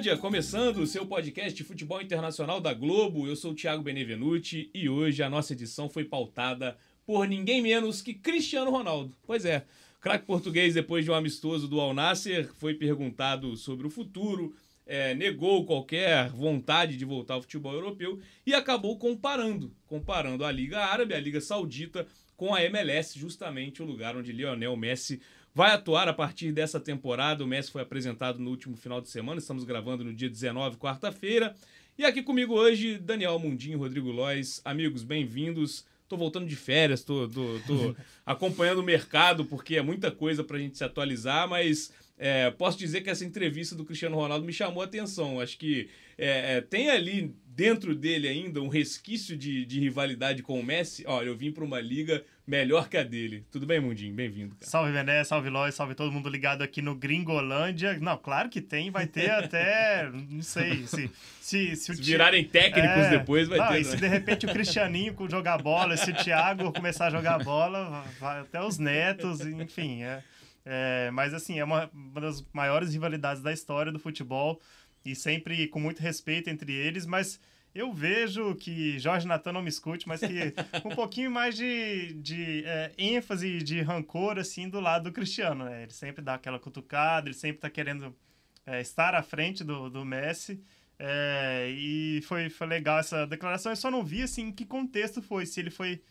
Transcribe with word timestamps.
Gringolândia, 0.00 0.16
começando 0.16 0.78
o 0.78 0.86
seu 0.86 1.04
podcast 1.04 1.54
de 1.54 1.62
futebol 1.62 2.00
internacional 2.00 2.58
da 2.58 2.72
Globo. 2.72 3.26
Eu 3.26 3.36
sou 3.36 3.52
o 3.52 3.54
Thiago 3.54 3.82
Benevenuti 3.82 4.70
e 4.72 4.88
hoje 4.88 5.22
a 5.22 5.28
nossa 5.28 5.52
edição 5.52 5.90
foi 5.90 6.06
pautada 6.06 6.78
por 7.04 7.28
ninguém 7.28 7.60
menos 7.60 8.00
que 8.00 8.14
Cristiano 8.14 8.70
Ronaldo. 8.70 9.14
Pois 9.26 9.44
é, 9.44 9.66
craque 10.00 10.24
português, 10.24 10.72
depois 10.72 11.04
de 11.04 11.10
um 11.10 11.14
amistoso 11.14 11.68
do 11.68 11.78
Al 11.78 11.92
Nasser, 11.92 12.50
foi 12.54 12.72
perguntado 12.72 13.54
sobre 13.58 13.86
o 13.86 13.90
futuro, 13.90 14.54
é, 14.86 15.14
negou 15.14 15.66
qualquer 15.66 16.30
vontade 16.30 16.96
de 16.96 17.04
voltar 17.04 17.34
ao 17.34 17.42
futebol 17.42 17.74
europeu 17.74 18.18
e 18.46 18.54
acabou 18.54 18.98
comparando, 18.98 19.70
comparando 19.86 20.46
a 20.46 20.50
Liga 20.50 20.78
Árabe, 20.78 21.12
a 21.12 21.20
Liga 21.20 21.42
Saudita, 21.42 22.06
com 22.38 22.54
a 22.54 22.64
MLS, 22.64 23.18
justamente 23.18 23.82
o 23.82 23.84
lugar 23.86 24.16
onde 24.16 24.32
Lionel 24.32 24.74
Messi 24.78 25.20
vai 25.54 25.72
atuar 25.72 26.08
a 26.08 26.12
partir 26.12 26.52
dessa 26.52 26.80
temporada. 26.80 27.44
O 27.44 27.46
Messi 27.46 27.70
foi 27.70 27.82
apresentado 27.82 28.38
no 28.38 28.50
último 28.50 28.76
final 28.76 29.00
de 29.00 29.08
semana, 29.08 29.38
estamos 29.38 29.64
gravando 29.64 30.04
no 30.04 30.12
dia 30.12 30.28
19, 30.28 30.76
quarta-feira. 30.76 31.54
E 31.98 32.04
aqui 32.04 32.22
comigo 32.22 32.54
hoje, 32.54 32.98
Daniel 32.98 33.38
Mundinho, 33.38 33.78
Rodrigo 33.78 34.10
Lois. 34.10 34.60
Amigos, 34.64 35.02
bem-vindos. 35.02 35.84
Tô 36.08 36.16
voltando 36.16 36.46
de 36.46 36.56
férias, 36.56 37.04
tô, 37.04 37.28
tô, 37.28 37.60
tô 37.66 37.96
acompanhando 38.26 38.78
o 38.78 38.82
mercado, 38.82 39.44
porque 39.44 39.76
é 39.76 39.82
muita 39.82 40.10
coisa 40.10 40.42
pra 40.42 40.58
gente 40.58 40.76
se 40.76 40.82
atualizar, 40.82 41.48
mas 41.48 41.92
é, 42.18 42.50
posso 42.50 42.78
dizer 42.78 43.02
que 43.02 43.10
essa 43.10 43.24
entrevista 43.24 43.74
do 43.74 43.84
Cristiano 43.84 44.16
Ronaldo 44.16 44.44
me 44.44 44.52
chamou 44.52 44.82
a 44.82 44.86
atenção. 44.86 45.40
Acho 45.40 45.56
que 45.56 45.88
é, 46.18 46.56
é, 46.56 46.60
tem 46.60 46.90
ali 46.90 47.34
dentro 47.46 47.94
dele 47.94 48.28
ainda 48.28 48.60
um 48.60 48.68
resquício 48.68 49.36
de, 49.36 49.64
de 49.64 49.78
rivalidade 49.78 50.42
com 50.42 50.58
o 50.58 50.64
Messi. 50.64 51.04
Olha, 51.06 51.28
eu 51.28 51.36
vim 51.36 51.52
para 51.52 51.64
uma 51.64 51.80
liga 51.80 52.24
melhor 52.46 52.88
que 52.88 52.96
a 52.96 53.02
dele. 53.02 53.44
Tudo 53.50 53.66
bem, 53.66 53.80
Mundinho? 53.80 54.14
Bem-vindo. 54.14 54.56
Salve, 54.60 54.92
Vené, 54.92 55.22
salve, 55.24 55.48
Lois, 55.48 55.74
salve 55.74 55.94
todo 55.94 56.10
mundo 56.12 56.28
ligado 56.28 56.62
aqui 56.62 56.82
no 56.82 56.94
Gringolândia. 56.94 57.98
Não, 58.00 58.16
claro 58.16 58.48
que 58.48 58.60
tem, 58.60 58.90
vai 58.90 59.06
ter 59.06 59.30
até, 59.30 60.08
não 60.28 60.42
sei, 60.42 60.86
se... 60.86 61.10
Se, 61.40 61.74
se, 61.74 61.96
se 61.96 62.02
virarem 62.02 62.44
técnicos 62.44 63.06
é, 63.06 63.18
depois, 63.18 63.48
vai 63.48 63.58
não, 63.58 63.68
ter. 63.68 63.80
E 63.80 63.84
se 63.84 63.92
né? 63.92 63.96
de 63.96 64.06
repente 64.06 64.46
o 64.46 64.52
Cristianinho 64.52 65.16
jogar 65.28 65.58
bola, 65.58 65.96
se 65.96 66.10
o 66.10 66.14
Thiago 66.14 66.72
começar 66.72 67.06
a 67.06 67.10
jogar 67.10 67.42
bola, 67.42 68.04
vai 68.20 68.40
até 68.40 68.62
os 68.62 68.78
netos, 68.78 69.40
enfim, 69.40 70.02
é... 70.02 70.22
É, 70.64 71.10
mas 71.12 71.32
assim, 71.32 71.58
é 71.58 71.64
uma, 71.64 71.90
uma 71.92 72.20
das 72.20 72.44
maiores 72.52 72.92
rivalidades 72.92 73.42
da 73.42 73.52
história 73.52 73.90
do 73.90 73.98
futebol 73.98 74.60
e 75.04 75.14
sempre 75.14 75.66
com 75.68 75.80
muito 75.80 76.00
respeito 76.00 76.50
entre 76.50 76.72
eles, 76.72 77.06
mas 77.06 77.40
eu 77.74 77.92
vejo 77.92 78.54
que 78.56 78.98
Jorge 78.98 79.26
Natan 79.26 79.52
não 79.52 79.62
me 79.62 79.68
escute, 79.68 80.08
mas 80.08 80.20
que 80.20 80.54
um 80.84 80.94
pouquinho 80.94 81.30
mais 81.30 81.56
de, 81.56 82.14
de 82.14 82.64
é, 82.66 82.92
ênfase, 82.98 83.58
de 83.58 83.80
rancor, 83.80 84.38
assim, 84.38 84.68
do 84.68 84.80
lado 84.80 85.04
do 85.04 85.12
Cristiano, 85.12 85.64
né? 85.64 85.82
Ele 85.82 85.92
sempre 85.92 86.22
dá 86.22 86.34
aquela 86.34 86.58
cutucada, 86.58 87.28
ele 87.28 87.36
sempre 87.36 87.60
tá 87.60 87.70
querendo 87.70 88.14
é, 88.66 88.80
estar 88.80 89.14
à 89.14 89.22
frente 89.22 89.62
do, 89.62 89.88
do 89.88 90.04
Messi. 90.04 90.60
É, 90.98 91.68
e 91.70 92.20
foi, 92.22 92.50
foi 92.50 92.66
legal 92.66 92.98
essa 92.98 93.26
declaração. 93.26 93.72
Eu 93.72 93.76
só 93.76 93.90
não 93.90 94.04
vi, 94.04 94.22
assim, 94.22 94.48
em 94.48 94.52
que 94.52 94.66
contexto 94.66 95.22
foi. 95.22 95.46
Se 95.46 95.60
ele 95.60 95.70
foi 95.70 96.02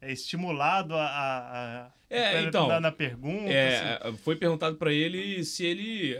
é, 0.00 0.12
estimulado 0.12 0.94
a, 0.94 1.06
a, 1.06 1.86
a 1.86 1.90
é, 2.08 2.42
então, 2.42 2.68
na, 2.68 2.78
na 2.78 2.92
pergunta. 2.92 3.50
É, 3.50 3.98
assim. 4.00 4.16
Foi 4.18 4.36
perguntado 4.36 4.76
para 4.76 4.92
ele 4.92 5.44
se 5.44 5.64
ele 5.64 6.16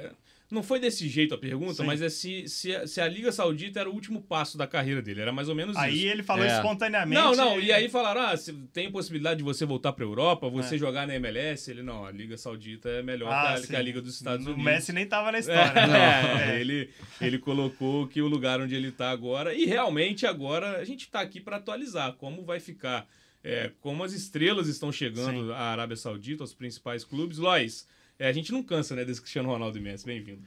não 0.49 0.63
foi 0.63 0.79
desse 0.79 1.09
jeito 1.09 1.35
a 1.35 1.39
pergunta, 1.39 1.75
Sim. 1.75 1.85
mas 1.85 2.01
é 2.01 2.09
se, 2.09 2.49
se, 2.49 2.75
a, 2.75 2.87
se 2.87 3.01
a 3.01 3.09
Liga 3.09 3.33
Saudita 3.33 3.81
era 3.81 3.91
o 3.91 3.93
último 3.93 4.23
passo 4.23 4.57
da 4.57 4.67
carreira 4.67 5.03
dele. 5.03 5.21
Era 5.21 5.33
mais 5.33 5.49
ou 5.49 5.57
menos 5.57 5.77
aí 5.77 5.95
isso. 5.95 6.05
Aí 6.05 6.11
ele 6.11 6.23
falou 6.23 6.45
é. 6.45 6.55
espontaneamente. 6.55 7.21
Não, 7.21 7.35
não. 7.35 7.61
E 7.61 7.73
aí 7.73 7.89
falaram: 7.89 8.21
ah, 8.21 8.35
tem 8.73 8.91
possibilidade 8.91 9.39
de 9.39 9.45
você 9.45 9.65
voltar 9.65 9.93
para 9.93 10.05
Europa, 10.05 10.49
você 10.49 10.77
é. 10.77 10.79
jogar 10.79 11.07
na 11.07 11.17
MLS? 11.17 11.69
Ele, 11.69 11.83
não, 11.83 12.05
a 12.05 12.13
Liga 12.13 12.37
Saudita 12.39 12.89
é 12.89 13.03
melhor 13.03 13.33
ah, 13.33 13.61
que, 13.61 13.75
a, 13.75 13.79
a, 13.79 13.83
Liga 13.83 14.01
dos 14.01 14.15
Estados 14.15 14.47
Unidos. 14.47 14.63
O 14.63 14.65
Messi 14.65 14.93
nem 14.93 15.07
tava 15.07 15.33
na 15.33 15.41
história. 15.41 15.73
É, 15.81 16.55
é, 16.55 16.61
ele, 16.61 16.91
ele 17.21 17.39
colocou 17.39 18.07
que 18.07 18.23
o 18.23 18.29
lugar 18.29 18.61
onde 18.61 18.75
ele 18.75 18.93
tá 18.93 19.11
agora. 19.11 19.53
E 19.53 19.65
realmente 19.65 20.27
agora 20.27 20.79
a 20.79 20.85
gente 20.85 21.09
tá 21.11 21.21
aqui 21.21 21.41
para 21.41 21.57
atualizar 21.57 22.13
como 22.13 22.45
vai 22.45 22.61
ficar. 22.61 23.07
É, 23.43 23.71
como 23.81 24.03
as 24.03 24.13
estrelas 24.13 24.67
estão 24.67 24.91
chegando 24.91 25.47
Sim. 25.47 25.53
à 25.53 25.71
Arábia 25.71 25.97
Saudita, 25.97 26.43
aos 26.43 26.53
principais 26.53 27.05
clubes. 27.05 27.39
Lois, 27.39 27.87
é, 28.19 28.29
a 28.29 28.33
gente 28.33 28.53
não 28.53 28.63
cansa, 28.63 28.95
né, 28.95 29.05
desse 29.05 29.21
Cristiano 29.21 29.49
Ronaldo 29.49 29.79
e 29.79 29.81
Messi. 29.81 30.07
Bem-vindo. 30.07 30.43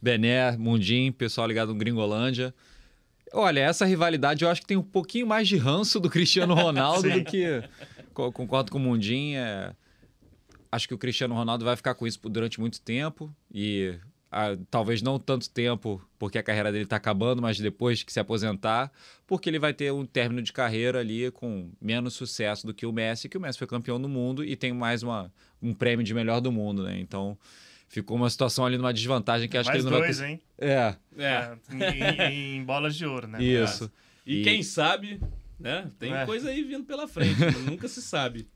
Bené, 0.00 0.56
Mundim, 0.56 1.10
pessoal 1.10 1.46
ligado 1.46 1.72
no 1.72 1.78
Gringolândia. 1.78 2.54
Olha, 3.32 3.60
essa 3.60 3.84
rivalidade 3.84 4.44
eu 4.44 4.50
acho 4.50 4.60
que 4.60 4.66
tem 4.66 4.76
um 4.76 4.82
pouquinho 4.82 5.26
mais 5.26 5.48
de 5.48 5.56
ranço 5.56 5.98
do 5.98 6.08
Cristiano 6.08 6.54
Ronaldo 6.54 7.10
do 7.10 7.24
que. 7.24 7.62
Concordo 8.12 8.70
com 8.70 8.78
o 8.78 8.80
Mundim. 8.80 9.34
É... 9.34 9.74
Acho 10.70 10.86
que 10.86 10.94
o 10.94 10.98
Cristiano 10.98 11.34
Ronaldo 11.34 11.64
vai 11.64 11.76
ficar 11.76 11.94
com 11.94 12.06
isso 12.06 12.20
durante 12.28 12.60
muito 12.60 12.80
tempo 12.80 13.34
e 13.52 13.94
ah, 14.38 14.54
talvez 14.70 15.00
não 15.00 15.18
tanto 15.18 15.48
tempo, 15.48 15.98
porque 16.18 16.36
a 16.36 16.42
carreira 16.42 16.70
dele 16.70 16.84
está 16.84 16.96
acabando, 16.96 17.40
mas 17.40 17.58
depois 17.58 18.02
que 18.02 18.12
se 18.12 18.20
aposentar, 18.20 18.92
porque 19.26 19.48
ele 19.48 19.58
vai 19.58 19.72
ter 19.72 19.90
um 19.90 20.04
término 20.04 20.42
de 20.42 20.52
carreira 20.52 21.00
ali 21.00 21.30
com 21.30 21.70
menos 21.80 22.12
sucesso 22.12 22.66
do 22.66 22.74
que 22.74 22.84
o 22.84 22.92
Messi, 22.92 23.30
que 23.30 23.38
o 23.38 23.40
Messi 23.40 23.56
foi 23.56 23.66
campeão 23.66 23.98
do 23.98 24.10
mundo 24.10 24.44
e 24.44 24.54
tem 24.54 24.74
mais 24.74 25.02
uma, 25.02 25.32
um 25.62 25.72
prêmio 25.72 26.04
de 26.04 26.12
melhor 26.12 26.42
do 26.42 26.52
mundo, 26.52 26.82
né? 26.82 27.00
Então 27.00 27.38
ficou 27.88 28.14
uma 28.14 28.28
situação 28.28 28.66
ali 28.66 28.76
numa 28.76 28.92
desvantagem 28.92 29.48
que 29.48 29.56
acho 29.56 29.70
mais 29.70 29.82
que 29.82 29.88
ele 29.88 29.90
não 29.90 30.02
dois, 30.02 30.18
vai. 30.18 30.32
hein? 30.32 30.42
É. 30.58 30.94
É. 31.16 31.56
em, 32.30 32.56
em, 32.58 32.62
bolas 32.62 32.94
de 32.94 33.06
ouro, 33.06 33.26
né? 33.26 33.42
Isso. 33.42 33.90
E, 34.26 34.40
e, 34.40 34.44
quem 34.44 34.62
sabe, 34.62 35.18
né? 35.58 35.90
Tem 35.98 36.12
é. 36.12 36.26
coisa 36.26 36.50
aí 36.50 36.62
vindo 36.62 36.84
pela 36.84 37.08
frente, 37.08 37.40
nunca 37.64 37.88
se 37.88 38.02
sabe. 38.02 38.46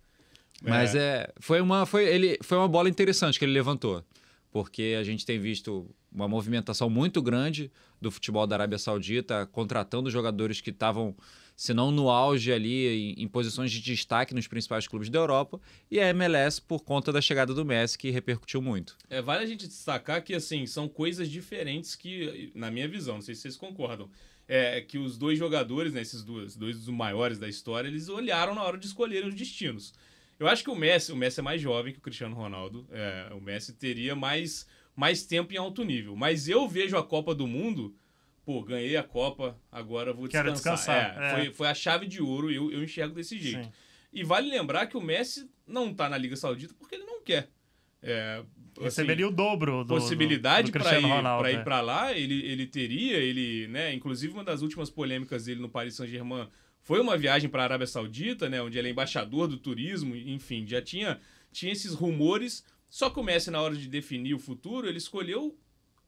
Mas 0.63 0.95
é. 0.95 0.99
é, 0.99 1.33
foi 1.41 1.59
uma 1.63 1.87
foi 1.87 2.07
ele 2.07 2.39
foi 2.43 2.59
uma 2.59 2.69
bola 2.69 2.91
interessante 2.91 3.39
que 3.39 3.47
ele 3.47 3.53
levantou 3.53 4.05
porque 4.51 4.97
a 4.99 5.05
gente 5.05 5.25
tem 5.25 5.39
visto 5.39 5.89
uma 6.13 6.27
movimentação 6.27 6.91
muito 6.91 7.23
grande 7.23 7.71
do 8.01 8.11
futebol 8.11 8.47
da 8.47 8.57
Arábia 8.57 8.79
Saudita, 8.79 9.47
contratando 9.47 10.11
jogadores 10.11 10.61
que 10.61 10.71
estavam, 10.71 11.15
se 11.55 11.73
não 11.73 11.91
no 11.91 12.09
auge 12.09 12.53
ali, 12.53 13.15
em, 13.17 13.23
em, 13.23 13.29
posições 13.29 13.71
de 13.71 13.81
destaque 13.81 14.35
nos 14.35 14.49
principais 14.49 14.89
clubes 14.89 15.09
da 15.09 15.19
Europa, 15.19 15.61
e 15.91 16.01
a 16.01 16.09
MLS 16.09 16.61
por 16.61 16.83
conta 16.83 17.13
da 17.13 17.21
chegada 17.21 17.55
do 17.55 17.65
Messi, 17.65 17.97
que 17.97 18.11
repercutiu 18.11 18.61
muito. 18.61 18.97
É, 19.09 19.23
vale 19.23 19.45
a 19.45 19.47
gente 19.47 19.69
destacar 19.69 20.23
que, 20.25 20.35
assim, 20.35 20.67
são 20.67 20.89
coisas 20.89 21.29
diferentes 21.29 21.95
que, 21.95 22.51
na 22.55 22.71
minha 22.71 22.89
visão, 22.89 23.17
não 23.17 23.23
sei 23.23 23.35
se 23.35 23.43
vocês 23.43 23.57
concordam, 23.57 24.11
é 24.49 24.81
que 24.81 24.99
os 24.99 25.17
dois 25.17 25.39
jogadores, 25.39 25.93
né, 25.93 26.03
esses 26.03 26.25
dois, 26.25 26.57
dois 26.57 26.77
dos 26.77 26.89
maiores 26.89 27.39
da 27.39 27.49
história, 27.49 27.87
eles 27.87 28.09
olharam 28.09 28.53
na 28.53 28.65
hora 28.65 28.77
de 28.77 28.87
escolherem 28.87 29.29
os 29.29 29.35
destinos. 29.35 29.95
Eu 30.41 30.49
acho 30.49 30.65
que 30.65 30.71
o 30.71 30.75
Messi, 30.75 31.13
o 31.13 31.17
Messi 31.17 31.39
é 31.39 31.43
mais 31.43 31.61
jovem 31.61 31.93
que 31.93 31.99
o 31.99 32.03
Cristiano 32.03 32.35
Ronaldo. 32.35 32.89
É, 32.91 33.29
o 33.35 33.41
Messi 33.43 33.75
teria 33.75 34.17
mais, 34.17 34.67
mais 34.97 35.23
tempo 35.23 35.53
em 35.53 35.59
alto 35.59 35.85
nível. 35.85 36.17
Mas 36.17 36.49
eu 36.49 36.67
vejo 36.67 36.97
a 36.97 37.03
Copa 37.03 37.35
do 37.35 37.47
Mundo. 37.47 37.95
Pô, 38.43 38.63
ganhei 38.65 38.97
a 38.97 39.03
Copa, 39.03 39.61
agora 39.71 40.15
vou 40.15 40.27
descansar. 40.27 40.45
Quero 40.45 40.55
descansar. 40.55 41.23
É, 41.23 41.27
é. 41.27 41.35
Foi, 41.35 41.53
foi 41.53 41.69
a 41.69 41.75
chave 41.75 42.07
de 42.07 42.23
ouro, 42.23 42.51
eu, 42.51 42.73
eu 42.73 42.83
enxergo 42.83 43.15
desse 43.15 43.39
jeito. 43.39 43.67
Sim. 43.67 43.73
E 44.11 44.25
vale 44.25 44.51
lembrar 44.51 44.87
que 44.87 44.97
o 44.97 45.01
Messi 45.01 45.49
não 45.67 45.93
tá 45.93 46.09
na 46.09 46.17
Liga 46.17 46.35
Saudita 46.35 46.75
porque 46.79 46.95
ele 46.95 47.05
não 47.05 47.23
quer. 47.23 47.51
É, 48.03 48.43
assim, 48.79 48.85
Receberia 48.85 49.29
o 49.29 49.31
dobro 49.31 49.85
do 49.85 49.89
possibilidade 49.89 50.73
para 50.73 50.99
ir 50.99 51.03
para 51.03 51.53
ir 51.53 51.57
é. 51.57 51.63
para 51.63 51.83
lá 51.83 52.17
ele, 52.17 52.43
ele 52.47 52.67
teria 52.67 53.19
ele 53.19 53.69
né 53.69 53.93
inclusive 53.93 54.33
uma 54.33 54.43
das 54.43 54.63
últimas 54.63 54.89
polêmicas 54.89 55.45
dele 55.45 55.61
no 55.61 55.69
Paris 55.69 55.97
Saint-Germain 55.97 56.49
foi 56.83 57.01
uma 57.01 57.17
viagem 57.17 57.49
para 57.49 57.63
a 57.63 57.65
Arábia 57.65 57.87
Saudita, 57.87 58.49
né, 58.49 58.61
onde 58.63 58.79
ele 58.79 58.89
é 58.89 58.91
embaixador 58.91 59.47
do 59.47 59.57
turismo, 59.57 60.17
enfim, 60.17 60.67
já 60.67 60.81
tinha, 60.81 61.21
tinha 61.53 61.73
esses 61.73 61.93
rumores. 61.93 62.65
Só 62.89 63.11
Messi, 63.23 63.51
na 63.51 63.61
hora 63.61 63.77
de 63.77 63.87
definir 63.87 64.35
o 64.35 64.39
futuro, 64.39 64.89
ele 64.89 64.99
escolheu 64.99 65.57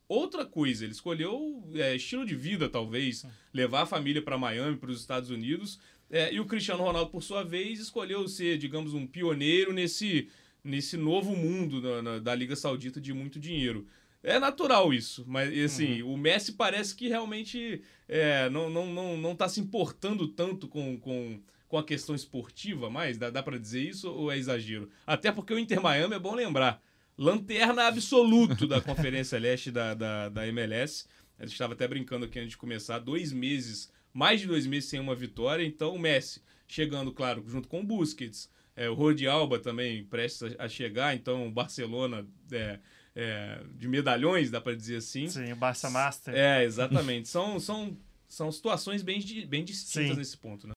outra 0.08 0.44
coisa. 0.44 0.84
Ele 0.84 0.92
escolheu 0.92 1.62
é, 1.74 1.94
estilo 1.94 2.26
de 2.26 2.34
vida, 2.34 2.68
talvez, 2.68 3.24
levar 3.52 3.82
a 3.82 3.86
família 3.86 4.20
para 4.20 4.38
Miami, 4.38 4.76
para 4.76 4.90
os 4.90 5.00
Estados 5.00 5.30
Unidos. 5.30 5.78
É, 6.10 6.32
e 6.32 6.40
o 6.40 6.46
Cristiano 6.46 6.82
Ronaldo, 6.82 7.10
por 7.10 7.22
sua 7.22 7.42
vez, 7.42 7.80
escolheu 7.80 8.26
ser, 8.28 8.58
digamos, 8.58 8.92
um 8.92 9.06
pioneiro 9.06 9.72
nesse, 9.72 10.28
nesse 10.62 10.96
novo 10.96 11.34
mundo 11.34 11.80
na, 11.80 12.02
na, 12.02 12.18
da 12.18 12.34
Liga 12.34 12.56
Saudita 12.56 13.00
de 13.00 13.12
muito 13.12 13.40
dinheiro. 13.40 13.86
É 14.22 14.38
natural 14.38 14.94
isso, 14.94 15.24
mas 15.26 15.52
assim, 15.58 16.00
uhum. 16.02 16.14
o 16.14 16.16
Messi 16.16 16.52
parece 16.52 16.94
que 16.94 17.08
realmente 17.08 17.82
é, 18.08 18.48
não, 18.50 18.70
não, 18.70 18.86
não, 18.86 19.16
não 19.16 19.34
tá 19.34 19.48
se 19.48 19.60
importando 19.60 20.28
tanto 20.28 20.68
com, 20.68 20.96
com, 21.00 21.40
com 21.66 21.76
a 21.76 21.82
questão 21.82 22.14
esportiva 22.14 22.88
mais, 22.88 23.18
dá, 23.18 23.30
dá 23.30 23.42
para 23.42 23.58
dizer 23.58 23.82
isso 23.82 24.08
ou 24.08 24.30
é 24.30 24.38
exagero? 24.38 24.88
Até 25.04 25.32
porque 25.32 25.52
o 25.52 25.58
Inter 25.58 25.82
Miami 25.82 26.14
é 26.14 26.20
bom 26.20 26.36
lembrar, 26.36 26.80
lanterna 27.18 27.88
absoluto 27.88 28.64
da 28.64 28.80
Conferência 28.80 29.38
Leste 29.40 29.72
da, 29.72 29.92
da, 29.92 30.28
da 30.28 30.46
MLS. 30.46 31.06
A 31.36 31.42
gente 31.42 31.54
estava 31.54 31.72
até 31.72 31.88
brincando 31.88 32.26
aqui 32.26 32.38
antes 32.38 32.50
de 32.50 32.56
começar, 32.56 33.00
dois 33.00 33.32
meses, 33.32 33.92
mais 34.14 34.40
de 34.40 34.46
dois 34.46 34.66
meses 34.66 34.88
sem 34.88 35.00
uma 35.00 35.16
vitória, 35.16 35.64
então 35.64 35.96
o 35.96 35.98
Messi 35.98 36.40
chegando, 36.68 37.12
claro, 37.12 37.44
junto 37.48 37.66
com 37.66 37.80
o 37.80 37.84
Busquets, 37.84 38.48
é, 38.76 38.88
o 38.88 38.94
Rodi 38.94 39.26
Alba 39.26 39.58
também 39.58 40.04
prestes 40.04 40.54
a, 40.56 40.66
a 40.66 40.68
chegar, 40.68 41.12
então 41.16 41.48
o 41.48 41.50
Barcelona... 41.50 42.24
É, 42.52 42.78
é, 43.14 43.62
de 43.74 43.88
medalhões, 43.88 44.50
dá 44.50 44.60
para 44.60 44.74
dizer 44.74 44.96
assim. 44.96 45.28
Sim, 45.28 45.52
o 45.52 45.56
Barça 45.56 45.90
Master. 45.90 46.34
É, 46.34 46.64
exatamente. 46.64 47.28
são, 47.28 47.60
são, 47.60 47.96
são 48.28 48.50
situações 48.50 49.02
bem, 49.02 49.20
bem 49.46 49.64
distintas 49.64 50.10
Sim. 50.10 50.16
nesse 50.16 50.36
ponto, 50.36 50.66
né? 50.66 50.72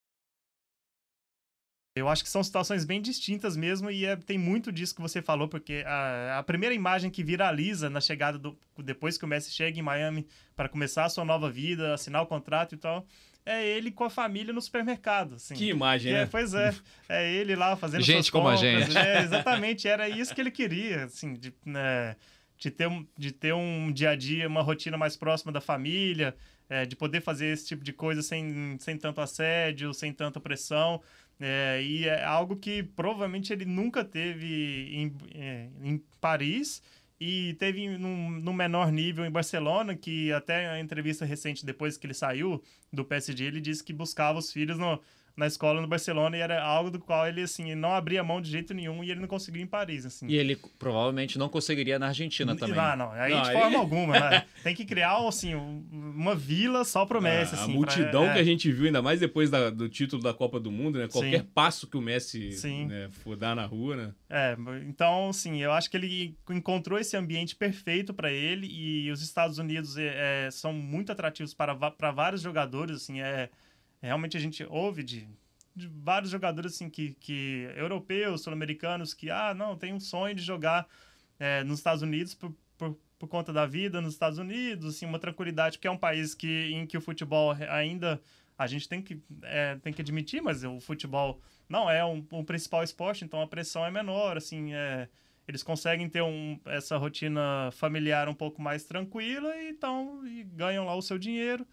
Eu 1.98 2.10
acho 2.10 2.26
que 2.26 2.30
são 2.30 2.44
situações 2.44 2.84
bem 2.84 3.02
distintas 3.02 3.56
mesmo, 3.56 3.90
e 3.90 4.04
é, 4.04 4.18
tem 4.18 4.38
muito 4.38 4.70
disso 4.70 4.94
que 4.94 5.02
você 5.02 5.22
falou, 5.22 5.48
porque 5.48 5.82
a, 5.86 6.40
a, 6.40 6.44
primeira 6.44 6.76
imagem 6.76 7.10
que 7.10 7.24
viraliza 7.24 7.90
na 7.90 8.02
chegada 8.02 8.38
do. 8.38 8.58
depois 8.80 9.18
que 9.18 9.24
o 9.24 9.28
Messi 9.28 9.50
chega 9.50 9.80
em 9.80 9.82
Miami 9.82 10.28
para 10.58 10.68
começar 10.68 11.06
a 11.06 11.10
sua 11.10 11.24
nova 11.24 11.50
vida, 11.50 11.94
assinar 11.94 12.22
o 12.22 12.28
contrato 12.28 12.76
e 12.76 12.78
tal. 12.78 13.08
É 13.46 13.64
ele 13.64 13.92
com 13.92 14.04
a 14.04 14.10
família 14.10 14.52
no 14.52 14.62
supermercado. 14.62 15.36
Assim. 15.36 15.54
Que 15.54 15.70
imagem, 15.70 16.12
é, 16.12 16.22
né? 16.22 16.28
Pois 16.30 16.54
é. 16.54 16.74
É 17.08 17.32
ele 17.32 17.56
lá 17.56 17.76
fazendo 17.76 18.02
Gente 18.02 18.32
como 18.32 18.46
compras, 18.46 18.64
a 18.64 18.80
gente. 18.82 18.98
É, 18.98 19.22
exatamente. 19.22 19.88
Era 19.88 20.10
isso 20.10 20.34
que 20.34 20.42
ele 20.42 20.50
queria, 20.50 21.04
assim, 21.04 21.36
de, 21.36 21.54
né, 21.64 22.16
de, 22.58 22.72
ter 22.72 22.88
um, 22.88 23.06
de 23.16 23.32
ter 23.32 23.54
um 23.54 23.92
dia 23.92 24.10
a 24.10 24.16
dia, 24.16 24.48
uma 24.48 24.64
rotina 24.64 24.98
mais 24.98 25.16
próxima 25.16 25.52
da 25.52 25.62
família, 25.62 26.36
é, 26.68 26.86
de 26.86 26.96
poder 26.96 27.22
fazer 27.22 27.48
esse 27.48 27.68
tipo 27.68 27.84
de 27.84 27.94
coisa 27.94 28.24
sem, 28.24 28.78
sem 28.80 28.98
tanto 28.98 29.22
assédio, 29.22 29.94
sem 29.94 30.12
tanta 30.12 30.40
pressão. 30.40 31.00
É, 31.40 31.82
e 31.84 32.08
é 32.08 32.24
algo 32.24 32.56
que 32.56 32.82
provavelmente 32.82 33.54
ele 33.54 33.66
nunca 33.66 34.04
teve 34.04 34.90
em, 34.92 35.16
é, 35.36 35.68
em 35.84 36.02
Paris 36.20 36.82
e 37.20 37.54
teve 37.56 37.98
num, 37.98 38.30
num, 38.30 38.54
menor 38.54 38.92
nível 38.92 39.26
em 39.26 39.32
Barcelona, 39.32 39.96
que 39.96 40.32
até 40.34 40.68
a 40.68 40.80
entrevista 40.80 41.24
recente, 41.26 41.66
depois 41.66 41.98
que 41.98 42.06
ele 42.06 42.14
saiu 42.14 42.62
do 42.92 43.06
PSG, 43.06 43.46
ele 43.46 43.62
disse 43.62 43.84
que 43.84 43.94
buscava 43.94 44.40
os 44.40 44.52
filhos 44.52 44.78
no, 44.78 45.02
na 45.36 45.48
escola 45.48 45.82
no 45.82 45.88
Barcelona 45.88 46.38
e 46.38 46.40
era 46.40 46.64
algo 46.64 46.90
do 46.90 47.00
qual 47.00 47.28
ele 47.28 47.42
assim 47.42 47.76
não 47.76 47.94
abria 47.94 48.24
mão 48.24 48.40
de 48.40 48.50
jeito 48.50 48.74
nenhum 48.74 49.04
e 49.04 49.12
ele 49.12 49.20
não 49.20 49.28
conseguiu 49.28 49.62
em 49.62 49.68
Paris 49.68 50.06
assim. 50.06 50.28
E 50.28 50.36
ele 50.36 50.58
provavelmente 50.80 51.38
não 51.38 51.50
conseguiria 51.50 52.00
na 52.00 52.08
Argentina 52.08 52.56
também. 52.56 52.76
Não, 52.76 52.96
não, 52.96 53.12
aí 53.12 53.34
não, 53.34 53.42
de 53.42 53.50
aí... 53.50 53.56
forma 53.56 53.78
alguma, 53.80 54.20
né? 54.20 54.46
Tem 54.64 54.74
que 54.74 54.86
criar 54.86 55.18
assim 55.28 55.54
uma 55.54 56.36
vila 56.36 56.86
só 56.86 57.06
pro 57.06 57.22
Messi 57.22 57.56
a, 57.56 57.60
assim, 57.60 57.72
a 57.72 57.76
multidão 57.76 58.24
pra, 58.24 58.32
é... 58.32 58.34
que 58.36 58.40
a 58.40 58.44
gente 58.44 58.72
viu 58.72 58.86
ainda 58.86 59.02
mais 59.02 59.20
depois 59.20 59.50
da, 59.50 59.70
do 59.70 59.90
título 59.90 60.22
da 60.22 60.34
Copa 60.34 60.60
do 60.60 60.72
Mundo, 60.72 61.00
né? 61.00 61.08
Qualquer 61.08 61.42
Sim. 61.42 61.50
passo 61.54 61.88
que 61.88 61.98
o 61.98 62.02
Messi 62.02 62.50
né, 62.88 63.10
for 63.12 63.36
dar 63.36 63.56
na 63.56 63.66
rua, 63.66 63.96
né? 63.96 64.14
É, 64.30 64.56
então 64.88 65.32
sim, 65.34 65.62
eu 65.62 65.72
acho 65.72 65.90
que 65.90 65.98
ele 65.98 66.36
encontrou 66.50 66.98
esse 66.98 67.16
ambiente 67.18 67.56
perfeito 67.56 68.14
para 68.14 68.32
ele 68.32 68.68
e 68.68 69.12
os 69.12 69.22
Estados 69.22 69.58
Unidos 69.58 69.98
é, 69.98 70.46
é, 70.48 70.52
são 70.52 70.72
muito 70.72 71.12
atrativos 71.12 71.54
para, 71.54 71.76
para 71.76 72.12
vários 72.12 72.42
jogadores, 72.42 72.98
assim, 72.98 73.22
é 73.22 73.50
realmente 74.06 74.38
a 74.38 74.40
gente 74.40 74.64
ouve 74.70 75.04
de, 75.04 75.28
de 75.76 75.88
vários 75.88 76.32
jogadores 76.32 76.74
assim 76.74 76.90
que, 76.90 77.16
que 77.20 77.70
europeus, 77.76 78.42
sul-americanos 78.42 79.14
que 79.14 79.30
ah 79.30 79.54
não 79.54 79.78
tem 79.78 79.94
um 79.94 80.00
sonho 80.00 80.36
de 80.36 80.42
jogar 80.42 80.88
é, 81.40 81.64
nos 81.64 81.80
Estados 81.80 82.02
Unidos 82.02 82.34
por, 82.34 82.56
por, 82.78 82.98
por, 83.20 83.28
conta 83.28 83.52
da 83.52 83.66
vida 83.66 84.02
nos 84.02 84.14
Estados 84.14 84.38
Unidos, 84.38 84.96
assim 84.96 85.06
uma 85.06 85.20
tranquilidade 85.20 85.78
porque 85.78 85.88
é 85.88 85.92
um 85.92 85.98
país 85.98 86.34
que 86.34 86.72
em 86.72 86.86
que 86.86 86.98
o 86.98 87.02
futebol 87.02 87.52
ainda 87.70 88.22
a 88.58 88.68
gente 88.68 88.88
tem 88.88 89.02
que 89.02 89.22
é, 89.44 89.76
tem 89.76 89.92
que 89.92 90.02
admitir, 90.02 90.42
mas 90.42 90.64
o 90.64 90.80
futebol 90.80 91.42
não 91.68 91.90
é 91.90 92.06
um, 92.06 92.26
um 92.32 92.44
principal 92.46 92.84
esporte, 92.84 93.26
então 93.26 93.42
a 93.42 93.48
pressão 93.48 93.86
é 93.86 93.92
menor, 93.92 94.38
assim 94.38 94.74
é, 94.74 95.10
eles 95.48 95.62
conseguem 95.62 96.10
ter 96.10 96.22
um, 96.22 96.60
essa 96.66 96.98
rotina 96.98 97.70
familiar 97.72 98.28
um 98.28 98.34
pouco 98.34 98.62
mais 98.62 98.84
tranquila 98.84 99.56
e, 99.58 99.70
então, 99.70 100.26
e 100.26 100.44
ganham 100.44 100.86
lá 100.86 100.96
o 100.96 101.02
seu 101.02 101.18
dinheiro. 101.18 101.66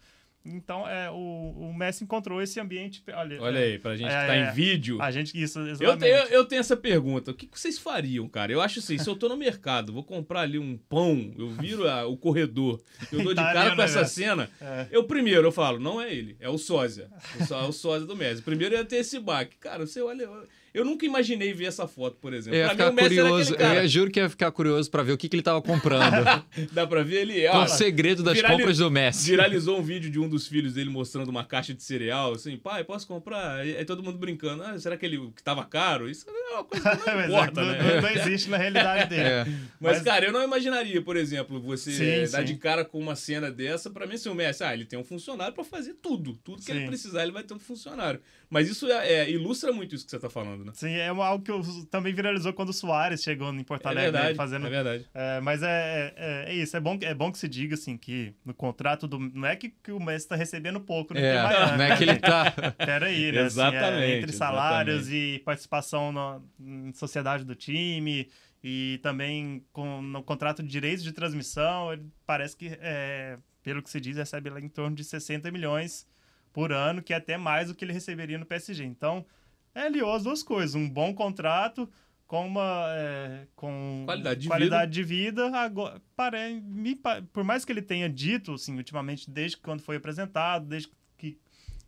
Então, 0.45 0.85
é, 0.87 1.09
o, 1.09 1.15
o 1.15 1.73
Messi 1.73 2.03
encontrou 2.03 2.41
esse 2.41 2.59
ambiente. 2.59 3.01
Olha, 3.13 3.41
olha 3.41 3.59
é, 3.59 3.63
aí, 3.63 3.79
pra 3.79 3.95
gente 3.95 4.11
é, 4.11 4.19
que 4.21 4.27
tá 4.27 4.37
em 4.37 4.51
vídeo. 4.51 5.01
A 5.01 5.09
gente, 5.09 5.41
isso, 5.41 5.59
eu, 5.59 5.97
tenho, 5.97 6.15
eu 6.15 6.43
tenho 6.43 6.59
essa 6.59 6.75
pergunta. 6.75 7.31
O 7.31 7.33
que 7.33 7.47
vocês 7.51 7.79
fariam, 7.79 8.27
cara? 8.27 8.51
Eu 8.51 8.61
acho 8.61 8.79
assim: 8.79 8.97
se 8.97 9.09
eu 9.09 9.15
tô 9.15 9.29
no 9.29 9.37
mercado, 9.37 9.93
vou 9.93 10.03
comprar 10.03 10.41
ali 10.41 10.59
um 10.59 10.77
pão, 10.77 11.33
eu 11.37 11.49
viro 11.49 11.89
a, 11.89 12.05
o 12.05 12.17
corredor, 12.17 12.81
eu 13.09 13.23
dou 13.23 13.33
de 13.33 13.41
tá 13.41 13.53
cara 13.53 13.75
com 13.75 13.81
essa 13.81 14.03
cena. 14.03 14.49
É. 14.59 14.87
Eu 14.91 15.05
primeiro, 15.05 15.47
eu 15.47 15.51
falo, 15.51 15.79
não 15.79 16.01
é 16.01 16.13
ele, 16.13 16.35
é 16.41 16.49
o 16.49 16.57
sósia. 16.57 17.09
É 17.39 17.67
o 17.67 17.71
sósia 17.71 18.05
do 18.05 18.15
Messi. 18.15 18.41
Primeiro 18.41 18.75
ia 18.75 18.83
ter 18.83 18.97
esse 18.97 19.19
baque. 19.19 19.55
Cara, 19.57 19.85
você 19.85 20.01
olha. 20.01 20.27
Eu 20.73 20.83
nunca 20.83 21.05
imaginei 21.05 21.53
ver 21.53 21.65
essa 21.65 21.87
foto, 21.87 22.17
por 22.19 22.33
exemplo. 22.33 22.57
Eu 22.57 22.63
ia 22.63 22.69
ficar 22.69 22.91
mim, 22.91 22.97
curioso. 22.97 23.55
Eu 23.55 23.87
juro 23.87 24.09
que 24.09 24.19
ia 24.19 24.27
ficar 24.27 24.51
curioso 24.51 24.89
para 24.89 25.03
ver 25.03 25.11
o 25.11 25.17
que, 25.17 25.29
que 25.29 25.35
ele 25.35 25.43
tava 25.43 25.61
comprando. 25.61 26.43
Dá 26.73 26.87
para 26.87 27.03
ver 27.03 27.21
ele. 27.21 27.47
Qual 27.47 27.63
o 27.63 27.67
segredo 27.67 28.23
das 28.23 28.33
virali... 28.33 28.57
compras 28.57 28.79
do 28.79 28.89
Messi? 28.89 29.29
Viralizou 29.29 29.77
um 29.77 29.83
vídeo 29.83 30.09
de 30.09 30.19
um 30.19 30.27
dos 30.27 30.47
filhos 30.47 30.73
dele 30.73 30.89
mostrando 30.89 31.29
uma 31.29 31.43
caixa 31.43 31.75
de 31.75 31.83
cereal, 31.83 32.33
assim, 32.33 32.57
pai, 32.57 32.83
posso 32.83 33.05
comprar? 33.07 33.57
Aí 33.57 33.85
todo 33.85 34.01
mundo 34.01 34.17
brincando. 34.17 34.63
Ah, 34.63 34.79
será 34.79 34.97
que 34.97 35.05
ele 35.05 35.31
que 35.35 35.43
tava 35.43 35.63
caro? 35.63 36.09
Isso 36.09 36.25
é 36.27 36.55
uma 36.55 36.63
coisa 36.63 36.89
que 36.89 37.05
não 37.05 37.19
é, 37.19 37.25
importa, 37.27 37.61
não, 37.61 37.71
né? 37.71 38.01
Não, 38.01 38.09
existe 38.09 38.49
na 38.49 38.57
realidade 38.57 39.09
dele. 39.09 39.23
É. 39.33 39.45
Mas, 39.79 39.97
Mas, 39.97 40.01
cara, 40.01 40.25
eu 40.25 40.33
não 40.33 40.43
imaginaria, 40.43 41.01
por 41.01 41.15
exemplo, 41.15 41.59
você 41.61 41.91
sim, 41.91 42.31
dar 42.31 42.39
sim. 42.39 42.53
de 42.53 42.55
cara 42.55 42.83
com 42.83 42.99
uma 42.99 43.15
cena 43.15 43.49
dessa. 43.49 43.89
Para 43.89 44.05
mim, 44.05 44.15
assim, 44.15 44.29
o 44.29 44.35
Messi, 44.35 44.63
ah, 44.63 44.73
ele 44.73 44.85
tem 44.85 44.99
um 44.99 45.03
funcionário 45.03 45.53
para 45.53 45.63
fazer 45.63 45.93
tudo. 46.01 46.33
Tudo 46.43 46.57
que 46.57 46.65
sim. 46.65 46.73
ele 46.73 46.87
precisar, 46.87 47.23
ele 47.23 47.31
vai 47.31 47.43
ter 47.43 47.53
um 47.53 47.59
funcionário. 47.59 48.19
Mas 48.53 48.69
isso 48.69 48.85
é, 48.85 49.13
é, 49.13 49.31
ilustra 49.31 49.73
muito 49.73 49.95
isso 49.95 50.05
que 50.05 50.11
você 50.11 50.19
tá 50.19 50.29
falando, 50.29 50.63
né? 50.63 50.71
Sim, 50.75 50.91
é 50.91 51.07
algo 51.07 51.43
que 51.43 51.85
também 51.87 52.13
viralizou 52.13 52.53
quando 52.53 52.69
o 52.69 52.73
Soares 52.73 53.23
chegou 53.23 53.51
em 53.51 53.63
Porto 53.63 53.87
é 53.87 53.89
Alegre. 53.89 54.09
É 54.09 54.11
verdade, 54.11 54.35
fazendo... 54.35 54.67
é 54.67 54.69
verdade. 54.69 55.09
É, 55.11 55.41
mas 55.41 55.63
é, 55.63 56.13
é, 56.15 56.45
é, 56.49 56.53
isso, 56.53 56.77
é 56.77 56.79
bom, 56.79 56.95
é 57.01 57.15
bom 57.15 57.31
que 57.31 57.39
se 57.39 57.47
diga, 57.47 57.73
assim, 57.73 57.97
que 57.97 58.35
no 58.45 58.53
contrato 58.53 59.07
do... 59.07 59.17
Não 59.17 59.47
é 59.47 59.55
que, 59.55 59.69
que 59.69 59.91
o 59.91 59.99
Messi 59.99 60.27
tá 60.27 60.35
recebendo 60.35 60.79
pouco, 60.79 61.15
né? 61.15 61.35
É, 61.35 61.41
Miami, 61.41 61.77
não 61.79 61.83
é 61.83 61.97
que 61.97 62.03
ele 62.03 62.19
tá... 62.19 62.51
Peraí, 62.77 63.31
né? 63.31 63.41
Exatamente. 63.41 63.85
Assim, 63.85 64.03
é, 64.03 64.17
entre 64.17 64.33
salários 64.33 65.07
exatamente. 65.07 65.35
e 65.35 65.39
participação 65.39 66.11
no, 66.11 66.43
em 66.59 66.93
sociedade 66.93 67.43
do 67.43 67.55
time 67.55 68.29
e 68.63 68.99
também 69.01 69.65
com, 69.73 69.99
no 69.99 70.21
contrato 70.21 70.61
de 70.61 70.69
direitos 70.69 71.03
de 71.03 71.11
transmissão, 71.11 71.91
ele 71.91 72.05
parece 72.23 72.55
que, 72.55 72.77
é, 72.79 73.35
pelo 73.63 73.81
que 73.81 73.89
se 73.89 73.99
diz, 73.99 74.15
recebe 74.15 74.51
lá 74.51 74.61
em 74.61 74.69
torno 74.69 74.95
de 74.95 75.03
60 75.03 75.49
milhões 75.49 76.05
por 76.53 76.71
ano, 76.71 77.01
que 77.01 77.11
é 77.11 77.17
até 77.17 77.35
mais 77.35 77.67
do 77.67 77.75
que 77.75 77.83
ele 77.83 77.91
receberia 77.91 78.37
no 78.37 78.45
PSG. 78.45 78.83
Então, 78.85 79.25
é 79.73 79.81
aliou 79.81 80.13
as 80.13 80.23
duas 80.23 80.43
coisas. 80.43 80.75
Um 80.75 80.87
bom 80.87 81.13
contrato 81.13 81.89
com 82.27 82.47
uma 82.47 82.85
é, 82.89 83.47
com 83.55 84.03
qualidade 84.05 84.39
de 84.41 84.47
qualidade 84.47 85.03
vida. 85.03 85.07
De 85.07 85.23
vida 85.23 85.57
agora, 85.57 86.01
pare, 86.15 86.61
me, 86.61 86.95
por 87.33 87.43
mais 87.43 87.65
que 87.65 87.71
ele 87.71 87.81
tenha 87.81 88.07
dito, 88.09 88.53
assim, 88.53 88.75
ultimamente, 88.77 89.29
desde 89.29 89.57
quando 89.57 89.81
foi 89.81 89.97
apresentado, 89.97 90.65
desde 90.65 90.89
que 91.17 91.37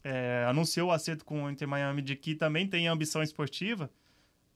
é, 0.04 0.46
anunciou 0.48 0.90
o 0.90 0.92
acerto 0.92 1.24
com 1.24 1.44
o 1.44 1.50
Inter 1.50 1.68
Miami 1.68 2.02
de 2.02 2.16
que 2.16 2.36
também 2.36 2.68
tem 2.68 2.88
ambição 2.88 3.24
esportiva, 3.24 3.90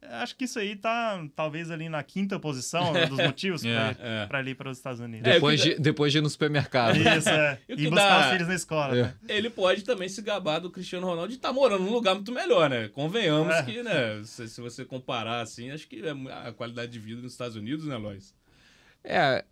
Acho 0.02 0.36
que 0.36 0.46
isso 0.46 0.58
aí 0.58 0.78
tá 0.78 1.28
talvez 1.36 1.70
ali 1.70 1.90
na 1.90 2.02
quinta 2.02 2.40
posição 2.40 2.94
né, 2.94 3.06
dos 3.06 3.18
motivos 3.20 3.62
para 3.62 4.40
é, 4.40 4.46
é. 4.46 4.50
ir 4.50 4.56
para 4.56 4.70
os 4.70 4.78
Estados 4.78 5.02
Unidos. 5.02 5.28
É, 5.28 5.34
depois, 5.34 5.62
de, 5.62 5.76
depois 5.78 6.12
de 6.12 6.20
ir 6.20 6.22
no 6.22 6.30
supermercado. 6.30 6.96
Isso, 6.96 7.28
é. 7.30 7.60
e, 7.68 7.74
e 7.74 7.90
buscar 7.90 8.20
dá... 8.20 8.26
os 8.26 8.32
filhos 8.32 8.48
na 8.48 8.56
escola. 8.56 8.98
É. 8.98 9.04
Né? 9.04 9.14
Ele 9.28 9.50
pode 9.50 9.84
também 9.84 10.08
se 10.08 10.22
gabar 10.22 10.60
do 10.60 10.72
Cristiano 10.72 11.06
Ronaldo 11.06 11.30
de 11.30 11.36
estar 11.36 11.50
tá 11.50 11.54
morando 11.54 11.84
num 11.84 11.92
lugar 11.92 12.16
muito 12.16 12.32
melhor, 12.32 12.70
né? 12.70 12.88
Convenhamos 12.88 13.54
é. 13.54 13.64
que, 13.64 13.84
né, 13.84 14.22
se, 14.24 14.48
se, 14.48 14.62
você 14.62 14.86
comparar 14.86 15.42
assim, 15.42 15.70
acho 15.72 15.88
que 15.88 16.02
a 16.46 16.54
qualidade 16.54 16.92
de 16.92 17.00
vida 17.00 17.22
nos 17.22 17.34
Estados 17.34 17.58
Unidos, 17.58 17.86
né, 17.86 17.98
Lois? 17.98 18.34
É, 19.04 19.44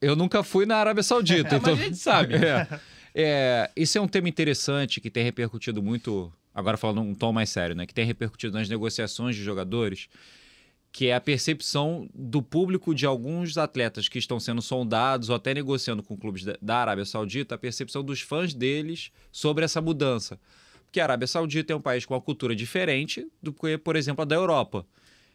eu 0.00 0.16
nunca 0.16 0.42
fui 0.42 0.64
na 0.64 0.76
Arábia 0.76 1.02
Saudita. 1.02 1.56
então... 1.56 1.72
Mas 1.72 1.80
a 1.80 1.84
gente 1.84 1.98
sabe. 1.98 2.34
é, 3.14 3.70
isso 3.76 3.98
é 3.98 4.00
um 4.00 4.08
tema 4.08 4.30
interessante 4.30 4.98
que 4.98 5.10
tem 5.10 5.22
repercutido 5.22 5.82
muito 5.82 6.32
agora 6.60 6.76
falando 6.76 7.00
um 7.00 7.14
tom 7.14 7.32
mais 7.32 7.50
sério, 7.50 7.74
né, 7.74 7.86
que 7.86 7.94
tem 7.94 8.04
repercutido 8.04 8.56
nas 8.56 8.68
negociações 8.68 9.34
de 9.34 9.42
jogadores, 9.42 10.08
que 10.92 11.06
é 11.06 11.14
a 11.14 11.20
percepção 11.20 12.08
do 12.14 12.42
público 12.42 12.94
de 12.94 13.06
alguns 13.06 13.56
atletas 13.56 14.08
que 14.08 14.18
estão 14.18 14.40
sendo 14.40 14.60
sondados 14.60 15.28
ou 15.28 15.36
até 15.36 15.54
negociando 15.54 16.02
com 16.02 16.16
clubes 16.16 16.44
da 16.60 16.76
Arábia 16.76 17.04
Saudita, 17.04 17.54
a 17.54 17.58
percepção 17.58 18.02
dos 18.02 18.20
fãs 18.20 18.52
deles 18.52 19.10
sobre 19.30 19.64
essa 19.64 19.80
mudança. 19.80 20.38
Porque 20.84 20.98
a 20.98 21.04
Arábia 21.04 21.28
Saudita 21.28 21.72
é 21.72 21.76
um 21.76 21.80
país 21.80 22.04
com 22.04 22.14
uma 22.14 22.20
cultura 22.20 22.56
diferente 22.56 23.24
do 23.40 23.52
que, 23.52 23.78
por 23.78 23.94
exemplo, 23.94 24.22
a 24.22 24.24
da 24.24 24.34
Europa. 24.34 24.84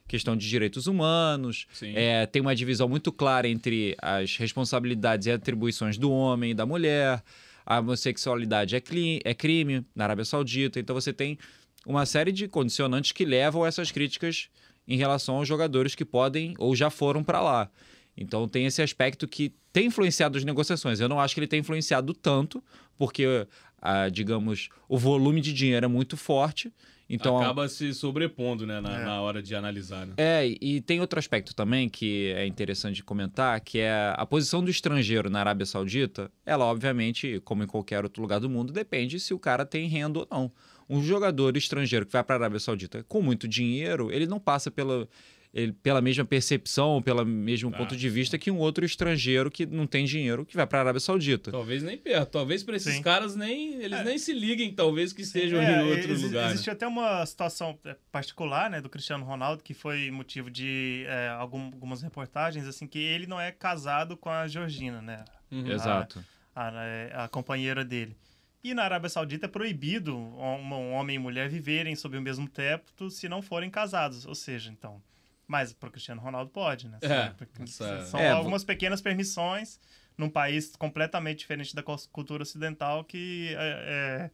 Questão 0.08 0.36
de 0.36 0.48
direitos 0.48 0.86
humanos, 0.86 1.66
é, 1.82 2.26
tem 2.26 2.42
uma 2.42 2.56
divisão 2.56 2.88
muito 2.88 3.12
clara 3.12 3.48
entre 3.48 3.96
as 4.00 4.38
responsabilidades 4.38 5.26
e 5.26 5.32
atribuições 5.32 5.98
do 5.98 6.12
homem 6.12 6.52
e 6.52 6.54
da 6.54 6.66
mulher 6.66 7.24
a 7.66 7.80
homossexualidade 7.80 8.76
é, 8.76 8.84
é 9.24 9.34
crime 9.34 9.86
na 9.96 10.04
Arábia 10.04 10.26
Saudita. 10.26 10.80
Então 10.80 10.94
você 10.94 11.12
tem 11.12 11.38
uma 11.86 12.06
série 12.06 12.32
de 12.32 12.48
condicionantes 12.48 13.12
que 13.12 13.26
levam 13.26 13.64
a 13.64 13.68
essas 13.68 13.92
críticas 13.92 14.50
em 14.88 14.98
relação 14.98 15.36
aos 15.38 15.48
jogadores 15.48 15.96
que 15.96 16.06
podem 16.06 16.54
ou 16.58 16.76
já 16.76 16.90
foram 16.90 17.24
para 17.24 17.42
lá. 17.42 17.70
Então 18.18 18.48
tem 18.48 18.66
esse 18.66 18.82
aspecto 18.82 19.28
que 19.28 19.54
tem 19.74 19.88
influenciado 19.88 20.38
as 20.38 20.44
negociações. 20.44 21.00
Eu 21.00 21.10
não 21.10 21.20
acho 21.20 21.34
que 21.34 21.40
ele 21.40 21.48
tem 21.48 21.60
influenciado 21.60 22.14
tanto, 22.14 22.64
porque, 22.98 23.46
ah, 23.82 24.08
digamos, 24.10 24.70
o 24.88 24.98
volume 24.98 25.42
de 25.42 25.52
dinheiro 25.52 25.86
é 25.86 25.90
muito 25.90 26.16
forte 26.16 26.72
então, 27.10 27.38
Acaba 27.38 27.68
se 27.70 27.94
sobrepondo 27.94 28.66
né, 28.66 28.82
na, 28.82 29.00
é. 29.00 29.06
na 29.06 29.22
hora 29.22 29.42
de 29.42 29.54
analisar. 29.56 30.08
Né? 30.08 30.14
É, 30.18 30.48
e 30.60 30.82
tem 30.82 31.00
outro 31.00 31.20
aspecto 31.20 31.54
também 31.54 31.88
que 31.88 32.34
é 32.36 32.46
interessante 32.48 32.96
de 32.96 33.04
comentar, 33.04 33.60
que 33.62 33.80
é 33.80 34.14
a 34.16 34.26
posição 34.26 34.64
do 34.64 34.72
estrangeiro 34.72 35.30
na 35.30 35.40
Arábia 35.40 35.66
Saudita. 35.66 36.32
Ela, 36.46 36.66
obviamente, 36.66 37.40
como 37.46 37.64
em 37.64 37.68
qualquer 37.68 38.04
outro 38.04 38.22
lugar 38.22 38.40
do 38.40 38.50
mundo, 38.50 38.74
depende 38.74 39.20
se 39.20 39.34
o 39.34 39.40
cara 39.40 39.66
tem 39.66 39.88
renda 39.88 40.20
ou 40.20 40.28
não. 40.30 40.52
Um 40.90 41.02
jogador 41.02 41.56
estrangeiro 41.58 42.06
que 42.06 42.12
vai 42.12 42.24
para 42.24 42.36
a 42.36 42.40
Arábia 42.40 42.60
Saudita 42.60 43.04
com 43.08 43.22
muito 43.22 43.48
dinheiro, 43.48 44.12
ele 44.12 44.26
não 44.26 44.40
passa 44.40 44.70
pela 44.70 45.08
ele, 45.56 45.72
pela 45.72 46.02
mesma 46.02 46.26
percepção, 46.26 47.02
pelo 47.02 47.26
mesmo 47.26 47.72
Ah, 47.74 47.78
ponto 47.78 47.96
de 47.96 48.10
vista 48.10 48.38
que 48.38 48.52
um 48.52 48.58
outro 48.58 48.84
estrangeiro 48.84 49.50
que 49.50 49.66
não 49.66 49.88
tem 49.88 50.04
dinheiro 50.04 50.46
que 50.46 50.54
vai 50.58 50.68
para 50.68 50.80
a 50.80 50.82
Arábia 50.82 51.00
Saudita. 51.00 51.50
Talvez 51.50 51.82
nem 51.82 51.98
perto. 51.98 52.30
Talvez 52.32 52.62
para 52.62 52.76
esses 52.76 52.96
Sim. 52.96 53.02
caras 53.02 53.38
nem 53.38 53.76
eles 53.82 54.04
nem 54.04 54.18
se 54.18 54.34
liguem, 54.34 54.74
talvez 54.74 55.14
que 55.14 55.22
estejam 55.22 55.62
É, 55.62 55.82
em 55.82 55.90
outro 55.92 56.12
exi- 56.12 56.26
lugar. 56.26 56.48
né? 56.48 56.52
Existe 56.52 56.70
até 56.70 56.86
uma 56.86 57.26
situação 57.26 57.80
é, 57.86 57.96
particular, 58.12 58.70
né, 58.70 58.82
do 58.82 58.90
Cristiano 58.90 59.24
Ronaldo, 59.24 59.64
que 59.64 59.74
foi 59.74 60.12
motivo 60.12 60.52
de 60.52 61.06
é, 61.08 61.30
algum- 61.30 61.68
algumas 61.72 62.02
reportagens, 62.02 62.68
assim, 62.68 62.86
que 62.86 63.00
ele 63.00 63.26
não 63.26 63.40
é 63.40 63.50
casado 63.50 64.18
com 64.18 64.30
a 64.30 64.46
Georgina, 64.50 65.02
né, 65.02 65.24
Uhum. 65.50 65.72
Exato. 65.72 66.22
a, 66.54 66.70
é, 66.84 67.12
a 67.16 67.28
companheira 67.30 67.86
dele. 67.86 68.14
E 68.62 68.74
na 68.74 68.84
Arábia 68.84 69.08
Saudita 69.10 69.46
é 69.46 69.50
proibido 69.50 70.18
um, 70.18 70.74
um 70.74 70.92
homem 70.96 71.16
e 71.16 71.20
mulher 71.20 71.48
viverem 71.48 71.96
sob 71.96 72.18
o 72.18 72.22
mesmo 72.22 72.50
teto 72.50 73.10
se 73.10 73.30
não 73.30 73.42
forem 73.42 73.70
casados, 73.70 74.26
ou 74.26 74.36
seja, 74.36 74.70
então... 74.70 75.02
Mas 75.48 75.74
para 75.74 75.90
o 75.90 75.92
Cristiano 75.92 76.22
Ronaldo 76.22 76.50
pode, 76.52 76.88
né? 76.88 76.98
É, 77.02 77.34
essa- 77.64 78.06
São 78.06 78.20
É, 78.20 78.30
algumas 78.32 78.64
pequenas 78.64 79.02
permissões 79.02 79.80
num 80.18 80.30
país 80.30 80.76
completamente 80.76 81.40
diferente 81.40 81.76
da 81.76 81.84
cultura 81.84 82.44
ocidental 82.44 83.04
que 83.04 83.54
é, 83.58 84.32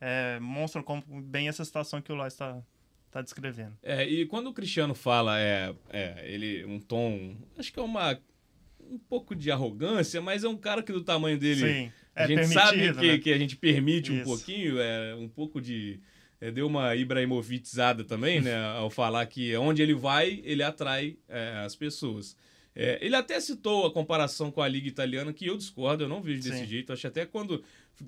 é, 0.00 0.34
é, 0.36 0.38
mostram 0.40 0.82
como 0.82 1.02
bem 1.22 1.48
essa 1.48 1.64
situação 1.64 2.00
que 2.00 2.12
o 2.12 2.14
Lá 2.14 2.28
está, 2.28 2.62
está 3.06 3.22
descrevendo. 3.22 3.76
É, 3.82 4.06
e 4.06 4.26
quando 4.26 4.48
o 4.48 4.52
Cristiano 4.54 4.94
fala, 4.94 5.40
é, 5.40 5.74
é, 5.90 6.30
ele 6.30 6.64
um 6.66 6.78
tom, 6.78 7.36
acho 7.58 7.72
que 7.72 7.78
é 7.78 7.82
uma 7.82 8.20
um 8.80 8.98
pouco 8.98 9.34
de 9.34 9.50
arrogância, 9.50 10.20
mas 10.20 10.44
é 10.44 10.48
um 10.48 10.58
cara 10.58 10.82
que 10.82 10.92
do 10.92 11.02
tamanho 11.02 11.38
dele, 11.38 11.60
Sim, 11.60 11.92
é 12.14 12.24
a 12.24 12.26
gente 12.26 12.46
sabe 12.48 12.92
que, 12.92 13.06
né? 13.06 13.18
que 13.18 13.32
a 13.32 13.38
gente 13.38 13.56
permite 13.56 14.12
um 14.12 14.16
Isso. 14.16 14.24
pouquinho, 14.24 14.78
é 14.78 15.14
um 15.14 15.26
pouco 15.28 15.58
de 15.60 15.94
é, 15.94 16.13
deu 16.52 16.66
uma 16.66 16.94
Ibrahimovicizada 16.96 18.04
também, 18.04 18.40
né, 18.40 18.54
ao 18.76 18.90
falar 18.90 19.24
que 19.26 19.56
onde 19.56 19.82
ele 19.82 19.94
vai, 19.94 20.40
ele 20.44 20.62
atrai 20.62 21.16
é, 21.28 21.62
as 21.64 21.74
pessoas. 21.74 22.36
É, 22.76 22.98
ele 23.00 23.14
até 23.14 23.38
citou 23.38 23.86
a 23.86 23.92
comparação 23.92 24.50
com 24.50 24.60
a 24.60 24.66
Liga 24.68 24.88
Italiana, 24.88 25.32
que 25.32 25.46
eu 25.46 25.56
discordo, 25.56 26.04
eu 26.04 26.08
não 26.08 26.20
vejo 26.20 26.42
desse 26.42 26.58
Sim. 26.58 26.66
jeito. 26.66 26.92
Acho 26.92 27.06
até 27.06 27.24
quando 27.24 27.62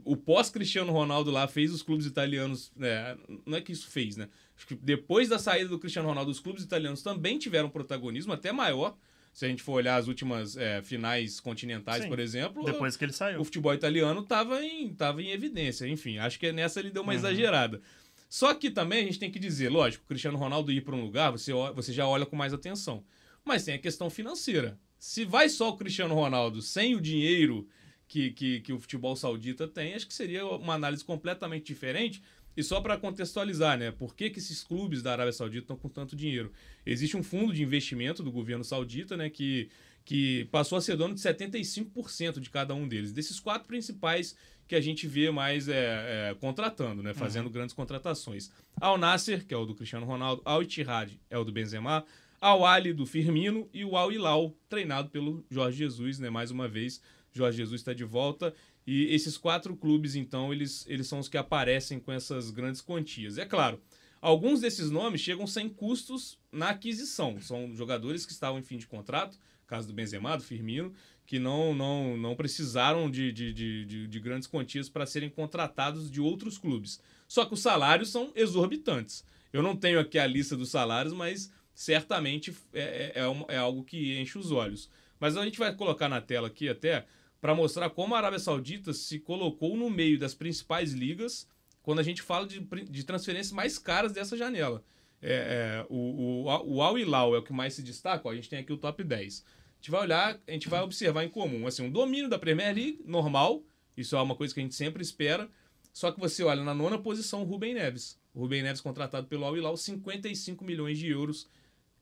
o 0.05 0.17
pós-Cristiano 0.17 0.91
Ronaldo 0.93 1.31
lá 1.31 1.47
fez 1.47 1.73
os 1.73 1.83
clubes 1.83 2.05
italianos. 2.05 2.73
né, 2.75 3.17
não 3.47 3.57
é 3.59 3.61
que 3.61 3.71
isso 3.71 3.89
fez, 3.89 4.17
né? 4.17 4.29
Acho 4.57 4.67
que 4.67 4.75
depois 4.75 5.29
da 5.29 5.39
saída 5.39 5.69
do 5.69 5.79
Cristiano 5.79 6.09
Ronaldo, 6.09 6.31
os 6.33 6.41
clubes 6.41 6.65
italianos 6.65 7.01
também 7.03 7.39
tiveram 7.39 7.69
protagonismo, 7.71 8.33
até 8.33 8.51
maior. 8.51 8.97
Se 9.33 9.45
a 9.45 9.49
gente 9.49 9.63
for 9.63 9.75
olhar 9.75 9.97
as 9.97 10.09
últimas 10.09 10.57
é, 10.57 10.83
finais 10.83 11.39
continentais, 11.39 12.03
Sim. 12.05 12.09
por 12.09 12.19
exemplo, 12.19 12.65
Depois 12.65 12.97
que 12.97 13.05
ele 13.05 13.13
saiu. 13.13 13.39
o 13.41 13.45
futebol 13.45 13.73
italiano 13.75 14.21
estava 14.21 14.65
em, 14.65 14.89
tava 14.95 15.23
em 15.23 15.31
evidência. 15.31 15.87
Enfim, 15.87 16.17
acho 16.19 16.41
que 16.41 16.51
nessa 16.53 16.81
ele 16.81 16.91
deu 16.91 17.03
uma 17.03 17.13
Uhum. 17.13 17.19
exagerada. 17.19 17.81
Só 18.29 18.55
que 18.55 18.71
também 18.71 19.01
a 19.01 19.05
gente 19.05 19.19
tem 19.19 19.31
que 19.31 19.39
dizer, 19.39 19.69
lógico, 19.69 20.05
o 20.05 20.09
Cristiano 20.09 20.39
Ronaldo 20.39 20.73
ir 20.73 20.83
para 20.83 20.95
um 20.95 21.03
lugar, 21.03 21.31
você, 21.31 21.53
você 21.75 21.93
já 21.93 22.07
olha 22.07 22.27
com 22.27 22.37
mais 22.37 22.53
atenção. 22.53 23.05
Mas 23.45 23.65
tem 23.65 23.75
a 23.75 23.79
questão 23.79 24.11
financeira. 24.11 24.79
Se 24.99 25.25
vai 25.25 25.49
só 25.49 25.69
o 25.69 25.77
Cristiano 25.77 26.15
Ronaldo 26.15 26.61
sem 26.61 26.95
o 26.95 27.01
dinheiro 27.01 27.69
que, 28.09 28.31
que, 28.33 28.61
que 28.61 28.73
o 28.73 28.79
futebol 28.79 29.15
saudita 29.15 29.69
tem, 29.69 29.95
acho 29.95 30.07
que 30.07 30.15
seria 30.15 30.45
uma 30.47 30.75
análise 30.75 31.05
completamente 31.05 31.67
diferente. 31.67 32.23
E 32.57 32.63
só 32.63 32.81
para 32.81 32.97
contextualizar, 32.97 33.79
né? 33.79 33.91
Por 33.91 34.17
que, 34.17 34.31
que 34.31 34.39
esses 34.39 34.65
clubes 34.65 35.03
da 35.03 35.13
Arábia 35.13 35.33
Saudita 35.33 35.65
estão 35.65 35.77
com 35.77 35.91
tanto 35.91 36.17
dinheiro? 36.17 36.51
Existe 36.87 37.17
um 37.17 37.23
fundo 37.23 37.53
de 37.53 37.63
investimento 37.63 38.23
do 38.23 38.33
governo 38.33 38.65
saudita, 38.65 39.15
né? 39.15 39.29
Que, 39.29 39.69
que 40.05 40.47
passou 40.47 40.79
a 40.79 40.81
ser 40.81 40.97
dono 40.97 41.15
de 41.15 41.21
75% 41.21 42.41
de 42.41 42.49
cada 42.49 42.75
um 42.75 42.89
deles. 42.89 43.13
Desses 43.13 43.39
quatro 43.39 43.69
principais 43.69 44.35
que 44.67 44.75
a 44.75 44.81
gente 44.81 45.07
vê 45.07 45.31
mais 45.31 45.69
é, 45.69 46.31
é, 46.31 46.35
contratando, 46.35 47.03
né? 47.03 47.15
Fazendo 47.15 47.49
grandes 47.49 47.75
contratações. 47.75 48.51
Al 48.81 48.99
Nasser, 48.99 49.47
que 49.47 49.55
é 49.55 49.57
o 49.57 49.65
do 49.65 49.75
Cristiano 49.75 50.07
Ronaldo, 50.07 50.43
Al 50.45 50.63
Ittihad 50.63 51.13
é 51.31 51.39
o 51.39 51.45
do 51.45 51.53
Benzema, 51.53 52.05
Al 52.41 52.67
Ali 52.67 52.93
do 52.93 53.07
Firmino 53.07 53.69
e 53.73 53.85
o 53.85 53.97
Al 53.97 54.13
Hilal, 54.13 54.55
treinado 54.69 55.09
pelo 55.11 55.45
Jorge 55.51 55.79
Jesus, 55.79 56.19
né? 56.19 56.31
Mais 56.31 56.51
uma 56.51 56.69
vez, 56.69 57.01
Jorge 57.33 57.59
Jesus 57.59 57.81
está 57.81 57.93
de 57.93 58.05
volta. 58.05 58.55
E 58.87 59.13
esses 59.13 59.37
quatro 59.37 59.77
clubes, 59.77 60.15
então, 60.15 60.53
eles, 60.53 60.85
eles 60.89 61.09
são 61.09 61.19
os 61.19 61.29
que 61.29 61.37
aparecem 61.37 61.99
com 61.99 62.13
essas 62.13 62.51
grandes 62.51 62.81
quantias. 62.81 63.37
É 63.37 63.45
claro, 63.45 63.81
alguns 64.21 64.61
desses 64.61 64.91
nomes 64.91 65.21
chegam 65.21 65.47
sem 65.47 65.69
custos 65.69 66.39
na 66.53 66.71
aquisição. 66.71 67.41
São 67.41 67.75
jogadores 67.75 68.25
que 68.25 68.33
estavam 68.33 68.61
em 68.61 68.63
fim 68.63 68.79
de 68.79 68.87
contrato, 68.87 69.39
caso 69.67 69.89
do 69.89 69.95
Benzema, 69.95 70.37
do 70.37 70.45
Firmino, 70.45 70.93
que 71.27 71.39
não, 71.39 71.75
não, 71.75 72.17
não 72.17 72.37
precisaram 72.37 73.11
de, 73.11 73.33
de, 73.33 73.53
de, 73.53 73.85
de, 73.85 74.07
de 74.07 74.21
grandes 74.21 74.47
quantias 74.47 74.89
para 74.89 75.05
serem 75.05 75.29
contratados 75.29 76.11
de 76.11 76.21
outros 76.21 76.57
clubes. 76.57 77.01
Só 77.27 77.45
que 77.45 77.55
os 77.55 77.61
salários 77.61 78.11
são 78.11 78.31
exorbitantes. 78.35 79.25
Eu 79.53 79.63
não 79.63 79.77
tenho 79.77 79.99
aqui 79.99 80.19
a 80.19 80.27
lista 80.27 80.57
dos 80.57 80.71
salários, 80.71 81.13
mas 81.13 81.53
certamente 81.75 82.57
é, 82.73 83.13
é, 83.17 83.23
é, 83.23 83.55
é 83.55 83.59
algo 83.59 83.83
que 83.83 84.19
enche 84.21 84.39
os 84.39 84.53
olhos. 84.53 84.89
Mas 85.19 85.37
a 85.37 85.45
gente 85.45 85.59
vai 85.59 85.75
colocar 85.75 86.09
na 86.09 86.21
tela 86.21 86.47
aqui 86.47 86.69
até 86.69 87.05
para 87.41 87.55
mostrar 87.55 87.91
como 87.91 88.15
a 88.15 88.19
Arábia 88.19 88.39
Saudita 88.39 88.93
se 88.93 89.19
colocou 89.19 89.77
no 89.77 89.91
meio 89.91 90.19
das 90.19 90.35
principais 90.35 90.93
ligas 90.93 91.49
quando 91.83 91.99
a 91.99 92.03
gente 92.03 92.23
fala 92.23 92.47
de, 92.47 92.61
de 92.61 93.05
transferências 93.05 93.53
mais 93.53 93.79
caras 93.79 94.13
dessa 94.13 94.37
janela. 94.37 94.83
É, 95.23 95.83
é, 95.83 95.87
o, 95.89 96.45
o, 96.45 96.75
o 96.75 96.83
Al 96.83 96.99
Hilal 96.99 97.35
é 97.35 97.39
o 97.39 97.43
que 97.43 97.53
mais 97.53 97.75
se 97.75 97.83
destaca, 97.83 98.29
ó, 98.29 98.31
a 98.31 98.35
gente 98.35 98.49
tem 98.49 98.59
aqui 98.59 98.73
o 98.73 98.77
top 98.77 99.03
10. 99.03 99.45
A 99.77 99.83
gente 99.83 99.91
vai 99.91 100.01
olhar, 100.01 100.41
a 100.47 100.51
gente 100.51 100.69
vai 100.69 100.83
observar 100.83 101.25
em 101.25 101.29
comum, 101.29 101.67
assim, 101.67 101.83
um 101.83 101.91
domínio 101.91 102.29
da 102.29 102.39
Premier 102.39 102.75
League, 102.75 103.03
normal, 103.05 103.63
isso 103.97 104.17
é 104.17 104.21
uma 104.21 104.35
coisa 104.35 104.53
que 104.53 104.61
a 104.61 104.63
gente 104.63 104.75
sempre 104.75 105.03
espera, 105.03 105.49
só 105.93 106.13
que 106.13 106.21
você 106.21 106.43
olha 106.43 106.63
na 106.63 106.75
nona 106.75 106.99
posição 106.99 107.43
o 107.43 107.45
Rubem 107.45 107.73
Neves. 107.73 108.21
O 108.35 108.41
Rubem 108.41 108.63
Neves 108.63 108.83
contratado 108.83 109.27
pelo 109.27 109.45
Al 109.47 109.57
Hilal, 109.57 109.77
55 109.77 110.63
milhões 110.63 110.99
de 110.99 111.09
euros. 111.09 111.49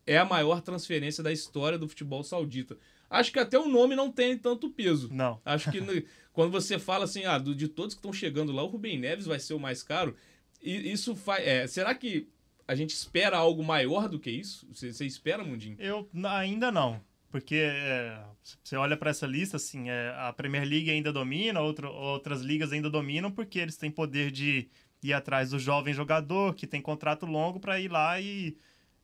É 0.04 0.18
a 0.18 0.24
maior 0.24 0.60
transferência 0.60 1.22
da 1.22 1.32
história 1.32 1.78
do 1.78 1.88
futebol 1.88 2.24
saudita. 2.24 2.76
Acho 3.08 3.32
que 3.32 3.38
até 3.38 3.56
o 3.56 3.68
nome 3.68 3.94
não 3.94 4.10
tem 4.10 4.36
tanto 4.36 4.68
peso. 4.68 5.08
Não. 5.12 5.40
Acho 5.44 5.70
que 5.70 5.80
quando 6.32 6.50
você 6.50 6.76
fala 6.76 7.04
assim, 7.04 7.24
ah, 7.24 7.38
de 7.38 7.68
todos 7.68 7.94
que 7.94 8.00
estão 8.00 8.12
chegando 8.12 8.50
lá, 8.50 8.64
o 8.64 8.66
Rubem 8.66 8.98
Neves 8.98 9.26
vai 9.26 9.38
ser 9.38 9.54
o 9.54 9.60
mais 9.60 9.84
caro. 9.84 10.16
E 10.60 10.90
isso 10.90 11.14
faz. 11.14 11.46
É, 11.46 11.66
será 11.68 11.94
que 11.94 12.28
a 12.66 12.74
gente 12.74 12.90
espera 12.90 13.36
algo 13.36 13.62
maior 13.62 14.08
do 14.08 14.18
que 14.18 14.30
isso? 14.30 14.66
Você, 14.72 15.06
espera, 15.06 15.44
Mundinho? 15.44 15.76
Eu 15.78 16.08
ainda 16.24 16.72
não. 16.72 17.00
Porque 17.34 17.56
é, 17.56 18.16
você 18.62 18.76
olha 18.76 18.96
para 18.96 19.10
essa 19.10 19.26
lista, 19.26 19.56
assim, 19.56 19.90
é, 19.90 20.14
a 20.16 20.32
Premier 20.32 20.64
League 20.64 20.88
ainda 20.88 21.12
domina, 21.12 21.60
outro, 21.60 21.92
outras 21.92 22.40
ligas 22.42 22.72
ainda 22.72 22.88
dominam, 22.88 23.28
porque 23.28 23.58
eles 23.58 23.76
têm 23.76 23.90
poder 23.90 24.30
de 24.30 24.68
ir 25.02 25.12
atrás 25.12 25.50
do 25.50 25.58
jovem 25.58 25.92
jogador 25.92 26.54
que 26.54 26.64
tem 26.64 26.80
contrato 26.80 27.26
longo 27.26 27.58
para 27.58 27.80
ir 27.80 27.90
lá 27.90 28.20
e 28.20 28.56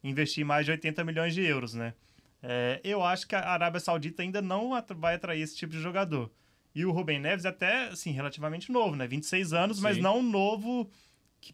investir 0.04 0.44
mais 0.44 0.64
de 0.64 0.70
80 0.70 1.02
milhões 1.02 1.34
de 1.34 1.42
euros, 1.42 1.74
né? 1.74 1.92
É, 2.40 2.80
eu 2.84 3.02
acho 3.02 3.26
que 3.26 3.34
a 3.34 3.50
Arábia 3.50 3.80
Saudita 3.80 4.22
ainda 4.22 4.40
não 4.40 4.80
vai 4.96 5.16
atrair 5.16 5.42
esse 5.42 5.56
tipo 5.56 5.72
de 5.72 5.80
jogador. 5.80 6.30
E 6.72 6.86
o 6.86 6.92
Rubem 6.92 7.18
Neves 7.18 7.44
é 7.44 7.48
até, 7.48 7.88
assim, 7.88 8.12
relativamente 8.12 8.70
novo, 8.70 8.94
né? 8.94 9.08
26 9.08 9.52
anos, 9.52 9.80
mas 9.80 9.96
Sim. 9.96 10.02
não 10.02 10.22
novo 10.22 10.88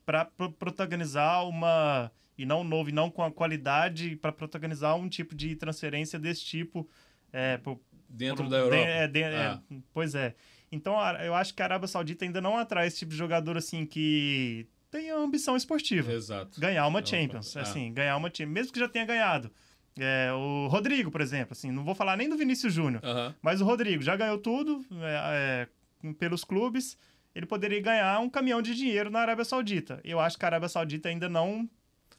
para 0.04 0.26
protagonizar 0.26 1.48
uma 1.48 2.12
e 2.38 2.44
não 2.46 2.62
novo 2.64 2.88
e 2.90 2.92
não 2.92 3.10
com 3.10 3.22
a 3.22 3.30
qualidade 3.30 4.16
para 4.16 4.32
protagonizar 4.32 4.96
um 4.96 5.08
tipo 5.08 5.34
de 5.34 5.56
transferência 5.56 6.18
desse 6.18 6.44
tipo 6.44 6.88
é, 7.32 7.56
por- 7.58 7.78
Dentro 8.08 8.44
por- 8.44 8.50
da 8.50 8.56
Europa. 8.58 8.76
de- 8.76 8.82
é, 8.90 9.08
de- 9.08 9.22
é, 9.22 9.36
Ah. 9.46 9.60
pois 9.92 10.14
é. 10.14 10.34
Então 10.70 10.98
a- 10.98 11.24
eu 11.24 11.34
acho 11.34 11.54
que 11.54 11.60
a 11.62 11.64
Arábia 11.66 11.88
Saudita 11.88 12.24
ainda 12.24 12.40
não 12.40 12.56
atrai 12.56 12.86
esse 12.86 12.98
tipo 12.98 13.10
de 13.12 13.16
jogador 13.18 13.56
assim 13.56 13.84
que 13.84 14.66
tem 14.90 15.10
ambição 15.10 15.56
esportiva, 15.56 16.12
Exato. 16.12 16.60
ganhar 16.60 16.86
uma 16.86 17.00
Não, 17.00 17.06
Champions, 17.06 17.56
ah. 17.56 17.62
assim, 17.62 17.92
ganhar 17.92 18.16
uma 18.16 18.28
Champions, 18.28 18.52
mesmo 18.54 18.72
que 18.72 18.78
já 18.80 18.88
tenha 18.88 19.04
ganhado. 19.04 19.50
É, 19.98 20.30
o 20.32 20.66
Rodrigo, 20.68 21.10
por 21.10 21.20
exemplo, 21.20 21.52
assim, 21.52 21.70
não 21.70 21.82
vou 21.84 21.94
falar 21.94 22.16
nem 22.16 22.28
do 22.28 22.36
Vinícius 22.36 22.72
Júnior, 22.72 23.02
Aham. 23.04 23.34
mas 23.42 23.60
o 23.60 23.64
Rodrigo 23.64 24.02
já 24.02 24.14
ganhou 24.14 24.38
tudo 24.38 24.84
é, 25.02 25.66
é, 26.04 26.12
pelos 26.14 26.44
clubes. 26.44 26.96
Ele 27.34 27.44
poderia 27.46 27.80
ganhar 27.82 28.18
um 28.20 28.30
caminhão 28.30 28.62
de 28.62 28.74
dinheiro 28.74 29.10
na 29.10 29.18
Arábia 29.20 29.44
Saudita. 29.44 30.00
Eu 30.04 30.18
acho 30.20 30.38
que 30.38 30.44
a 30.44 30.48
Arábia 30.48 30.68
Saudita 30.68 31.08
ainda 31.08 31.28
não 31.28 31.68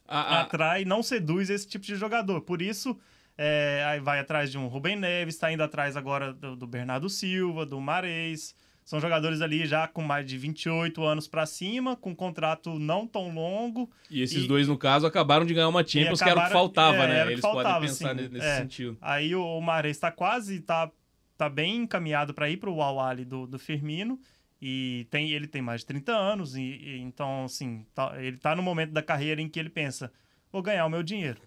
A- 0.08 0.38
a- 0.38 0.42
atrai, 0.42 0.86
não 0.86 1.04
seduz 1.04 1.50
esse 1.50 1.68
tipo 1.68 1.86
de 1.86 1.96
jogador. 1.96 2.42
Por 2.42 2.62
isso, 2.62 2.98
é, 3.38 3.84
aí 3.88 4.00
vai 4.00 4.20
atrás 4.20 4.52
de 4.52 4.58
um 4.58 4.68
Rubem 4.68 4.96
Neves, 4.96 5.36
está 5.36 5.52
indo 5.52 5.62
atrás 5.64 5.98
agora 5.98 6.34
do, 6.34 6.56
do 6.56 6.66
Bernardo 6.68 7.10
Silva, 7.10 7.66
do 7.66 7.80
Mares. 7.82 8.56
São 8.86 9.02
jogadores 9.02 9.42
ali 9.42 9.66
já 9.66 9.86
com 9.86 10.02
mais 10.02 10.26
de 10.26 10.38
28 10.38 11.04
anos 11.04 11.28
para 11.28 11.46
cima, 11.46 11.98
com 11.98 12.16
contrato 12.16 12.80
não 12.80 13.06
tão 13.06 13.34
longo. 13.34 13.90
E 14.10 14.22
esses 14.22 14.46
E- 14.46 14.48
dois, 14.48 14.66
no 14.70 14.78
caso, 14.78 15.06
acabaram 15.06 15.46
de 15.46 15.54
ganhar 15.54 15.68
uma 15.68 15.86
Champions, 15.86 16.20
que 16.20 16.24
era 16.24 16.34
o 16.34 16.36
que 16.36 16.40
acabaram- 16.40 16.52
faltava, 16.54 16.98
é, 17.04 17.08
né? 17.10 17.24
que 17.26 17.32
Eles 17.34 17.42
faltava, 17.42 17.74
podem 17.76 17.90
pensar 17.90 18.12
assim, 18.16 18.30
nesse 18.30 18.46
é. 18.46 18.58
sentido. 18.60 18.98
Aí 19.02 19.36
o, 19.36 19.44
o 19.44 19.62
Mares 19.62 19.98
está 19.98 20.10
quase, 20.10 20.62
tá, 20.62 20.90
tá 21.38 21.50
bem 21.50 21.76
encaminhado 21.84 22.34
para 22.34 22.50
ir 22.50 22.56
para 22.56 22.70
o 22.70 22.82
Al 22.82 22.98
Ahly 23.02 23.26
do, 23.26 23.46
do 23.46 23.60
Firmino. 23.60 24.18
E 24.62 25.08
tem, 25.12 25.32
ele 25.32 25.48
tem 25.48 25.62
mais 25.62 25.82
de 25.82 25.88
30 25.88 26.14
anos, 26.14 26.56
e, 26.56 26.62
e 26.62 26.98
então, 27.00 27.46
assim, 27.46 27.86
tá- 27.94 28.14
ele 28.22 28.38
tá 28.38 28.56
no 28.56 28.64
momento 28.64 28.92
da 28.92 29.04
carreira 29.04 29.42
em 29.42 29.48
que 29.50 29.60
ele 29.60 29.70
pensa, 29.70 30.12
vou 30.52 30.62
ganhar 30.62 30.86
o 30.86 30.90
meu 30.90 31.04
dinheiro. 31.04 31.40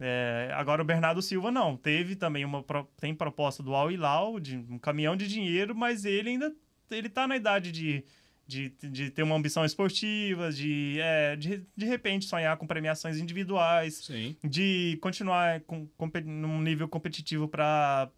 É, 0.00 0.50
agora 0.54 0.80
o 0.82 0.84
Bernardo 0.84 1.20
Silva 1.20 1.50
não, 1.50 1.76
teve 1.76 2.14
também 2.14 2.44
uma 2.44 2.64
tem 3.00 3.14
proposta 3.14 3.62
do 3.62 3.74
Al 3.74 3.90
Hilal 3.90 4.38
de 4.38 4.56
um 4.56 4.78
caminhão 4.78 5.16
de 5.16 5.26
dinheiro, 5.26 5.74
mas 5.74 6.04
ele 6.04 6.30
ainda 6.30 6.54
ele 6.90 7.08
tá 7.08 7.26
na 7.26 7.36
idade 7.36 7.70
de, 7.72 8.04
de, 8.48 8.70
de 8.82 9.10
ter 9.10 9.22
uma 9.22 9.36
ambição 9.36 9.62
esportiva, 9.62 10.50
de, 10.50 10.96
é, 11.00 11.36
de 11.36 11.62
de 11.76 11.84
repente 11.84 12.24
sonhar 12.24 12.56
com 12.56 12.66
premiações 12.66 13.18
individuais, 13.18 13.96
Sim. 14.06 14.34
de 14.42 14.98
continuar 15.02 15.60
com, 15.60 15.86
com, 15.98 16.10
num 16.24 16.60
nível 16.62 16.88
competitivo 16.88 17.46
para 17.46 18.10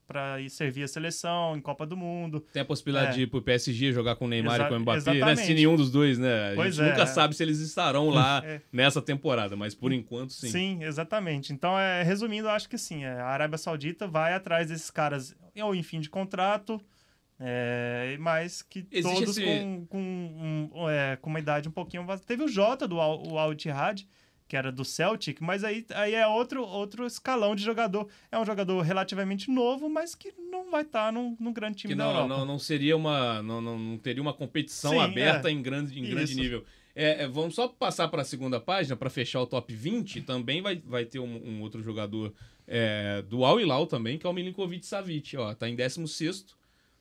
servir 0.48 0.84
a 0.84 0.88
seleção 0.88 1.56
em 1.56 1.60
Copa 1.60 1.84
do 1.84 1.96
Mundo. 1.96 2.40
Tem 2.52 2.62
a 2.62 2.64
possibilidade 2.64 3.10
É. 3.10 3.12
de 3.14 3.22
ir 3.22 3.26
pro 3.26 3.42
PSG 3.42 3.92
jogar 3.92 4.14
com 4.14 4.26
o 4.26 4.28
Neymar 4.28 4.54
Exa- 4.54 4.66
e 4.66 4.68
com 4.68 4.76
o 4.76 4.80
Mbappé, 4.80 5.14
né? 5.14 5.34
Se 5.36 5.52
nenhum 5.52 5.74
dos 5.74 5.90
dois, 5.90 6.16
né? 6.16 6.52
A 6.52 6.54
Pois 6.54 6.76
gente 6.76 6.86
é. 6.86 6.90
nunca 6.92 7.06
sabe 7.06 7.34
se 7.34 7.42
eles 7.42 7.58
estarão 7.58 8.08
lá 8.08 8.40
É. 8.46 8.60
nessa 8.72 9.02
temporada, 9.02 9.56
mas 9.56 9.74
por 9.74 9.92
enquanto 9.92 10.32
sim. 10.32 10.48
Sim, 10.48 10.84
exatamente. 10.84 11.52
Então, 11.52 11.76
é, 11.76 12.04
resumindo, 12.04 12.46
eu 12.46 12.52
acho 12.52 12.68
que 12.68 12.78
sim. 12.78 13.02
é, 13.04 13.14
a 13.20 13.26
Arábia 13.26 13.58
Saudita 13.58 14.06
vai 14.06 14.32
atrás 14.32 14.68
desses 14.68 14.90
caras 14.92 15.34
ou 15.60 15.74
em 15.74 15.82
fim 15.82 15.98
de 15.98 16.08
contrato, 16.08 16.80
é, 17.40 18.16
mas 18.20 18.60
que 18.62 18.86
Existe 18.92 19.14
todos 19.18 19.38
esse- 19.38 19.44
com, 19.46 19.86
com, 19.86 19.98
um, 20.74 20.88
é, 20.90 21.16
com 21.16 21.30
uma 21.30 21.38
idade 21.40 21.68
um 21.68 21.72
pouquinho... 21.72 22.04
mais- 22.04 22.20
Teve 22.20 22.44
o 22.44 22.48
Jota 22.48 22.86
do 22.86 22.96
o 22.96 23.38
Al 23.38 23.52
Ittihad, 23.52 24.06
que 24.46 24.56
era 24.56 24.70
do 24.70 24.84
Celtic, 24.84 25.40
mas 25.40 25.62
aí, 25.64 25.86
aí 25.94 26.12
é 26.14 26.26
outro, 26.26 26.62
outro 26.62 27.06
escalão 27.06 27.54
de 27.54 27.62
jogador. 27.62 28.08
É 28.32 28.38
um 28.38 28.44
jogador 28.44 28.80
relativamente 28.82 29.48
novo, 29.50 29.88
mas 29.88 30.14
que 30.14 30.32
não 30.50 30.70
vai 30.70 30.82
estar 30.82 31.12
num, 31.12 31.36
num 31.38 31.52
grande 31.52 31.78
time 31.78 31.94
Que 31.94 31.98
da 31.98 32.04
não, 32.04 32.10
Europa. 32.10 32.28
não, 32.28 32.44
não 32.44 32.58
seria 32.58 32.96
uma. 32.96 33.40
Não, 33.42 33.60
não, 33.60 33.78
não 33.78 33.96
teria 33.96 34.20
uma 34.20 34.34
competição 34.34 34.90
Sim, 34.90 34.98
aberta 34.98 35.48
é. 35.48 35.52
em 35.52 35.62
grande, 35.62 35.96
em 35.98 36.02
grande 36.02 36.32
Isso. 36.32 36.40
nível. 36.40 36.64
É, 36.96 37.22
é, 37.22 37.28
vamos 37.28 37.54
só 37.54 37.68
passar 37.68 38.08
para 38.08 38.22
a 38.22 38.24
segunda 38.24 38.58
página 38.58 38.96
para 38.96 39.08
fechar 39.08 39.40
o 39.40 39.46
top 39.46 39.72
20. 39.72 40.22
Também 40.22 40.60
vai, 40.60 40.82
vai 40.84 41.04
ter 41.04 41.20
um, 41.20 41.48
um 41.48 41.62
outro 41.62 41.80
jogador 41.80 42.34
é, 42.66 43.22
do 43.22 43.44
Al 43.44 43.60
Hilal 43.60 43.86
também, 43.86 44.18
que 44.18 44.26
é 44.26 44.28
o 44.28 44.32
Milinkovic 44.32 44.84
Savic. 44.84 45.36
Ó, 45.36 45.54
tá 45.54 45.68
em 45.68 45.76
16 45.76 46.44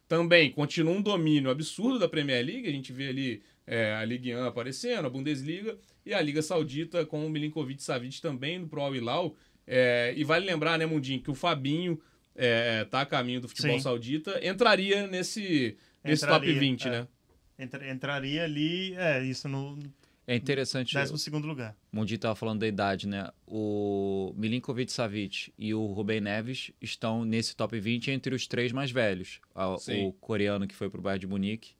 Também 0.09 0.51
continua 0.51 0.91
um 0.91 1.01
domínio 1.03 1.51
absurdo 1.51 1.99
da 1.99 2.09
Premier 2.09 2.43
League. 2.43 2.67
A 2.67 2.71
gente 2.71 2.91
vê 2.91 3.09
ali 3.09 3.43
é, 3.67 3.93
a 3.93 4.03
Ligue 4.03 4.35
1 4.35 4.43
aparecendo, 4.43 5.05
a 5.05 5.09
Bundesliga 5.09 5.77
e 6.03 6.15
a 6.15 6.21
Liga 6.21 6.41
Saudita 6.41 7.05
com 7.05 7.23
o 7.23 7.29
Milinkovic 7.29 7.83
Savic 7.83 8.19
também 8.19 8.67
pro 8.67 8.81
Al 8.81 8.95
Hilal. 8.95 9.35
É, 9.67 10.11
e 10.17 10.23
vale 10.23 10.47
lembrar, 10.47 10.79
né, 10.79 10.85
Mundinho, 10.87 11.21
que 11.21 11.29
o 11.29 11.35
Fabinho 11.35 12.01
é, 12.35 12.85
tá 12.85 13.01
a 13.01 13.05
caminho 13.05 13.39
do 13.39 13.47
futebol 13.47 13.77
Sim. 13.77 13.83
saudita, 13.83 14.43
entraria 14.43 15.05
nesse, 15.05 15.77
nesse 16.03 16.25
top 16.25 16.37
Entraria, 16.37 16.59
20, 16.59 16.87
é. 16.87 16.89
né? 16.89 17.07
Entra- 17.59 17.91
entraria 17.91 18.43
ali, 18.45 18.95
é, 18.95 19.23
isso 19.23 19.47
no 19.47 19.77
É 20.29 20.35
interessante. 20.35 20.93
12 20.93 21.29
lugar. 21.31 21.75
O 21.91 21.95
Mundi 21.95 22.13
estava 22.13 22.35
falando 22.35 22.59
da 22.59 22.67
idade, 22.67 23.07
né? 23.07 23.31
O 23.47 24.31
Milinkovic 24.37 24.91
Savic 24.91 25.51
e 25.57 25.73
o 25.73 25.87
Rubem 25.87 26.21
Neves 26.21 26.69
estão 26.79 27.25
nesse 27.25 27.55
top 27.55 27.79
20 27.79 28.11
entre 28.11 28.35
os 28.35 28.45
três 28.45 28.71
mais 28.71 28.91
velhos. 28.91 29.41
Sim. 29.79 30.05
O 30.05 30.13
coreano 30.13 30.67
que 30.67 30.75
foi 30.75 30.87
para 30.87 30.99
o 30.99 31.01
Bayern 31.01 31.21
de 31.21 31.25
Munique 31.25 31.71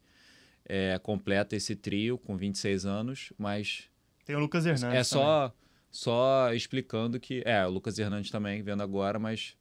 é, 0.65 0.97
completa 0.97 1.55
esse 1.55 1.75
trio 1.75 2.17
com 2.17 2.35
26 2.35 2.87
anos, 2.87 3.31
mas 3.37 3.83
Tem 4.25 4.35
o 4.35 4.39
Lucas 4.39 4.65
Hernandes 4.65 4.83
é 4.83 4.87
também. 4.87 5.03
só, 5.03 5.53
só 5.91 6.51
explicando 6.51 7.19
que. 7.19 7.43
É, 7.45 7.63
o 7.67 7.69
Lucas 7.69 7.99
Hernandes 7.99 8.31
também, 8.31 8.63
vendo 8.63 8.81
agora, 8.81 9.19
mas 9.19 9.55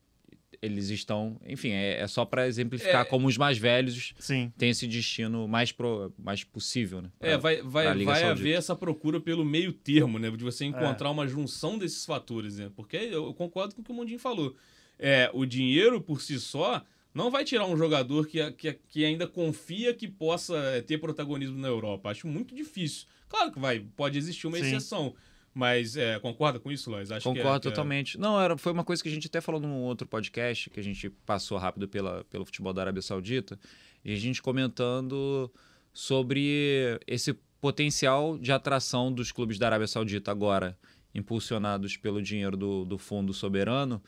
eles 0.61 0.89
estão. 0.91 1.41
Enfim, 1.47 1.71
é, 1.71 2.01
é 2.01 2.07
só 2.07 2.25
para 2.25 2.47
exemplificar 2.49 3.03
É. 3.03 3.05
como 3.05 3.29
os 3.29 3.37
mais 3.37 3.59
velhos 3.59 4.13
Sim. 4.19 4.53
têm 4.59 4.71
esse 4.71 4.87
destino 4.87 5.47
mais, 5.47 5.71
pro, 5.73 6.13
mais 6.19 6.43
possível, 6.45 7.01
né? 7.03 7.11
É, 7.21 7.31
Pra- 7.31 7.37
vai, 7.39 7.57
pra 7.57 7.69
vai, 7.69 7.85
vai 8.05 8.21
Saudita. 8.21 8.27
haver 8.31 8.57
essa 8.57 8.75
procura 8.77 9.21
pelo 9.21 9.45
meio 9.45 9.73
termo, 9.73 10.19
né? 10.19 10.31
De 10.31 10.43
É. 10.43 10.45
você 10.45 10.65
encontrar 10.65 11.11
uma 11.11 11.27
junção 11.29 11.79
desses 11.79 12.05
fatores, 12.05 12.59
né? 12.59 12.71
Porque 12.75 12.97
eu 12.97 13.33
concordo 13.35 13.75
com 13.75 13.81
o 13.81 13.85
que 13.85 13.91
o 13.91 13.95
Mundinho 13.95 14.19
falou. 14.19 14.55
É, 14.99 15.31
o 15.33 15.47
dinheiro 15.47 16.01
por 16.01 16.21
si 16.21 16.41
só 16.41 16.83
não 17.15 17.31
vai 17.31 17.45
tirar 17.45 17.67
um 17.67 17.77
jogador 17.77 18.27
que, 18.27 18.51
que, 18.53 18.73
que 18.89 19.05
ainda 19.05 19.27
confia 19.27 19.95
que 19.95 20.09
possa 20.09 20.57
é, 20.57 20.81
ter 20.83 20.99
protagonismo 20.99 21.57
na 21.59 21.69
Europa. 21.69 22.11
Acho 22.11 22.27
muito 22.27 22.55
difícil. 22.55 23.07
Claro 23.29 23.53
que 23.53 23.59
vai, 23.61 23.81
pode 23.97 24.17
existir 24.19 24.47
uma 24.47 24.57
Sim. 24.57 24.65
exceção. 24.65 25.15
Mas 25.59 25.97
é, 25.97 26.21
concorda 26.21 26.61
com 26.61 26.71
isso, 26.71 26.89
Lois? 26.89 27.11
Acho 27.11 27.25
que 27.25 27.37
é- 27.37 27.43
Concordo 27.43 27.63
que 27.63 27.67
é- 27.67 27.71
totalmente. 27.73 28.17
Não, 28.17 28.41
era, 28.41 28.57
foi 28.57 28.71
uma 28.71 28.85
coisa 28.85 29.03
que 29.03 29.09
a 29.09 29.13
gente 29.13 29.27
até 29.27 29.41
falou 29.41 29.61
num 29.61 29.83
outro 29.83 30.07
podcast, 30.07 30.71
que 30.71 30.79
a 30.79 30.83
gente 30.85 31.11
passou 31.27 31.59
rápido 31.59 31.89
pela, 31.89 32.23
pelo 32.31 32.45
futebol 32.45 32.73
da 32.73 32.83
Arábia 32.83 33.03
Saudita, 33.03 33.59
e 34.05 34.13
a 34.13 34.17
gente 34.17 34.41
comentando 34.41 35.53
sobre 35.93 37.01
esse 37.09 37.35
potencial 37.61 38.39
de 38.39 38.53
atração 38.53 39.13
dos 39.13 39.33
clubes 39.33 39.59
da 39.59 39.67
Arábia 39.67 39.89
Saudita 39.89 40.31
agora, 40.31 40.79
impulsionados 41.13 41.97
pelo 41.97 42.23
dinheiro 42.23 42.57
do, 42.57 42.85
do 42.85 42.97
fundo 42.97 43.35
soberano, 43.35 44.01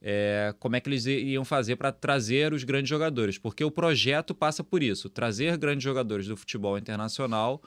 é, 0.00 0.54
como 0.58 0.74
é 0.74 0.80
que 0.80 0.88
eles 0.88 1.04
iam 1.04 1.44
fazer 1.44 1.76
para 1.76 1.92
trazer 1.92 2.54
os 2.54 2.64
grandes 2.64 2.88
jogadores. 2.88 3.36
Porque 3.36 3.62
o 3.62 3.70
projeto 3.70 4.34
passa 4.34 4.64
por 4.64 4.82
isso, 4.82 5.10
trazer 5.10 5.58
grandes 5.58 5.84
jogadores 5.84 6.26
do 6.26 6.34
futebol 6.36 6.78
internacional 6.78 7.62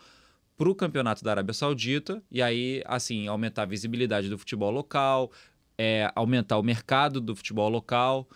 para 0.57 0.69
o 0.69 0.75
campeonato 0.75 1.23
da 1.23 1.31
Arábia 1.31 1.53
Saudita 1.53 2.21
e 2.31 2.41
aí, 2.41 2.81
assim, 2.85 3.27
aumentar 3.27 3.61
a 3.63 3.65
visibilidade 3.65 4.27
do 4.27 4.37
futebol 4.37 4.71
local, 4.71 5.31
é, 5.77 6.11
aumentar 6.15 6.57
o 6.57 6.63
mercado 6.63 7.21
do 7.21 7.35
futebol 7.35 7.69
local. 7.69 8.27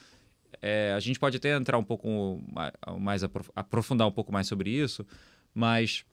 É, 0.62 0.94
a 0.96 1.00
gente 1.00 1.20
pode 1.20 1.38
até 1.38 1.56
entrar 1.56 1.80
um 1.80 1.84
pouco 1.84 2.40
ma- 2.54 2.72
mais, 3.00 3.24
aprof- 3.24 3.50
aprofundar 3.56 4.08
um 4.08 4.12
pouco 4.12 4.32
mais 4.32 4.46
sobre 4.46 4.70
isso, 4.70 5.06
mas 5.54 6.06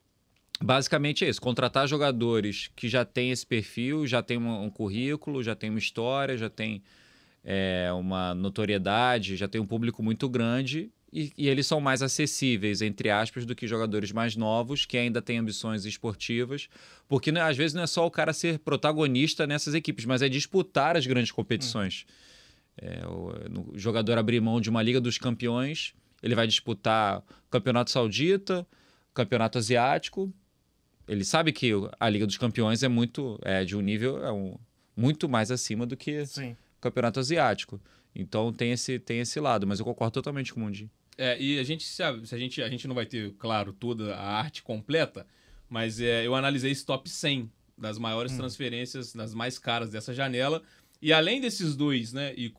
basicamente 0.59 1.23
é 1.23 1.29
isso: 1.29 1.39
contratar 1.39 1.87
jogadores 1.87 2.71
que 2.75 2.89
já 2.89 3.05
têm 3.05 3.29
esse 3.29 3.45
perfil, 3.45 4.07
já 4.07 4.23
têm 4.23 4.37
um, 4.39 4.69
currículo, 4.71 5.43
já 5.43 5.55
têm 5.55 5.69
uma 5.69 5.77
história, 5.77 6.35
já 6.35 6.49
tem 6.49 6.81
é, 7.43 7.91
uma 7.93 8.33
notoriedade, 8.33 9.37
já 9.37 9.47
tem 9.47 9.61
um 9.61 9.67
público 9.67 10.01
muito 10.01 10.27
grande 10.27 10.91
e, 11.11 11.31
e 11.37 11.47
eles 11.47 11.65
são 11.67 11.79
mais 11.81 12.01
acessíveis, 12.01 12.81
entre 12.81 13.09
aspas, 13.09 13.45
do 13.45 13.55
que 13.55 13.67
jogadores 13.67 14.11
mais 14.11 14.35
novos 14.35 14.85
que 14.85 14.97
ainda 14.97 15.21
têm 15.21 15.37
ambições 15.39 15.85
esportivas, 15.85 16.67
porque 17.07 17.31
né, 17.31 17.41
às 17.41 17.57
vezes 17.57 17.73
não 17.73 17.83
é 17.83 17.87
só 17.87 18.05
o 18.05 18.11
cara 18.11 18.31
ser 18.33 18.59
protagonista 18.59 19.45
nessas 19.47 19.73
equipes, 19.73 20.05
mas 20.05 20.21
é 20.21 20.29
disputar 20.29 20.95
as 20.95 21.05
grandes 21.05 21.31
competições. 21.31 22.05
É, 22.77 23.05
o, 23.07 23.33
no- 23.49 23.71
o 23.73 23.77
jogador 23.77 24.17
abrir 24.17 24.39
mão 24.39 24.61
de 24.61 24.69
uma 24.69 24.81
Liga 24.81 25.01
dos 25.01 25.17
Campeões, 25.17 25.93
ele 26.23 26.35
vai 26.35 26.47
disputar 26.47 27.19
o 27.19 27.49
Campeonato 27.49 27.91
Saudita, 27.91 28.65
Campeonato 29.13 29.57
Asiático. 29.57 30.33
Ele 31.07 31.25
sabe 31.25 31.51
que 31.51 31.71
a 31.99 32.07
Liga 32.09 32.25
dos 32.27 32.37
Campeões 32.37 32.83
é 32.83 32.87
muito 32.87 33.39
é 33.41 33.65
de 33.65 33.75
um 33.75 33.81
nível 33.81 34.23
é 34.23 34.31
um, 34.31 34.57
muito 34.95 35.27
mais 35.27 35.49
acima 35.49 35.85
do 35.85 35.97
que 35.97 36.25
Sim. 36.25 36.55
campeonato 36.79 37.19
asiático. 37.19 37.81
Então 38.13 38.51
tem 38.53 38.71
esse, 38.71 38.99
tem 38.99 39.19
esse 39.19 39.39
lado, 39.39 39.65
mas 39.65 39.79
eu 39.79 39.85
concordo 39.85 40.13
totalmente 40.13 40.53
com 40.53 40.59
o 40.59 40.63
Mundi. 40.63 40.89
É, 41.21 41.37
e 41.37 41.59
a 41.59 41.63
gente, 41.63 41.83
se 41.83 42.01
a, 42.01 42.25
se 42.25 42.33
a 42.33 42.37
gente, 42.37 42.61
a 42.61 42.69
gente 42.69 42.87
não 42.87 42.95
vai 42.95 43.05
ter, 43.05 43.33
claro, 43.33 43.73
toda 43.73 44.15
a 44.15 44.37
arte 44.37 44.63
completa, 44.63 45.27
mas 45.67 45.99
é, 45.99 46.25
eu 46.25 46.33
analisei 46.33 46.71
esse 46.71 46.85
top 46.85 47.09
100 47.09 47.51
das 47.77 47.97
maiores 47.97 48.37
transferências, 48.37 49.13
das 49.13 49.33
mais 49.33 49.59
caras 49.59 49.89
dessa 49.89 50.13
janela. 50.13 50.63
E 51.01 51.11
além 51.11 51.41
desses 51.41 51.75
dois, 51.75 52.13
né, 52.13 52.33
e, 52.37 52.53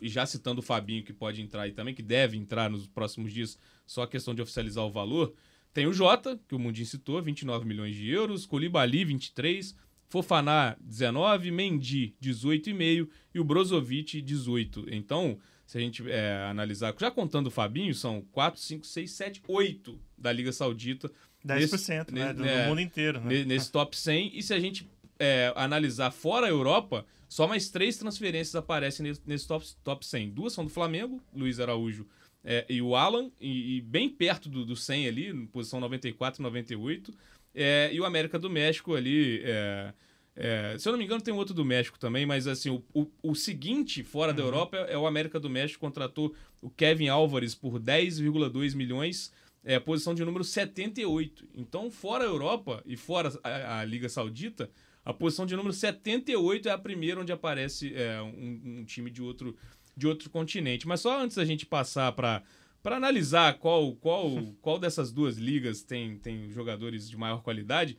e 0.00 0.08
já 0.08 0.24
citando 0.24 0.60
o 0.60 0.62
Fabinho, 0.62 1.04
que 1.04 1.12
pode 1.12 1.42
entrar 1.42 1.62
aí 1.62 1.72
também, 1.72 1.94
que 1.94 2.02
deve 2.02 2.38
entrar 2.38 2.70
nos 2.70 2.86
próximos 2.86 3.34
dias, 3.34 3.58
só 3.86 4.04
a 4.04 4.08
questão 4.08 4.34
de 4.34 4.40
oficializar 4.40 4.82
o 4.82 4.90
valor, 4.90 5.34
tem 5.74 5.86
o 5.86 5.92
Jota, 5.92 6.40
que 6.48 6.54
o 6.54 6.58
Mundinho 6.58 6.86
citou, 6.86 7.20
29 7.20 7.66
milhões 7.66 7.94
de 7.94 8.08
euros, 8.08 8.46
Colibali, 8.46 9.04
23, 9.04 9.76
Fofaná, 10.08 10.74
19, 10.80 11.50
Mendy, 11.50 12.14
18,5 12.22 13.08
e 13.34 13.38
o 13.38 13.44
Brozovic, 13.44 14.22
18. 14.22 14.86
Então, 14.90 15.38
se 15.70 15.78
a 15.78 15.80
gente 15.80 16.02
é, 16.10 16.46
analisar, 16.50 16.92
já 16.98 17.12
contando 17.12 17.46
o 17.46 17.50
Fabinho, 17.50 17.94
são 17.94 18.22
4, 18.32 18.60
5, 18.60 18.84
6, 18.84 19.10
7, 19.12 19.42
8 19.46 19.96
da 20.18 20.32
Liga 20.32 20.50
Saudita 20.50 21.08
10%, 21.46 22.10
né? 22.10 22.24
nesse- 22.24 22.34
Do, 22.34 22.44
é, 22.44 22.62
do 22.64 22.68
mundo 22.70 22.80
inteiro, 22.80 23.20
né? 23.20 23.26
ne- 23.28 23.44
nesse 23.44 23.70
top 23.70 23.96
100. 23.96 24.32
E 24.36 24.42
se 24.42 24.52
a 24.52 24.58
gente 24.58 24.90
é, 25.16 25.52
analisar 25.54 26.10
fora 26.10 26.46
a 26.46 26.50
Europa, 26.50 27.06
só 27.28 27.46
mais 27.46 27.70
três 27.70 27.96
transferências 27.96 28.56
aparecem 28.56 29.04
nesse, 29.06 29.20
nesse 29.24 29.46
top, 29.46 29.64
top 29.84 30.04
100. 30.04 30.30
Duas 30.30 30.52
são 30.52 30.64
do 30.64 30.70
Flamengo, 30.70 31.22
Luiz 31.32 31.60
Araújo 31.60 32.04
é, 32.42 32.66
e 32.68 32.82
o 32.82 32.96
Alan, 32.96 33.30
e, 33.40 33.76
e 33.76 33.80
bem 33.80 34.08
perto 34.08 34.48
do, 34.48 34.64
do 34.66 34.74
100 34.74 35.06
ali, 35.06 35.46
posição 35.52 35.78
94 35.78 36.40
e 36.40 36.42
98. 36.42 37.14
É, 37.54 37.90
e 37.92 38.00
o 38.00 38.04
América 38.04 38.40
do 38.40 38.50
México 38.50 38.94
ali. 38.96 39.40
é, 39.44 39.94
é, 40.36 40.76
se 40.78 40.88
eu 40.88 40.92
não 40.92 40.98
me 40.98 41.04
engano, 41.04 41.20
tem 41.20 41.34
outro 41.34 41.52
do 41.52 41.64
México 41.64 41.98
também, 41.98 42.24
mas 42.24 42.46
assim, 42.46 42.70
o, 42.70 42.82
o, 42.94 43.06
o 43.22 43.34
seguinte 43.34 44.02
fora 44.02 44.32
da 44.32 44.42
Europa 44.42 44.76
é, 44.76 44.94
é 44.94 44.98
o 44.98 45.06
América 45.06 45.40
do 45.40 45.50
México, 45.50 45.80
contratou 45.80 46.34
o 46.62 46.70
Kevin 46.70 47.08
Álvares 47.08 47.54
por 47.54 47.80
10,2 47.80 48.74
milhões, 48.74 49.32
é, 49.64 49.78
posição 49.78 50.14
de 50.14 50.24
número 50.24 50.44
78. 50.44 51.48
Então, 51.54 51.90
fora 51.90 52.24
a 52.24 52.26
Europa 52.26 52.82
e 52.86 52.96
fora 52.96 53.32
a, 53.42 53.80
a 53.80 53.84
Liga 53.84 54.08
Saudita, 54.08 54.70
a 55.04 55.12
posição 55.12 55.44
de 55.46 55.56
número 55.56 55.72
78 55.72 56.68
é 56.68 56.72
a 56.72 56.78
primeira 56.78 57.20
onde 57.20 57.32
aparece 57.32 57.94
é, 57.94 58.22
um, 58.22 58.80
um 58.80 58.84
time 58.84 59.10
de 59.10 59.22
outro, 59.22 59.56
de 59.96 60.06
outro 60.06 60.30
continente. 60.30 60.86
Mas 60.86 61.00
só 61.00 61.20
antes 61.20 61.36
da 61.36 61.44
gente 61.44 61.66
passar 61.66 62.12
para 62.12 62.42
para 62.82 62.96
analisar 62.96 63.58
qual, 63.58 63.94
qual, 63.96 64.30
qual 64.60 64.78
dessas 64.78 65.12
duas 65.12 65.36
ligas 65.36 65.82
tem, 65.82 66.16
tem 66.16 66.50
jogadores 66.50 67.08
de 67.08 67.16
maior 67.16 67.42
qualidade, 67.42 67.98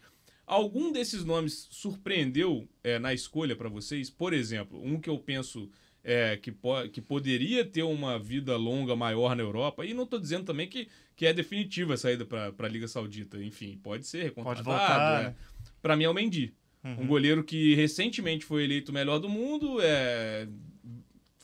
algum 0.52 0.92
desses 0.92 1.24
nomes 1.24 1.70
surpreendeu 1.72 2.68
é, 2.84 3.00
na 3.00 3.14
escolha 3.14 3.56
para 3.56 3.70
vocês? 3.70 4.10
Por 4.10 4.34
exemplo, 4.34 4.84
um 4.84 5.00
que 5.00 5.10
eu 5.10 5.18
penso 5.18 5.72
é, 6.04 6.36
que, 6.36 6.52
po 6.52 6.90
que 6.90 7.02
poderia 7.02 7.64
ter 7.64 7.84
uma 7.84 8.20
vida 8.20 8.58
longa 8.58 8.94
maior 8.94 9.34
na 9.34 9.42
Europa, 9.42 9.86
e 9.86 9.94
não 9.94 10.04
estou 10.04 10.20
dizendo 10.20 10.44
também 10.44 10.68
que, 10.68 10.90
que 11.16 11.26
é 11.26 11.32
definitiva 11.32 11.94
a 11.94 11.98
saída 11.98 12.26
para 12.26 12.54
a 12.60 12.68
Liga 12.68 12.86
Saudita. 12.86 13.42
Enfim, 13.42 13.80
pode 13.82 14.06
ser 14.06 14.24
recontratado. 14.24 14.66
Pode 14.66 14.78
voltar, 14.78 15.22
é. 15.22 15.24
né? 15.28 15.36
Para 15.82 15.96
mim 15.96 16.04
é 16.04 16.10
o 16.10 16.14
Mendy. 16.14 16.54
Uhum. 16.84 17.04
Um 17.04 17.08
goleiro 17.08 17.46
que 17.46 17.74
recentemente 17.76 18.44
foi 18.44 18.66
eleito 18.66 18.92
o 18.92 18.94
melhor 18.94 19.20
do 19.20 19.30
mundo, 19.30 19.78
é... 19.82 20.50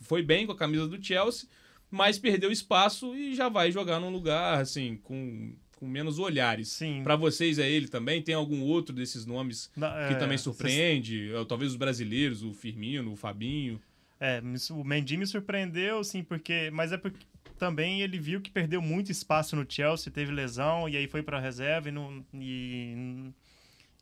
foi 0.02 0.22
bem 0.22 0.46
com 0.46 0.52
a 0.52 0.58
camisa 0.58 0.86
do 0.86 1.02
Chelsea, 1.02 1.48
mas 1.90 2.20
perdeu 2.20 2.52
espaço 2.52 3.16
e 3.16 3.34
já 3.34 3.48
vai 3.48 3.72
jogar 3.72 4.02
num 4.02 4.10
lugar 4.10 4.60
assim 4.60 4.98
com 4.98 5.56
com 5.78 5.88
menos 5.88 6.18
olhares. 6.18 6.70
Sim. 6.70 7.02
Para 7.04 7.16
vocês 7.16 7.60
é 7.60 7.70
ele 7.70 7.88
também? 7.88 8.22
Tem 8.22 8.34
algum 8.34 8.62
outro 8.64 8.94
desses 8.94 9.26
nomes 9.26 9.68
que 9.68 10.14
é, 10.14 10.16
também 10.16 10.38
surpreende? 10.38 11.30
Cês... 11.30 11.48
Talvez 11.48 11.72
os 11.72 11.78
brasileiros, 11.78 12.44
o 12.44 12.52
Firmino, 12.52 13.14
o 13.14 13.16
Fabinho. 13.16 13.80
É, 14.20 14.42
o 14.72 14.84
Mendy 14.84 15.16
me 15.16 15.28
surpreendeu, 15.28 16.04
sim, 16.04 16.24
porque. 16.24 16.72
Mas 16.74 16.92
é 16.92 16.98
porque 16.98 17.24
também 17.60 18.02
ele 18.02 18.18
viu 18.18 18.42
que 18.42 18.50
perdeu 18.50 18.82
muito 18.82 19.12
espaço 19.12 19.56
no 19.56 19.66
Chelsea, 19.68 20.12
teve 20.12 20.32
lesão, 20.32 20.90
e 20.90 20.98
aí 20.98 21.08
foi 21.08 21.22
para 21.22 21.40
reserva 21.40 21.90
e 21.90 21.92
não, 21.92 22.26
e 22.34 23.32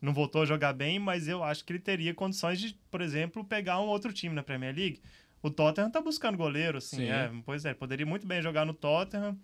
não 0.00 0.14
voltou 0.14 0.42
a 0.42 0.46
jogar 0.46 0.72
bem, 0.72 0.98
mas 0.98 1.28
eu 1.28 1.44
acho 1.44 1.64
que 1.64 1.72
ele 1.72 1.78
teria 1.78 2.14
condições 2.14 2.58
de, 2.58 2.74
por 2.90 3.02
exemplo, 3.02 3.44
pegar 3.44 3.80
um 3.80 3.86
outro 3.86 4.12
time 4.12 4.34
na 4.34 4.42
Premier 4.42 4.74
League. 4.74 5.00
O 5.42 5.50
Tottenham 5.50 5.90
tá 5.90 6.00
buscando 6.00 6.38
goleiro, 6.38 6.78
assim, 6.78 7.04
é, 7.04 7.30
pois 7.44 7.64
é, 7.66 7.74
poderia 7.74 8.06
muito 8.06 8.26
bem 8.26 8.40
jogar 8.40 8.64
no 8.64 8.72
Tottenham. 8.72 9.38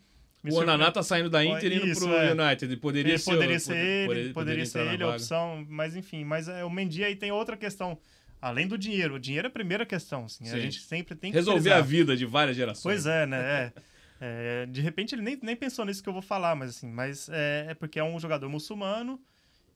O 0.51 0.55
Onaná 0.57 0.91
tá 0.91 1.03
saindo 1.03 1.31
da 1.31 1.45
Inter 1.45 1.73
e 1.73 1.77
indo 1.77 1.99
pro 1.99 2.13
é. 2.13 2.33
United. 2.33 2.77
Poderia, 2.79 3.19
ser, 3.19 3.31
poderia 3.31 3.61
ser 3.61 3.77
ele, 3.77 4.07
poderia, 4.07 4.33
poderia 4.33 4.67
ser 4.67 4.93
ele 4.93 5.05
a 5.05 5.11
opção, 5.11 5.65
mas 5.69 5.95
enfim, 5.95 6.25
mas 6.25 6.49
é, 6.49 6.65
o 6.65 6.71
Mendy 6.71 7.05
aí 7.05 7.15
tem 7.15 7.31
outra 7.31 7.57
questão. 7.57 7.99
Além 8.41 8.67
do 8.67 8.77
dinheiro, 8.77 9.15
o 9.15 9.19
dinheiro 9.21 9.47
é 9.47 9.51
a 9.51 9.53
primeira 9.53 9.87
questão, 9.87 10.25
assim, 10.25 10.51
a 10.51 10.59
gente 10.59 10.81
sempre 10.81 11.15
tem 11.15 11.31
que 11.31 11.39
resolver 11.39 11.73
a 11.73 11.81
vida 11.81 12.17
de 12.17 12.27
várias 12.27 12.57
gerações. 12.57 12.83
Pois 12.83 13.07
é, 13.07 13.27
né? 13.27 13.73
É. 13.89 13.93
É, 14.25 14.67
de 14.67 14.81
repente 14.81 15.17
ele 15.17 15.23
nem, 15.23 15.37
nem 15.43 15.57
pensou 15.57 15.85
nisso 15.85 16.01
que 16.01 16.09
eu 16.09 16.13
vou 16.13 16.23
falar, 16.23 16.55
mas 16.55 16.71
assim, 16.71 16.89
mas 16.89 17.29
é, 17.29 17.67
é 17.71 17.75
porque 17.75 17.99
é 17.99 18.05
um 18.05 18.21
jogador 18.21 18.49
muçulmano 18.49 19.21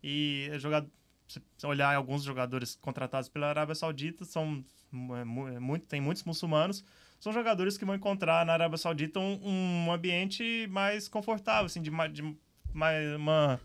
e 0.01 0.49
é 0.53 0.57
jogador, 0.57 0.89
se 1.27 1.41
olhar 1.65 1.93
alguns 1.97 2.23
jogadores 2.23 2.77
contratados 2.77 3.29
pela 3.29 3.49
Arábia 3.49 3.75
Saudita 3.75 4.25
são 4.25 4.65
muito, 4.93 5.87
tem 5.87 6.01
muitos 6.01 6.23
muçulmanos, 6.23 6.85
são 7.19 7.33
jogadores 7.33 7.77
que 7.79 7.85
vão 7.85 7.95
encontrar 7.95 8.45
na 8.45 8.53
Arábia 8.53 8.79
Saudita 8.79 9.19
um, 9.19 9.87
um 9.87 9.93
ambiente 9.93 10.67
mais 10.71 11.09
confortável, 11.09 11.67
assim, 11.67 11.83
de, 11.83 11.91
de 12.13 12.37
mais, 12.73 13.17
uma 13.17 13.61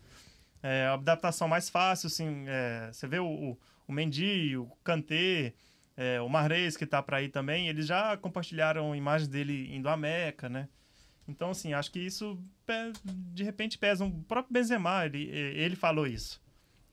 é, 0.64 0.88
adaptação 0.88 1.48
mais 1.48 1.70
fácil, 1.70 2.08
assim, 2.08 2.46
é, 2.48 2.90
você 2.92 3.08
vê 3.08 3.20
o, 3.20 3.58
o 3.88 3.92
Mendy, 3.92 4.58
o 4.58 4.68
Kanté, 4.84 5.54
é, 5.98 6.22
o 6.22 6.30
Mahrez, 6.30 6.78
que 6.78 6.86
está 6.86 7.02
para 7.02 7.22
ir 7.22 7.30
também, 7.30 7.68
eles 7.68 7.86
já 7.86 8.16
compartilharam 8.18 8.96
imagens 8.96 9.28
dele 9.28 9.74
indo 9.76 9.90
à 9.90 9.98
Meca, 9.98 10.48
né? 10.50 10.68
Então, 11.28 11.52
assim, 11.52 11.74
acho 11.74 11.92
que 11.92 12.00
isso 12.00 12.38
de 13.06 13.44
repente 13.44 13.78
pesa. 13.78 14.04
O 14.04 14.24
próprio 14.24 14.54
Benzema, 14.54 15.06
ele, 15.06 15.30
ele 15.30 15.76
falou 15.76 16.08
isso. 16.08 16.42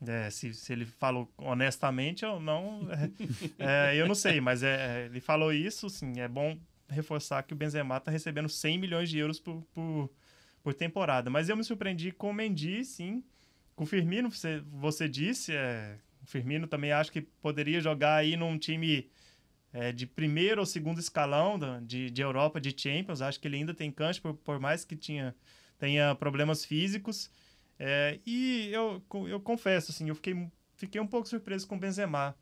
É, 0.07 0.31
se, 0.31 0.55
se 0.55 0.73
ele 0.73 0.87
falou 0.87 1.29
honestamente 1.37 2.25
ou 2.25 2.39
não, 2.39 2.87
é, 3.59 3.93
é, 3.93 3.97
eu 3.97 4.07
não 4.07 4.15
sei, 4.15 4.41
mas 4.41 4.63
é, 4.63 5.07
ele 5.07 5.21
falou 5.21 5.53
isso, 5.53 5.91
sim, 5.91 6.21
é 6.21 6.29
bom 6.29 6.57
reforçar 6.89 7.43
que 7.43 7.53
o 7.53 7.57
Benzema 7.57 7.97
está 7.97 8.11
recebendo 8.11 8.49
100 8.49 8.79
milhões 8.79 9.11
de 9.11 9.19
euros 9.19 9.39
por, 9.41 9.63
por, 9.75 10.11
por, 10.63 10.75
temporada. 10.75 11.29
Mas 11.29 11.49
eu 11.49 11.57
me 11.57 11.65
surpreendi 11.65 12.13
com 12.13 12.31
o 12.31 12.35
Mendy, 12.35 12.85
sim. 12.85 13.23
Com 13.75 13.85
o 13.85 13.87
Firmino, 13.87 14.31
você, 14.31 14.63
você 14.73 15.09
disse, 15.09 15.53
é, 15.53 15.99
Firmino 16.25 16.67
também 16.67 16.93
acho 16.93 17.13
que 17.13 17.21
poderia 17.21 17.81
jogar 17.81 18.17
aí 18.17 18.37
num 18.37 18.59
time 18.59 19.11
é, 19.73 19.93
de 19.93 20.07
primeiro 20.07 20.61
ou 20.61 20.67
segundo 20.67 20.99
escalão 20.99 21.59
de, 21.83 22.11
de 22.11 22.23
Europa, 22.23 22.61
de 22.61 22.75
Champions. 22.77 23.21
Acho 23.21 23.39
que 23.39 23.47
ele 23.47 23.57
ainda 23.57 23.75
tem 23.75 23.91
cancha, 23.91 24.21
por, 24.21 24.35
por 24.35 24.59
mais 24.59 24.85
que 24.85 24.97
tinha, 24.97 25.35
tenha 25.79 26.15
problemas 26.15 26.65
físicos. 26.65 27.31
É, 27.79 28.19
e 28.27 28.71
eu, 28.73 29.03
eu 29.29 29.41
confesso, 29.41 29.91
assim, 29.91 30.09
eu 30.09 30.15
fiquei, 30.15 30.49
fiquei 30.75 31.01
um 31.01 31.07
pouco 31.07 31.29
surpreso 31.29 31.67
com 31.67 31.77
o 31.77 31.79
Benzema. 31.79 32.37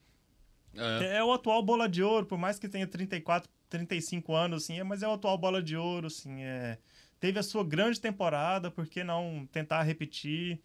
É. 0.74 1.16
é. 1.18 1.24
o 1.24 1.32
atual 1.32 1.62
bola 1.62 1.88
de 1.88 2.02
ouro, 2.02 2.26
por 2.26 2.38
mais 2.38 2.58
que 2.58 2.68
tenha 2.68 2.86
34, 2.86 3.50
35 3.68 4.34
anos, 4.34 4.64
assim, 4.64 4.78
é, 4.78 4.84
mas 4.84 5.02
é 5.02 5.08
o 5.08 5.12
atual 5.12 5.36
bola 5.38 5.62
de 5.62 5.76
ouro, 5.76 6.06
assim, 6.06 6.42
é, 6.42 6.78
teve 7.20 7.38
a 7.38 7.42
sua 7.42 7.64
grande 7.64 8.00
temporada, 8.00 8.70
por 8.70 8.86
que 8.86 9.02
não 9.04 9.48
tentar 9.50 9.82
repetir? 9.82 10.60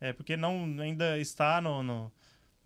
É, 0.00 0.12
porque 0.12 0.36
não 0.36 0.64
ainda 0.80 1.18
está 1.18 1.60
no, 1.60 1.82
no 1.82 2.12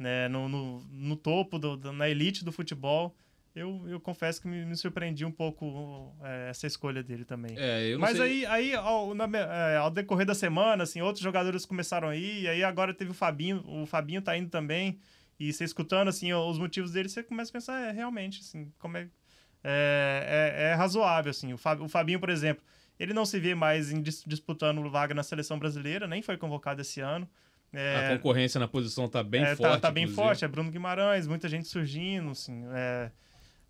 né, 0.01 0.29
no, 0.29 0.49
no, 0.49 0.81
no 0.91 1.15
topo, 1.15 1.59
do, 1.59 1.77
do, 1.77 1.93
na 1.93 2.09
elite 2.09 2.43
do 2.43 2.51
futebol. 2.51 3.15
Eu, 3.55 3.85
eu 3.89 4.01
confesso 4.01 4.41
que 4.41 4.47
me, 4.47 4.65
me 4.65 4.77
surpreendi 4.77 5.25
um 5.25 5.33
pouco 5.33 6.15
é, 6.23 6.51
essa 6.51 6.67
escolha 6.67 7.03
dele 7.03 7.25
também. 7.25 7.57
É, 7.59 7.97
Mas 7.97 8.17
sei. 8.17 8.47
aí, 8.47 8.47
aí 8.47 8.75
ao, 8.75 9.15
na, 9.15 9.29
é, 9.37 9.77
ao 9.77 9.91
decorrer 9.91 10.25
da 10.25 10.35
semana, 10.35 10.85
assim, 10.85 11.01
outros 11.01 11.23
jogadores 11.23 11.67
começaram 11.67 12.09
a 12.09 12.17
ir, 12.17 12.43
e 12.43 12.49
aí 12.49 12.63
agora 12.63 12.95
teve 12.95 13.11
o 13.11 13.15
Fabinho, 13.15 13.65
o 13.67 13.87
Fabinho 13.87 14.23
tá 14.23 14.37
indo 14.37 14.49
também, 14.49 15.01
e 15.39 15.53
você 15.53 15.65
escutando, 15.65 16.09
assim, 16.09 16.33
os 16.33 16.59
motivos 16.59 16.93
dele, 16.93 17.09
você 17.09 17.23
começa 17.23 17.51
a 17.51 17.53
pensar, 17.53 17.81
é, 17.81 17.91
realmente, 17.91 18.41
assim, 18.41 18.73
como 18.79 18.97
é... 18.97 19.09
É, 19.63 20.55
é, 20.57 20.63
é 20.71 20.75
razoável, 20.75 21.31
assim. 21.31 21.53
O, 21.53 21.59
Fab, 21.59 21.83
o 21.83 21.89
Fabinho, 21.89 22.19
por 22.19 22.31
exemplo, 22.31 22.65
ele 22.99 23.13
não 23.13 23.27
se 23.27 23.39
vê 23.39 23.55
mais 23.55 23.93
em, 23.93 24.03
disputando 24.03 24.89
vaga 24.91 25.15
na 25.15 25.23
seleção 25.23 25.59
brasileira, 25.59 26.07
nem 26.07 26.23
foi 26.23 26.37
convocado 26.37 26.81
esse 26.81 27.01
ano. 27.01 27.29
É, 27.73 28.09
a 28.09 28.17
concorrência 28.17 28.59
na 28.59 28.67
posição 28.67 29.05
está 29.05 29.23
bem 29.23 29.43
é, 29.43 29.55
forte. 29.55 29.73
Tá, 29.73 29.81
tá 29.81 29.91
bem 29.91 30.09
forte, 30.09 30.45
é 30.45 30.49
Bruno 30.49 30.71
Guimarães, 30.71 31.27
muita 31.27 31.49
gente 31.49 31.69
surgindo, 31.69 32.31
assim, 32.31 32.65
é, 32.73 33.11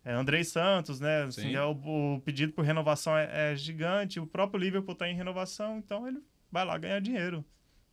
é 0.05 0.13
Andrei 0.13 0.45
Santos, 0.45 1.01
né? 1.01 1.25
Assim, 1.25 1.55
é, 1.55 1.63
o, 1.63 1.73
o, 1.73 2.21
pedido 2.21 2.53
por 2.53 2.65
renovação 2.65 3.17
é, 3.17 3.53
é, 3.53 3.57
gigante, 3.57 4.21
o 4.21 4.27
próprio 4.27 4.61
Liverpool 4.61 4.93
está 4.93 5.09
em 5.09 5.15
renovação, 5.15 5.79
então 5.79 6.07
ele 6.07 6.19
vai 6.51 6.65
lá 6.65 6.77
ganhar 6.79 7.01
dinheiro. 7.01 7.45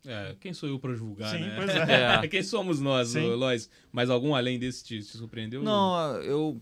É, 0.06 0.36
quem 0.39 0.54
sou 0.54 0.70
eu 0.70 0.80
para 0.80 0.93
julgar, 0.93 1.32
Sim, 1.32 1.41
né? 1.41 1.56
Pois 1.56 1.70
é. 1.76 2.26
é. 2.26 2.28
quem 2.28 2.41
somos 2.43 2.80
nós, 2.80 3.13
Lois? 3.15 3.70
Mas 3.91 4.10
algum 4.10 4.34
além 4.34 4.58
desse 4.58 4.84
te, 4.84 5.00
te 5.00 5.17
surpreendeu? 5.17 5.62
Não, 5.62 6.15
eu 6.22 6.62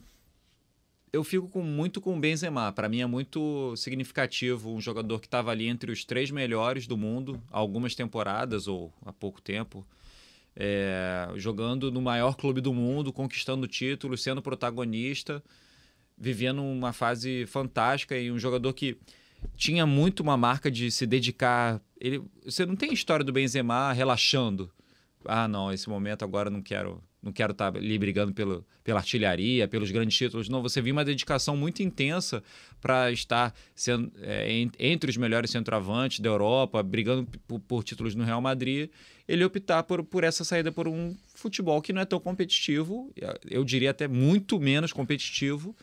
eu 1.16 1.24
fico 1.24 1.48
com, 1.48 1.62
muito 1.62 2.02
com 2.02 2.18
o 2.18 2.20
Benzema. 2.20 2.72
Para 2.74 2.90
mim 2.90 3.00
é 3.00 3.06
muito 3.06 3.74
significativo 3.78 4.74
um 4.74 4.82
jogador 4.82 5.20
que 5.20 5.28
estava 5.28 5.50
ali 5.50 5.68
entre 5.68 5.92
os 5.92 6.04
três 6.04 6.30
melhores 6.30 6.86
do 6.88 6.98
mundo 6.98 7.42
há 7.50 7.58
algumas 7.58 7.96
temporadas 7.96 8.68
ou 8.68 8.94
há 9.06 9.14
pouco 9.14 9.42
tempo. 9.42 9.88
É, 10.56 11.28
jogando 11.36 11.92
no 11.92 12.02
maior 12.02 12.36
clube 12.36 12.62
do 12.62 12.74
mundo, 12.74 13.12
conquistando 13.12 13.68
títulos, 13.68 14.24
sendo 14.24 14.42
protagonista, 14.42 15.44
vivendo 16.18 16.64
uma 16.64 16.94
fase 16.94 17.46
fantástica 17.46 18.18
e 18.18 18.32
um 18.32 18.40
jogador 18.40 18.72
que 18.74 18.98
tinha 19.56 19.86
muito 19.86 20.22
uma 20.22 20.38
marca 20.38 20.72
de 20.72 20.90
se 20.92 21.06
dedicar. 21.06 21.82
Ele, 22.00 22.24
você 22.44 22.66
não 22.66 22.76
tem 22.76 22.94
história 22.94 23.24
do 23.24 23.34
Benzema 23.34 23.92
relaxando. 23.92 24.72
Ah, 25.26 25.48
não, 25.48 25.74
esse 25.74 25.90
momento 25.90 26.24
agora 26.24 26.50
não 26.50 26.62
quero 26.62 27.04
não 27.26 27.34
quero 27.34 27.52
estar 27.52 27.72
tá 27.72 27.80
ali 27.80 27.98
brigando 27.98 28.32
pelo, 28.32 28.64
pela 28.84 29.00
artilharia, 29.00 29.68
pelos 29.68 29.90
grandes 29.90 30.16
títulos. 30.16 30.48
Não, 30.48 30.62
você 30.62 30.80
viu 30.80 30.94
uma 30.94 31.04
dedicação 31.04 31.58
muito 31.58 31.82
intensa 31.82 32.44
para 32.80 33.12
estar 33.12 33.52
sendo, 33.74 34.12
é, 34.22 34.68
entre 34.78 35.10
os 35.10 35.18
melhores 35.18 35.50
centroavantes 35.50 36.20
da 36.20 36.30
Europa, 36.30 36.84
brigando 36.84 37.28
por, 37.48 37.60
por, 37.60 37.84
títulos 37.84 38.14
no 38.14 38.24
Real 38.24 38.40
Madrid. 38.40 38.92
Ele 39.28 39.44
optar 39.44 39.82
por, 39.82 40.04
por 40.04 40.24
essa 40.24 40.44
saída 40.44 40.72
por 40.72 40.88
um 40.88 41.16
futebol 41.34 41.82
que 41.82 41.92
não 41.92 42.02
é 42.02 42.06
tão 42.06 42.20
competitivo, 42.20 43.12
eu 43.50 43.64
diria 43.64 43.90
até 43.90 44.08
muito 44.08 44.60
menos 44.60 44.94
competitivo 44.94 45.76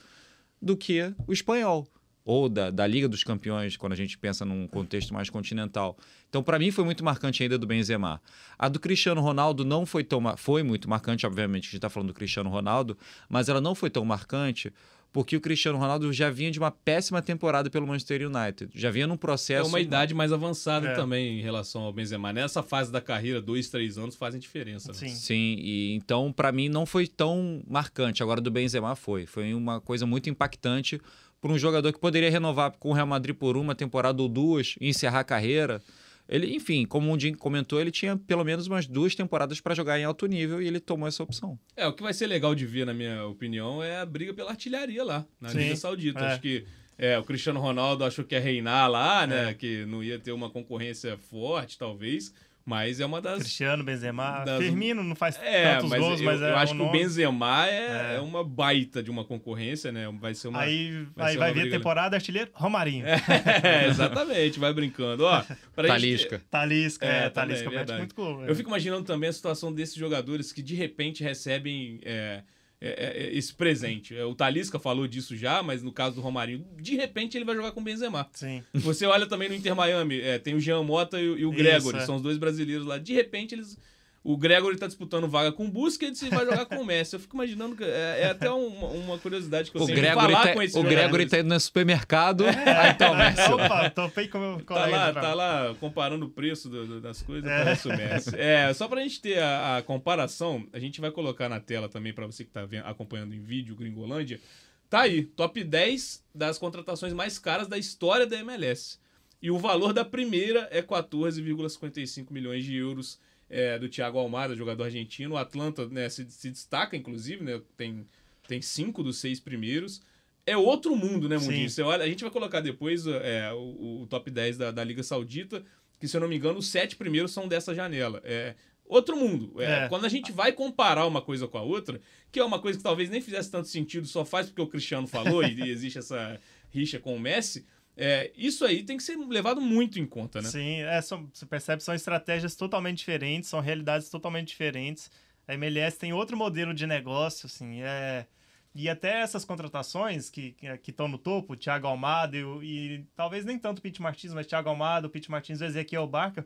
do 0.60 0.76
que 0.76 1.12
o 1.26 1.32
espanhol 1.32 1.88
ou 2.24 2.48
da, 2.48 2.70
da 2.70 2.86
Liga 2.86 3.08
dos 3.08 3.24
Campeões, 3.24 3.76
quando 3.76 3.92
a 3.92 3.96
gente 3.96 4.16
pensa 4.16 4.44
num 4.44 4.66
contexto 4.66 5.12
mais 5.12 5.28
continental. 5.28 5.96
Então, 6.28 6.42
para 6.42 6.58
mim, 6.58 6.70
foi 6.70 6.84
muito 6.84 7.04
marcante 7.04 7.42
ainda 7.42 7.58
do 7.58 7.66
Benzema. 7.66 8.20
A 8.58 8.68
do 8.68 8.78
Cristiano 8.78 9.20
Ronaldo 9.20 9.64
não 9.64 9.84
foi 9.84 10.04
tão... 10.04 10.20
Foi 10.36 10.62
muito 10.62 10.88
marcante, 10.88 11.26
obviamente, 11.26 11.64
a 11.64 11.66
gente 11.66 11.76
está 11.76 11.90
falando 11.90 12.08
do 12.08 12.14
Cristiano 12.14 12.48
Ronaldo, 12.48 12.96
mas 13.28 13.48
ela 13.48 13.60
não 13.60 13.74
foi 13.74 13.90
tão 13.90 14.04
marcante 14.04 14.72
porque 15.12 15.36
o 15.36 15.40
Cristiano 15.40 15.78
Ronaldo 15.78 16.10
já 16.10 16.30
vinha 16.30 16.50
de 16.50 16.58
uma 16.58 16.70
péssima 16.70 17.20
temporada 17.20 17.68
pelo 17.68 17.86
Manchester 17.86 18.26
United. 18.26 18.70
Já 18.74 18.90
vinha 18.90 19.06
num 19.06 19.16
processo... 19.16 19.66
É 19.66 19.68
uma 19.68 19.80
idade 19.80 20.14
mais 20.14 20.32
avançada 20.32 20.88
é. 20.88 20.94
também 20.94 21.38
em 21.38 21.42
relação 21.42 21.82
ao 21.82 21.92
Benzema. 21.92 22.32
Nessa 22.32 22.62
fase 22.62 22.90
da 22.90 23.00
carreira, 23.00 23.40
dois, 23.40 23.68
três 23.68 23.98
anos 23.98 24.16
fazem 24.16 24.40
diferença. 24.40 24.88
Né? 24.88 24.94
Sim. 24.94 25.08
Sim, 25.08 25.56
e 25.58 25.94
então, 25.94 26.32
para 26.32 26.50
mim, 26.50 26.70
não 26.70 26.86
foi 26.86 27.06
tão 27.06 27.62
marcante. 27.68 28.22
Agora, 28.22 28.40
do 28.40 28.50
Benzema 28.50 28.96
foi. 28.96 29.26
Foi 29.26 29.52
uma 29.52 29.82
coisa 29.82 30.06
muito 30.06 30.30
impactante 30.30 30.98
por 31.42 31.50
um 31.50 31.58
jogador 31.58 31.92
que 31.92 31.98
poderia 31.98 32.30
renovar 32.30 32.70
com 32.78 32.90
o 32.90 32.92
Real 32.92 33.06
Madrid 33.06 33.34
por 33.34 33.56
uma 33.56 33.74
temporada 33.74 34.22
ou 34.22 34.28
duas 34.28 34.76
e 34.80 34.88
encerrar 34.88 35.20
a 35.20 35.24
carreira. 35.24 35.82
Ele, 36.28 36.54
enfim, 36.54 36.86
como 36.86 37.12
o 37.12 37.18
Jim 37.18 37.34
comentou, 37.34 37.80
ele 37.80 37.90
tinha 37.90 38.16
pelo 38.16 38.44
menos 38.44 38.68
umas 38.68 38.86
duas 38.86 39.12
temporadas 39.16 39.60
para 39.60 39.74
jogar 39.74 39.98
em 39.98 40.04
alto 40.04 40.24
nível 40.26 40.62
e 40.62 40.68
ele 40.68 40.78
tomou 40.78 41.08
essa 41.08 41.20
opção. 41.20 41.58
É, 41.76 41.84
o 41.84 41.92
que 41.92 42.02
vai 42.02 42.14
ser 42.14 42.28
legal 42.28 42.54
de 42.54 42.64
ver, 42.64 42.86
na 42.86 42.94
minha 42.94 43.26
opinião, 43.26 43.82
é 43.82 43.98
a 43.98 44.06
briga 44.06 44.32
pela 44.32 44.50
artilharia 44.50 45.02
lá, 45.02 45.26
na 45.40 45.48
Sim, 45.48 45.58
Liga 45.58 45.76
Saudita. 45.76 46.20
É. 46.20 46.26
Acho 46.28 46.40
que 46.40 46.64
é, 46.96 47.18
o 47.18 47.24
Cristiano 47.24 47.58
Ronaldo 47.58 48.04
achou 48.04 48.24
que 48.24 48.36
ia 48.36 48.40
reinar 48.40 48.88
lá, 48.88 49.26
né? 49.26 49.50
É. 49.50 49.54
Que 49.54 49.84
não 49.84 50.02
ia 50.02 50.20
ter 50.20 50.30
uma 50.30 50.48
concorrência 50.48 51.18
forte, 51.18 51.76
talvez. 51.76 52.32
Mas 52.64 53.00
é 53.00 53.06
uma 53.06 53.20
das. 53.20 53.40
Cristiano, 53.40 53.82
Benzema. 53.82 54.44
Das... 54.44 54.62
Firmino 54.62 55.02
não 55.02 55.16
faz 55.16 55.38
é, 55.42 55.74
tantos 55.74 55.90
mas 55.90 56.00
gols, 56.00 56.20
eu, 56.20 56.26
mas 56.26 56.40
eu 56.40 56.46
é. 56.46 56.54
acho 56.54 56.74
um 56.74 56.78
que 56.78 56.82
o 56.82 56.90
Benzema 56.90 57.66
é, 57.66 58.16
é, 58.16 58.20
uma 58.20 58.44
baita 58.44 59.02
de 59.02 59.10
uma 59.10 59.24
concorrência, 59.24 59.90
né? 59.90 60.08
Vai 60.20 60.34
ser 60.34 60.48
uma. 60.48 60.60
Aí 60.60 61.06
vai, 61.14 61.32
aí 61.32 61.36
vai 61.36 61.52
vir 61.52 61.68
a 61.68 61.70
temporada 61.70 62.16
artilheiro 62.16 62.50
Romarinho. 62.54 63.04
É, 63.06 63.86
exatamente, 63.90 64.58
vai 64.58 64.72
brincando. 64.72 65.24
Ó, 65.24 65.42
Talisca. 65.74 66.36
Gente... 66.36 66.48
Talisca, 66.48 67.06
é, 67.06 67.24
é 67.24 67.30
Talisca 67.30 67.70
mete 67.70 67.92
muito 67.94 68.14
gol. 68.14 68.44
Eu 68.44 68.54
fico 68.54 68.68
imaginando 68.68 69.04
também 69.04 69.28
a 69.28 69.32
situação 69.32 69.72
desses 69.72 69.96
jogadores 69.96 70.52
que 70.52 70.62
de 70.62 70.74
repente 70.74 71.22
recebem. 71.22 72.00
É, 72.04 72.42
é, 72.84 72.88
é, 72.88 73.22
é, 73.24 73.36
esse 73.36 73.54
presente. 73.54 74.12
O 74.16 74.34
Talisca 74.34 74.76
falou 74.76 75.06
disso 75.06 75.36
já, 75.36 75.62
mas 75.62 75.84
no 75.84 75.92
caso 75.92 76.16
do 76.16 76.20
Romarinho, 76.20 76.66
de 76.80 76.96
repente 76.96 77.38
ele 77.38 77.44
vai 77.44 77.54
jogar 77.54 77.70
com 77.70 77.80
o 77.80 77.84
Benzema. 77.84 78.28
Sim. 78.32 78.64
Você 78.74 79.06
olha 79.06 79.24
também 79.24 79.48
no 79.48 79.54
Inter 79.54 79.76
Miami, 79.76 80.20
é, 80.20 80.36
tem 80.36 80.54
o 80.54 80.60
Jean 80.60 80.82
Mota 80.82 81.20
e, 81.20 81.24
e 81.24 81.46
o 81.46 81.52
Gregory, 81.52 81.98
Isso, 81.98 82.06
são 82.06 82.16
os 82.16 82.22
dois 82.22 82.38
brasileiros 82.38 82.84
lá. 82.84 82.98
De 82.98 83.14
repente 83.14 83.54
eles 83.54 83.78
o 84.24 84.36
Gregory 84.36 84.76
tá 84.76 84.86
disputando 84.86 85.26
vaga 85.26 85.50
com 85.50 85.66
o 85.66 85.68
Busquets 85.68 86.22
e 86.22 86.28
vai 86.28 86.44
jogar 86.44 86.64
com 86.66 86.76
o 86.76 86.84
Messi. 86.84 87.16
Eu 87.16 87.20
fico 87.20 87.34
imaginando 87.34 87.74
que 87.74 87.82
é, 87.82 88.20
é 88.20 88.30
até 88.30 88.48
uma, 88.50 88.86
uma, 88.86 89.18
curiosidade 89.18 89.70
que 89.70 89.76
eu 89.76 89.82
o 89.82 89.86
Gregory 89.86 90.32
falar 90.32 90.42
tá, 90.42 90.52
com 90.52 90.62
esse 90.62 90.78
O 90.78 90.82
Gregory 90.82 91.26
tá 91.26 91.38
indo 91.40 91.48
no 91.48 91.58
supermercado, 91.58 92.44
é, 92.44 92.76
aí 92.76 92.94
tá 92.94 93.10
o 93.10 93.16
Messi. 93.16 93.52
Opa, 93.52 93.90
topei 93.90 94.28
com 94.28 94.56
o 94.56 94.62
tá 94.62 94.86
lá, 94.86 95.12
tá 95.12 95.34
lá 95.34 95.74
comparando 95.80 96.26
o 96.26 96.28
preço 96.28 96.68
do, 96.68 96.86
do, 96.86 97.00
das 97.00 97.20
coisas, 97.20 97.50
é. 97.50 97.58
parece 97.64 97.88
o 97.88 97.96
Messi. 97.96 98.36
É, 98.38 98.72
só 98.74 98.86
pra 98.86 99.02
gente 99.02 99.20
ter 99.20 99.40
a, 99.40 99.78
a 99.78 99.82
comparação, 99.82 100.66
a 100.72 100.78
gente 100.78 101.00
vai 101.00 101.10
colocar 101.10 101.48
na 101.48 101.58
tela 101.58 101.88
também 101.88 102.12
para 102.12 102.26
você 102.26 102.44
que 102.44 102.50
tá 102.50 102.64
vendo, 102.64 102.86
acompanhando 102.86 103.34
em 103.34 103.40
vídeo 103.40 103.74
Gringolândia. 103.74 104.40
Tá 104.88 105.00
aí, 105.00 105.24
top 105.24 105.64
10 105.64 106.22
das 106.32 106.58
contratações 106.58 107.12
mais 107.12 107.38
caras 107.38 107.66
da 107.66 107.76
história 107.76 108.26
da 108.26 108.38
MLS. 108.38 108.98
E 109.40 109.50
o 109.50 109.58
valor 109.58 109.92
da 109.92 110.04
primeira 110.04 110.68
é 110.70 110.80
14,55 110.80 112.30
milhões 112.30 112.64
de 112.64 112.76
euros 112.76 113.18
é, 113.52 113.78
do 113.78 113.88
Thiago 113.88 114.18
Almada, 114.18 114.56
jogador 114.56 114.84
argentino. 114.84 115.34
O 115.34 115.36
Atlanta 115.36 115.86
né, 115.86 116.08
se, 116.08 116.28
se, 116.30 116.50
destaca, 116.50 116.96
inclusive, 116.96 117.44
né, 117.44 117.60
tem, 117.76 118.06
tem 118.48 118.62
cinco 118.62 119.02
dos 119.02 119.18
seis 119.18 119.38
primeiros. 119.38 120.00
É 120.46 120.56
outro 120.56 120.96
mundo, 120.96 121.28
né, 121.28 121.36
Mundinho? 121.36 121.68
Você 121.68 121.82
olha, 121.82 122.02
a 122.02 122.08
gente 122.08 122.22
vai 122.22 122.32
colocar 122.32 122.60
depois 122.60 123.06
é, 123.06 123.52
o, 123.52 124.02
o, 124.02 124.06
top 124.08 124.30
10 124.30 124.56
da, 124.58 124.70
da, 124.70 124.82
Liga 124.82 125.02
Saudita, 125.02 125.62
que, 126.00 126.08
se 126.08 126.16
eu 126.16 126.20
não 126.20 126.26
me 126.26 126.36
engano, 126.36 126.58
os 126.58 126.66
sete 126.66 126.96
primeiros 126.96 127.30
são 127.30 127.46
dessa 127.46 127.74
janela. 127.74 128.20
É 128.24 128.54
outro 128.86 129.16
mundo. 129.16 129.54
É, 129.60 129.84
é. 129.84 129.88
Quando 129.88 130.06
a 130.06 130.08
gente 130.08 130.32
vai 130.32 130.50
comparar 130.50 131.06
uma 131.06 131.20
coisa 131.20 131.46
com 131.46 131.58
a 131.58 131.62
outra, 131.62 132.00
que 132.32 132.40
é 132.40 132.44
uma 132.44 132.58
coisa 132.58 132.78
que 132.78 132.82
talvez 132.82 133.10
nem 133.10 133.20
fizesse 133.20 133.50
tanto 133.50 133.68
sentido, 133.68 134.06
só 134.06 134.24
faz 134.24 134.46
porque 134.46 134.62
o 134.62 134.66
Cristiano 134.66 135.06
falou 135.06 135.44
e 135.44 135.70
existe 135.70 135.98
essa 135.98 136.40
rixa 136.70 136.98
com 136.98 137.14
o 137.14 137.20
Messi, 137.20 137.66
é, 138.04 138.32
isso 138.36 138.64
aí 138.64 138.82
tem 138.82 138.96
que 138.96 139.02
ser 139.04 139.16
levado 139.16 139.60
muito 139.60 140.00
em 140.00 140.04
conta, 140.04 140.42
né? 140.42 140.48
Sim, 140.48 140.80
é, 140.80 141.00
são, 141.00 141.30
você 141.32 141.46
percebe 141.46 141.84
são 141.84 141.94
estratégias 141.94 142.56
totalmente 142.56 142.98
diferentes, 142.98 143.48
são 143.48 143.60
realidades 143.60 144.10
totalmente 144.10 144.48
diferentes. 144.48 145.08
A 145.46 145.54
MLS 145.54 145.96
tem 145.96 146.12
outro 146.12 146.36
modelo 146.36 146.74
de 146.74 146.84
negócio, 146.84 147.46
assim, 147.46 147.80
é... 147.82 148.26
E 148.74 148.88
até 148.88 149.20
essas 149.20 149.44
contratações 149.44 150.30
que 150.30 150.56
estão 150.88 151.06
no 151.06 151.18
topo, 151.18 151.54
Thiago 151.54 151.86
Almada 151.86 152.36
e, 152.36 152.40
e, 152.62 153.06
talvez 153.14 153.44
nem 153.44 153.58
tanto 153.58 153.78
o 153.78 153.82
Pete 153.82 154.02
Martins, 154.02 154.32
mas 154.32 154.46
Thiago 154.46 154.68
Almada, 154.70 155.06
o 155.06 155.10
Pete 155.10 155.30
Martins 155.30 155.60
o 155.60 155.64
Ezequiel 155.64 156.06
Barca, 156.06 156.44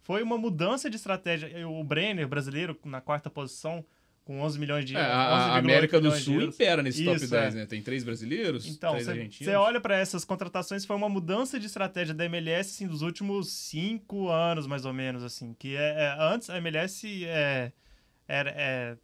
foi 0.00 0.22
uma 0.22 0.38
mudança 0.38 0.88
de 0.90 0.96
estratégia. 0.96 1.68
O 1.68 1.84
Brenner, 1.84 2.26
brasileiro, 2.26 2.76
na 2.84 3.00
quarta 3.02 3.28
posição, 3.28 3.84
com 4.28 4.42
11 4.42 4.58
milhões 4.58 4.84
de 4.84 4.94
é, 4.94 5.00
A 5.00 5.56
América 5.56 5.98
do 5.98 6.10
Sul 6.10 6.42
impera 6.42 6.82
nesse 6.82 7.02
Isso, 7.02 7.12
top 7.14 7.26
10, 7.26 7.32
é. 7.32 7.58
né? 7.60 7.64
Tem 7.64 7.80
três 7.80 8.04
brasileiros, 8.04 8.66
então, 8.66 8.90
três 8.90 9.06
cê, 9.06 9.10
argentinos. 9.12 9.50
Você 9.50 9.56
olha 9.56 9.80
para 9.80 9.96
essas 9.96 10.22
contratações, 10.22 10.84
foi 10.84 10.94
uma 10.94 11.08
mudança 11.08 11.58
de 11.58 11.64
estratégia 11.64 12.14
da 12.14 12.26
MLS 12.26 12.74
assim, 12.74 12.86
dos 12.86 13.00
últimos 13.00 13.50
cinco 13.50 14.28
anos, 14.28 14.66
mais 14.66 14.84
ou 14.84 14.92
menos. 14.92 15.24
assim 15.24 15.54
que 15.58 15.74
é, 15.74 15.80
é 15.80 16.16
Antes, 16.20 16.50
a 16.50 16.58
MLS 16.58 17.24
é, 17.24 17.72
era... 18.28 18.50
É, 18.50 18.96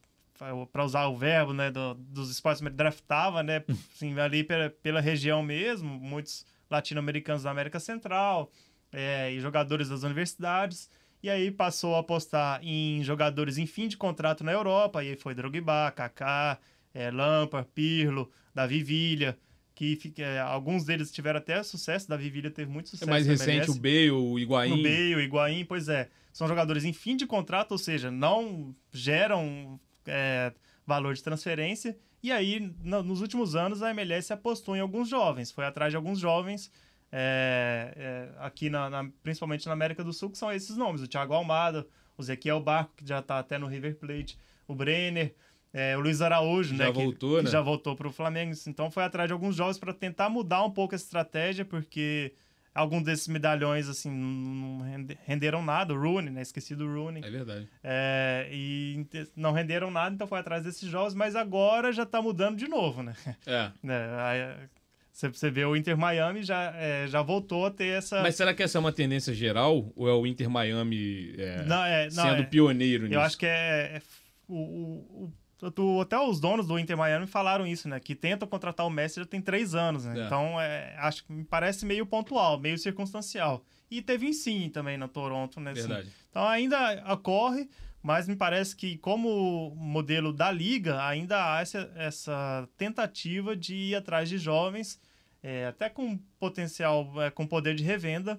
para 0.70 0.84
usar 0.84 1.06
o 1.06 1.16
verbo 1.16 1.54
né, 1.54 1.70
do, 1.70 1.94
dos 1.94 2.28
esportes, 2.28 2.60
draftava 2.72 3.42
né, 3.42 3.64
assim, 3.94 4.18
ali 4.18 4.44
pela, 4.44 4.68
pela 4.68 5.00
região 5.00 5.42
mesmo, 5.42 5.88
muitos 5.88 6.44
latino-americanos 6.68 7.44
da 7.44 7.50
América 7.50 7.80
Central 7.80 8.52
é, 8.92 9.32
e 9.32 9.40
jogadores 9.40 9.88
das 9.88 10.02
universidades. 10.02 10.90
E 11.24 11.30
aí 11.30 11.50
passou 11.50 11.94
a 11.96 12.00
apostar 12.00 12.60
em 12.62 13.02
jogadores 13.02 13.56
em 13.56 13.64
fim 13.64 13.88
de 13.88 13.96
contrato 13.96 14.44
na 14.44 14.52
Europa. 14.52 15.02
E 15.02 15.08
aí 15.08 15.16
foi 15.16 15.34
Drogba, 15.34 15.90
Kaká, 15.90 16.58
é, 16.92 17.10
Lampard, 17.10 17.66
Pirlo, 17.74 18.30
Davi 18.54 18.82
Villa, 18.82 19.34
que 19.74 19.98
é, 20.18 20.38
alguns 20.40 20.84
deles 20.84 21.10
tiveram 21.10 21.38
até 21.38 21.62
sucesso. 21.62 22.10
Davi 22.10 22.28
Villa 22.28 22.50
teve 22.50 22.70
muito 22.70 22.90
sucesso. 22.90 23.08
É 23.08 23.10
mais 23.10 23.26
recente 23.26 23.70
o 23.70 23.74
Bale, 23.74 24.10
o 24.10 24.38
Higuaín. 24.38 24.72
O 24.72 24.82
Bale, 24.82 25.14
o 25.14 25.20
Higuaín, 25.22 25.64
pois 25.64 25.88
é. 25.88 26.10
São 26.30 26.46
jogadores 26.46 26.84
em 26.84 26.92
fim 26.92 27.16
de 27.16 27.26
contrato, 27.26 27.72
ou 27.72 27.78
seja, 27.78 28.10
não 28.10 28.76
geram 28.92 29.80
é, 30.06 30.52
valor 30.86 31.14
de 31.14 31.22
transferência. 31.22 31.96
E 32.22 32.30
aí, 32.30 32.70
no, 32.82 33.02
nos 33.02 33.22
últimos 33.22 33.56
anos, 33.56 33.82
a 33.82 33.90
MLS 33.92 34.30
apostou 34.30 34.76
em 34.76 34.80
alguns 34.80 35.08
jovens, 35.08 35.50
foi 35.50 35.64
atrás 35.64 35.90
de 35.90 35.96
alguns 35.96 36.18
jovens 36.18 36.70
é, 37.16 37.92
é, 37.96 38.28
aqui, 38.44 38.68
na, 38.68 38.90
na, 38.90 39.08
principalmente 39.22 39.66
na 39.66 39.72
América 39.72 40.02
do 40.02 40.12
Sul, 40.12 40.30
que 40.30 40.36
são 40.36 40.50
esses 40.50 40.76
nomes: 40.76 41.00
o 41.00 41.06
Thiago 41.06 41.32
Almada, 41.32 41.86
o 42.18 42.22
Zequiel 42.24 42.60
Barco, 42.60 42.94
que 42.96 43.06
já 43.06 43.20
está 43.20 43.38
até 43.38 43.56
no 43.56 43.68
River 43.68 43.94
Plate, 43.94 44.36
o 44.66 44.74
Brenner, 44.74 45.32
é, 45.72 45.96
o 45.96 46.00
Luiz 46.00 46.20
Araújo, 46.20 46.74
já 46.74 46.86
né, 46.86 46.90
voltou, 46.90 47.30
que, 47.30 47.36
né? 47.36 47.42
que 47.44 47.50
já 47.52 47.60
voltou 47.60 47.94
para 47.94 48.08
o 48.08 48.12
Flamengo. 48.12 48.52
Então 48.66 48.90
foi 48.90 49.04
atrás 49.04 49.28
de 49.28 49.32
alguns 49.32 49.54
jovens 49.54 49.78
para 49.78 49.94
tentar 49.94 50.28
mudar 50.28 50.64
um 50.64 50.70
pouco 50.72 50.96
essa 50.96 51.04
estratégia, 51.04 51.64
porque 51.64 52.34
alguns 52.74 53.04
desses 53.04 53.28
medalhões 53.28 53.88
assim 53.88 54.10
não 54.10 54.84
renderam 55.24 55.62
nada. 55.62 55.94
O 55.94 56.00
Rooney, 56.00 56.32
né? 56.32 56.42
Esqueci 56.42 56.74
do 56.74 56.92
Rooney. 56.92 57.22
É 57.24 57.30
verdade. 57.30 57.68
É, 57.84 58.48
e 58.50 59.06
não 59.36 59.52
renderam 59.52 59.88
nada, 59.88 60.12
então 60.12 60.26
foi 60.26 60.40
atrás 60.40 60.64
desses 60.64 60.88
jovens, 60.90 61.14
mas 61.14 61.36
agora 61.36 61.92
já 61.92 62.02
está 62.02 62.20
mudando 62.20 62.56
de 62.56 62.66
novo, 62.66 63.04
né? 63.04 63.14
É. 63.46 63.70
é 63.86 64.68
você 65.14 65.48
vê 65.48 65.64
o 65.64 65.76
Inter 65.76 65.96
Miami 65.96 66.42
já, 66.42 66.74
é, 66.76 67.06
já 67.06 67.22
voltou 67.22 67.64
a 67.64 67.70
ter 67.70 67.98
essa. 67.98 68.20
Mas 68.20 68.34
será 68.34 68.52
que 68.52 68.64
essa 68.64 68.78
é 68.78 68.80
uma 68.80 68.92
tendência 68.92 69.32
geral? 69.32 69.92
Ou 69.94 70.08
é 70.08 70.12
o 70.12 70.26
Inter 70.26 70.50
Miami 70.50 71.34
é, 71.38 71.64
não, 71.64 71.84
é, 71.84 72.04
não, 72.06 72.24
sendo 72.24 72.42
é, 72.42 72.46
pioneiro 72.46 73.04
nisso? 73.04 73.14
Eu 73.14 73.20
acho 73.20 73.38
que 73.38 73.46
é. 73.46 73.96
é 73.96 74.02
o, 74.48 74.56
o, 74.56 75.32
o, 75.78 76.00
até 76.00 76.18
os 76.18 76.40
donos 76.40 76.66
do 76.66 76.76
Inter 76.80 76.96
Miami 76.96 77.28
falaram 77.28 77.64
isso, 77.64 77.88
né? 77.88 78.00
Que 78.00 78.16
tentam 78.16 78.48
contratar 78.48 78.84
o 78.84 78.90
Messi 78.90 79.20
já 79.20 79.26
tem 79.26 79.40
três 79.40 79.72
anos, 79.72 80.04
né? 80.04 80.20
É. 80.20 80.26
Então, 80.26 80.56
acho 80.98 81.24
que 81.24 81.32
me 81.32 81.44
parece 81.44 81.86
meio 81.86 82.04
pontual, 82.04 82.58
meio 82.58 82.76
circunstancial. 82.76 83.64
E 83.88 84.02
teve 84.02 84.26
em 84.26 84.32
sim 84.32 84.68
também 84.68 84.98
no 84.98 85.06
Toronto, 85.06 85.60
né? 85.60 85.72
Verdade. 85.72 86.08
Então 86.28 86.44
ainda 86.44 87.04
ocorre, 87.12 87.70
mas 88.04 88.28
me 88.28 88.36
parece 88.36 88.76
que 88.76 88.98
como 88.98 89.74
modelo 89.76 90.30
da 90.30 90.52
liga 90.52 91.02
ainda 91.06 91.54
há 91.54 91.62
essa, 91.62 91.90
essa 91.96 92.68
tentativa 92.76 93.56
de 93.56 93.74
ir 93.74 93.94
atrás 93.94 94.28
de 94.28 94.36
jovens 94.36 95.00
é, 95.42 95.68
até 95.68 95.88
com 95.88 96.18
potencial 96.38 97.10
é, 97.22 97.30
com 97.30 97.46
poder 97.46 97.74
de 97.74 97.82
revenda 97.82 98.38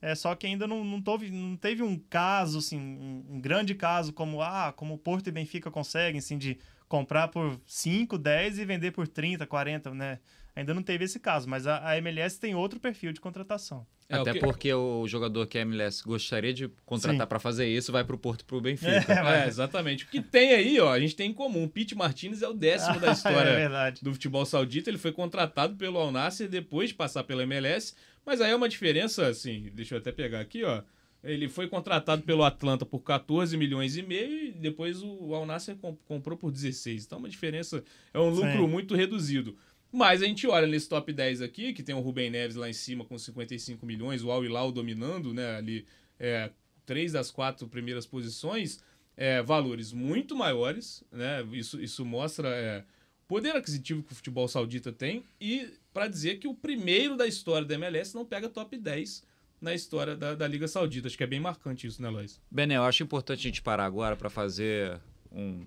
é 0.00 0.14
só 0.14 0.34
que 0.34 0.46
ainda 0.46 0.66
não, 0.66 0.84
não, 0.84 1.00
teve, 1.00 1.30
não 1.30 1.56
teve 1.56 1.82
um 1.82 1.98
caso 1.98 2.58
assim 2.58 2.78
um, 2.78 3.24
um, 3.30 3.40
grande 3.40 3.74
caso 3.74 4.12
como 4.12 4.42
ah 4.42 4.72
como 4.76 4.94
o 4.94 4.98
Porto 4.98 5.28
e 5.28 5.32
Benfica 5.32 5.70
conseguem 5.70 6.18
assim 6.18 6.36
de 6.36 6.58
comprar 6.88 7.28
por 7.28 7.60
5, 7.66 8.16
10 8.18 8.58
e 8.58 8.64
vender 8.64 8.92
por 8.92 9.08
30, 9.08 9.46
40, 9.46 9.94
né? 9.94 10.18
Ainda 10.54 10.72
não 10.72 10.82
teve 10.82 11.04
esse 11.04 11.20
caso, 11.20 11.48
mas 11.48 11.66
a, 11.66 11.86
a 11.86 11.98
MLS 11.98 12.40
tem 12.40 12.54
outro 12.54 12.80
perfil 12.80 13.12
de 13.12 13.20
contratação. 13.20 13.86
É, 14.08 14.16
Até 14.16 14.34
porque 14.34 14.72
o 14.72 15.06
jogador 15.06 15.46
que 15.46 15.58
a 15.58 15.62
MLS 15.62 16.02
gostaria 16.02 16.54
de 16.54 16.68
contratar 16.86 17.26
para 17.26 17.38
fazer 17.40 17.66
isso 17.66 17.90
vai 17.90 18.04
para 18.04 18.14
o 18.14 18.18
Porto 18.18 18.44
para 18.44 18.56
o 18.56 18.60
Benfica. 18.60 19.12
É, 19.12 19.44
é, 19.44 19.48
exatamente. 19.48 20.04
O 20.04 20.08
que 20.08 20.22
tem 20.22 20.54
aí, 20.54 20.80
ó, 20.80 20.92
a 20.92 21.00
gente 21.00 21.16
tem 21.16 21.30
em 21.30 21.34
comum. 21.34 21.64
O 21.64 21.68
Pete 21.68 21.94
Martinez 21.94 22.40
é 22.40 22.48
o 22.48 22.54
décimo 22.54 23.00
da 23.00 23.10
história 23.12 23.50
é 23.50 23.92
do 24.00 24.12
futebol 24.12 24.46
saudita. 24.46 24.88
Ele 24.88 24.96
foi 24.96 25.12
contratado 25.12 25.74
pelo 25.76 25.98
Al 25.98 26.12
Nassr 26.12 26.46
depois 26.48 26.90
de 26.90 26.94
passar 26.94 27.24
pela 27.24 27.42
MLS. 27.42 27.94
Mas 28.26 28.40
aí 28.40 28.50
é 28.50 28.56
uma 28.56 28.68
diferença, 28.68 29.28
assim, 29.28 29.70
deixa 29.72 29.94
eu 29.94 29.98
até 30.00 30.10
pegar 30.10 30.40
aqui, 30.40 30.64
ó. 30.64 30.82
Ele 31.22 31.48
foi 31.48 31.68
contratado 31.68 32.22
pelo 32.22 32.44
Atlanta 32.44 32.84
por 32.84 33.00
14 33.00 33.56
milhões 33.56 33.96
e 33.96 34.02
meio 34.02 34.48
e 34.48 34.52
depois 34.52 35.02
o 35.02 35.34
Al 35.34 35.46
Nassr 35.46 35.76
comprou 36.04 36.36
por 36.36 36.50
16. 36.50 37.04
Então, 37.04 37.18
uma 37.18 37.28
diferença, 37.28 37.82
é 38.12 38.18
um 38.18 38.28
lucro 38.28 38.64
Sim. 38.64 38.68
muito 38.68 38.94
reduzido. 38.94 39.56
Mas 39.92 40.22
a 40.22 40.26
gente 40.26 40.46
olha 40.46 40.66
nesse 40.66 40.88
top 40.88 41.12
10 41.12 41.40
aqui, 41.40 41.72
que 41.72 41.82
tem 41.82 41.94
o 41.94 42.00
Rubem 42.00 42.28
Neves 42.28 42.56
lá 42.56 42.68
em 42.68 42.72
cima 42.72 43.04
com 43.04 43.16
55 43.16 43.86
milhões, 43.86 44.22
o 44.22 44.30
Al 44.30 44.44
Hilal 44.44 44.70
dominando, 44.72 45.32
né, 45.32 45.56
ali, 45.56 45.86
é, 46.18 46.50
três 46.84 47.12
das 47.12 47.30
quatro 47.30 47.68
primeiras 47.68 48.06
posições, 48.06 48.80
é, 49.16 49.40
valores 49.40 49.92
muito 49.92 50.36
maiores, 50.36 51.02
né, 51.10 51.46
isso, 51.52 51.80
isso 51.80 52.04
mostra 52.04 52.48
é, 52.48 52.84
poder 53.26 53.56
aquisitivo 53.56 54.02
que 54.02 54.12
o 54.12 54.16
futebol 54.16 54.46
saudita 54.48 54.92
tem 54.92 55.24
e 55.40 55.70
para 55.96 56.08
dizer 56.08 56.38
que 56.38 56.46
o 56.46 56.52
primeiro 56.52 57.16
da 57.16 57.26
história 57.26 57.66
da 57.66 57.74
MLS 57.74 58.14
não 58.14 58.22
pega 58.22 58.50
top 58.50 58.76
10 58.76 59.24
na 59.58 59.72
história 59.72 60.14
da, 60.14 60.34
da 60.34 60.46
Liga 60.46 60.68
Saudita. 60.68 61.08
Acho 61.08 61.16
que 61.16 61.24
é 61.24 61.26
bem 61.26 61.40
marcante 61.40 61.86
isso, 61.86 62.02
né, 62.02 62.10
Lois? 62.10 62.38
Bené, 62.50 62.76
eu 62.76 62.82
acho 62.82 63.02
importante 63.02 63.38
a 63.38 63.42
gente 63.44 63.62
parar 63.62 63.86
agora 63.86 64.14
para 64.14 64.28
fazer 64.28 65.00
um, 65.32 65.64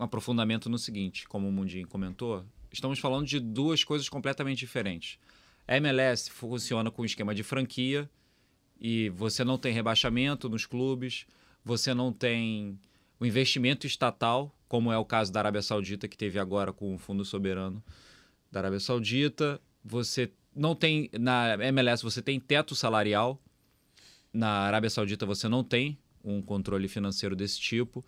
um 0.00 0.04
aprofundamento 0.04 0.70
no 0.70 0.78
seguinte, 0.78 1.28
como 1.28 1.46
o 1.46 1.52
Mundinho 1.52 1.86
comentou, 1.86 2.46
estamos 2.72 2.98
falando 2.98 3.26
de 3.26 3.38
duas 3.38 3.84
coisas 3.84 4.08
completamente 4.08 4.60
diferentes. 4.60 5.18
A 5.68 5.76
MLS 5.76 6.30
funciona 6.30 6.90
com 6.90 7.02
um 7.02 7.04
esquema 7.04 7.34
de 7.34 7.42
franquia 7.42 8.08
e 8.80 9.10
você 9.10 9.44
não 9.44 9.58
tem 9.58 9.74
rebaixamento 9.74 10.48
nos 10.48 10.64
clubes, 10.64 11.26
você 11.62 11.92
não 11.92 12.10
tem 12.10 12.80
o 13.20 13.26
investimento 13.26 13.86
estatal, 13.86 14.50
como 14.66 14.90
é 14.90 14.96
o 14.96 15.04
caso 15.04 15.30
da 15.30 15.40
Arábia 15.40 15.60
Saudita, 15.60 16.08
que 16.08 16.16
teve 16.16 16.38
agora 16.38 16.72
com 16.72 16.94
o 16.94 16.98
Fundo 16.98 17.22
Soberano 17.22 17.84
da 18.56 18.60
Arábia 18.60 18.80
Saudita. 18.80 19.60
Você 19.84 20.30
não 20.54 20.74
tem. 20.74 21.10
Na 21.18 21.54
MLS 21.66 22.02
você 22.02 22.22
tem 22.22 22.40
teto 22.40 22.74
salarial. 22.74 23.40
Na 24.32 24.48
Arábia 24.48 24.88
Saudita 24.88 25.26
você 25.26 25.46
não 25.48 25.62
tem 25.62 25.98
um 26.24 26.40
controle 26.40 26.88
financeiro 26.88 27.36
desse 27.36 27.60
tipo. 27.60 28.04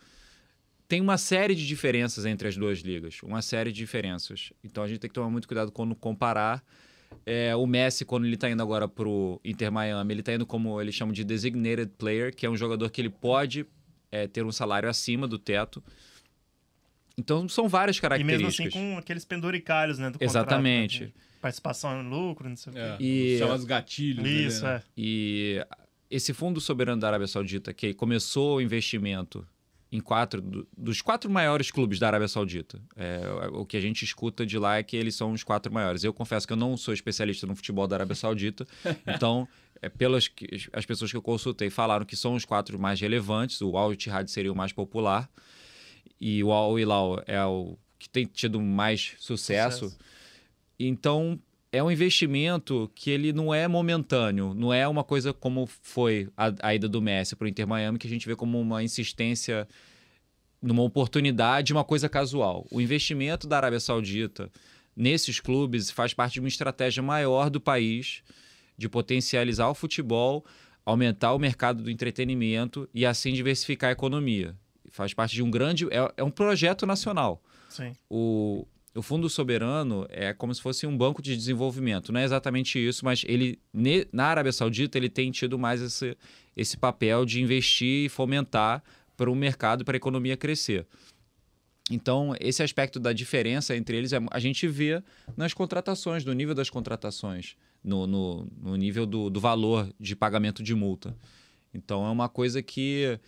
Tem 0.89 1.03
uma 1.03 1.19
série 1.19 1.55
de 1.55 1.67
diferenças 1.67 2.25
entre 2.25 2.49
as 2.49 2.57
duas 2.57 2.79
ligas. 2.79 3.23
Uma 3.23 3.43
série 3.43 3.71
de 3.71 3.77
diferenças. 3.77 4.53
Então 4.65 4.83
a 4.83 4.89
gente 4.89 5.01
tem 5.01 5.09
que 5.09 5.15
tomar 5.15 5.31
muito 5.31 5.47
cuidado 5.47 5.71
quando 5.71 5.95
comparar. 5.95 6.65
É, 7.27 7.55
o 7.55 7.67
Messi, 7.67 8.05
quando 8.07 8.25
ele 8.25 8.35
está 8.35 8.49
indo 8.49 8.63
agora 8.63 8.89
para 8.89 9.09
o 9.09 9.39
Inter 9.45 9.71
Miami, 9.71 10.15
ele 10.15 10.21
está 10.21 10.33
indo 10.33 10.47
como 10.47 10.81
eles 10.81 10.95
chamam 10.95 11.13
de 11.13 11.25
designated 11.25 11.93
player, 11.99 12.35
que 12.35 12.47
é 12.47 12.51
um 12.51 12.57
jogador 12.57 12.91
que 12.91 13.01
ele 13.03 13.11
pode 13.11 13.67
é, 14.11 14.27
ter 14.27 14.45
um 14.45 14.53
salário 14.53 14.89
acima 14.89 15.29
do 15.29 15.39
teto. 15.39 15.83
Então 17.19 17.49
são 17.49 17.69
várias 17.69 17.99
características. 17.99 18.41
E 18.41 18.63
mesmo 18.63 18.69
assim 18.69 18.93
com 18.93 18.97
aqueles 18.97 19.25
penduricalhos, 19.25 19.99
né? 19.99 20.09
Do 20.09 20.19
Exatamente. 20.21 21.07
Contrato, 21.07 21.17
né? 21.17 21.25
Participação 21.41 22.01
em 22.01 22.09
lucro, 22.09 22.49
não 22.49 22.57
sei 22.57 22.73
é, 22.77 22.95
o 22.95 22.97
quê. 22.97 23.05
E, 23.05 23.39
chama 23.39 23.55
os 23.55 23.65
gatilhos. 23.65 24.27
Isso, 24.27 24.65
né? 24.65 24.77
é. 24.77 24.83
E 24.97 25.67
esse 26.09 26.33
fundo 26.33 26.61
soberano 26.61 27.01
da 27.01 27.09
Arábia 27.09 27.27
Saudita, 27.27 27.75
que 27.75 27.93
começou 27.93 28.57
o 28.57 28.61
investimento 28.61 29.47
em 29.91 30.01
quatro 30.01 30.41
do, 30.41 30.69
dos 30.77 31.01
quatro 31.01 31.31
maiores 31.31 31.71
clubes 31.71 31.99
da 31.99 32.07
Arábia 32.07 32.29
Saudita. 32.29 32.81
É, 32.95 33.21
o 33.53 33.65
que 33.65 33.77
a 33.77 33.81
gente 33.81 34.05
escuta 34.05 34.47
de 34.47 34.59
lá 34.59 34.79
é 34.79 34.83
que 34.83 34.97
eles 34.97 35.15
são 35.15 35.33
os 35.33 35.43
quatro 35.43 35.73
maiores. 35.73 36.05
Eu 36.05 36.13
confesso 36.13 36.47
que 36.47 36.53
eu 36.53 36.57
não 36.57 36.77
sou 36.77 36.95
especialista 36.95 37.47
no 37.47 37.57
futebol 37.57 37.87
da 37.89 37.97
Arábia 37.97 38.15
Saudita, 38.15 38.67
então 39.07 39.49
é, 39.83 39.89
pelas 39.89 40.29
que, 40.29 40.69
as 40.73 40.85
pessoas 40.85 41.11
que 41.11 41.17
eu 41.17 41.23
consultei 41.23 41.71
falaram 41.71 42.05
que 42.05 42.17
são 42.17 42.35
os 42.35 42.45
quatro 42.45 42.79
mais 42.79 43.01
relevantes. 43.01 43.61
O 43.61 43.77
Al 43.77 43.93
Ittihad 43.93 44.31
seria 44.31 44.53
o 44.53 44.57
mais 44.57 44.73
popular 44.73 45.29
e 46.21 46.43
o 46.43 46.53
Al 46.53 46.79
Hilal 46.79 47.23
é 47.27 47.45
o 47.45 47.77
que 47.99 48.09
tem 48.09 48.25
tido 48.25 48.61
mais 48.61 49.15
sucesso. 49.19 49.91
sucesso. 49.91 49.99
Então 50.79 51.41
é 51.71 51.83
um 51.83 51.91
investimento 51.91 52.91
que 52.95 53.11
ele 53.11 53.33
não 53.33 53.53
é 53.53 53.69
momentâneo, 53.69 54.55
não 54.55 54.73
é 54.73 54.89
uma 54.89 55.05
coisa 55.05 55.33
como 55.33 55.67
foi 55.67 56.29
a, 56.37 56.53
a 56.63 56.75
ida 56.75 56.89
do 56.89 57.03
Messi 57.03 57.37
para 57.37 57.45
o 57.45 57.49
Inter 57.49 57.67
Miami, 57.67 57.99
que 57.99 58.07
a 58.07 58.11
gente 58.11 58.27
vê 58.27 58.35
como 58.35 58.59
uma 58.59 58.83
insistência 58.83 59.69
numa 60.63 60.83
oportunidade, 60.83 61.73
uma 61.73 61.85
coisa 61.85 62.09
casual. 62.09 62.67
O 62.71 62.81
investimento 62.81 63.47
da 63.47 63.59
Arábia 63.59 63.81
Saudita 63.81 64.51
nesses 64.97 65.39
clubes 65.41 65.91
faz 65.91 66.15
parte 66.15 66.35
de 66.35 66.41
uma 66.41 66.49
estratégia 66.49 67.03
maior 67.03 67.51
do 67.51 67.61
país 67.61 68.23
de 68.77 68.89
potencializar 68.89 69.69
o 69.69 69.75
futebol, 69.75 70.45
aumentar 70.85 71.35
o 71.35 71.39
mercado 71.39 71.83
do 71.83 71.91
entretenimento 71.91 72.89
e 72.95 73.05
assim 73.05 73.33
diversificar 73.33 73.91
a 73.91 73.93
economia. 73.93 74.57
Faz 74.91 75.15
parte 75.15 75.35
de 75.35 75.43
um 75.43 75.51
grande. 75.51 75.87
É, 75.91 76.13
é 76.17 76.25
um 76.25 76.31
projeto 76.31 76.87
nacional. 76.87 77.43
Sim. 77.69 77.93
O, 78.09 78.67
o 78.95 79.03
Fundo 79.03 79.29
Soberano 79.29 80.07
é 80.09 80.33
como 80.33 80.55
se 80.55 80.61
fosse 80.61 80.87
um 80.87 80.97
banco 80.97 81.23
de 81.23 81.37
desenvolvimento. 81.37 82.13
Não 82.13 82.21
é 82.21 82.25
exatamente 82.25 82.79
isso, 82.79 83.05
mas 83.05 83.25
ele 83.27 83.59
na 84.13 84.27
Arábia 84.27 84.53
Saudita 84.53 84.99
ele 84.99 85.09
tem 85.09 85.31
tido 85.31 85.59
mais 85.59 85.81
esse, 85.81 86.17
esse 86.57 86.77
papel 86.77 87.25
de 87.25 87.41
investir 87.41 88.07
e 88.07 88.09
fomentar 88.09 88.83
para 89.17 89.31
o 89.31 89.35
mercado, 89.35 89.85
para 89.85 89.97
a 89.97 89.99
economia 89.99 90.37
crescer. 90.37 90.87
Então, 91.91 92.35
esse 92.39 92.63
aspecto 92.63 93.01
da 93.01 93.13
diferença 93.13 93.75
entre 93.75 93.97
eles 93.97 94.13
é, 94.13 94.19
a 94.31 94.39
gente 94.39 94.67
vê 94.69 95.03
nas 95.37 95.55
contratações, 95.55 96.25
no 96.25 96.33
nível 96.33 96.55
das 96.55 96.69
contratações, 96.69 97.57
no, 97.83 98.07
no, 98.07 98.47
no 98.61 98.77
nível 98.77 99.07
do, 99.07 99.31
do 99.31 99.41
valor 99.41 99.89
de 99.99 100.15
pagamento 100.15 100.63
de 100.63 100.75
multa. 100.75 101.17
Então, 101.73 102.07
é 102.07 102.11
uma 102.11 102.29
coisa 102.29 102.63
que 102.63 103.19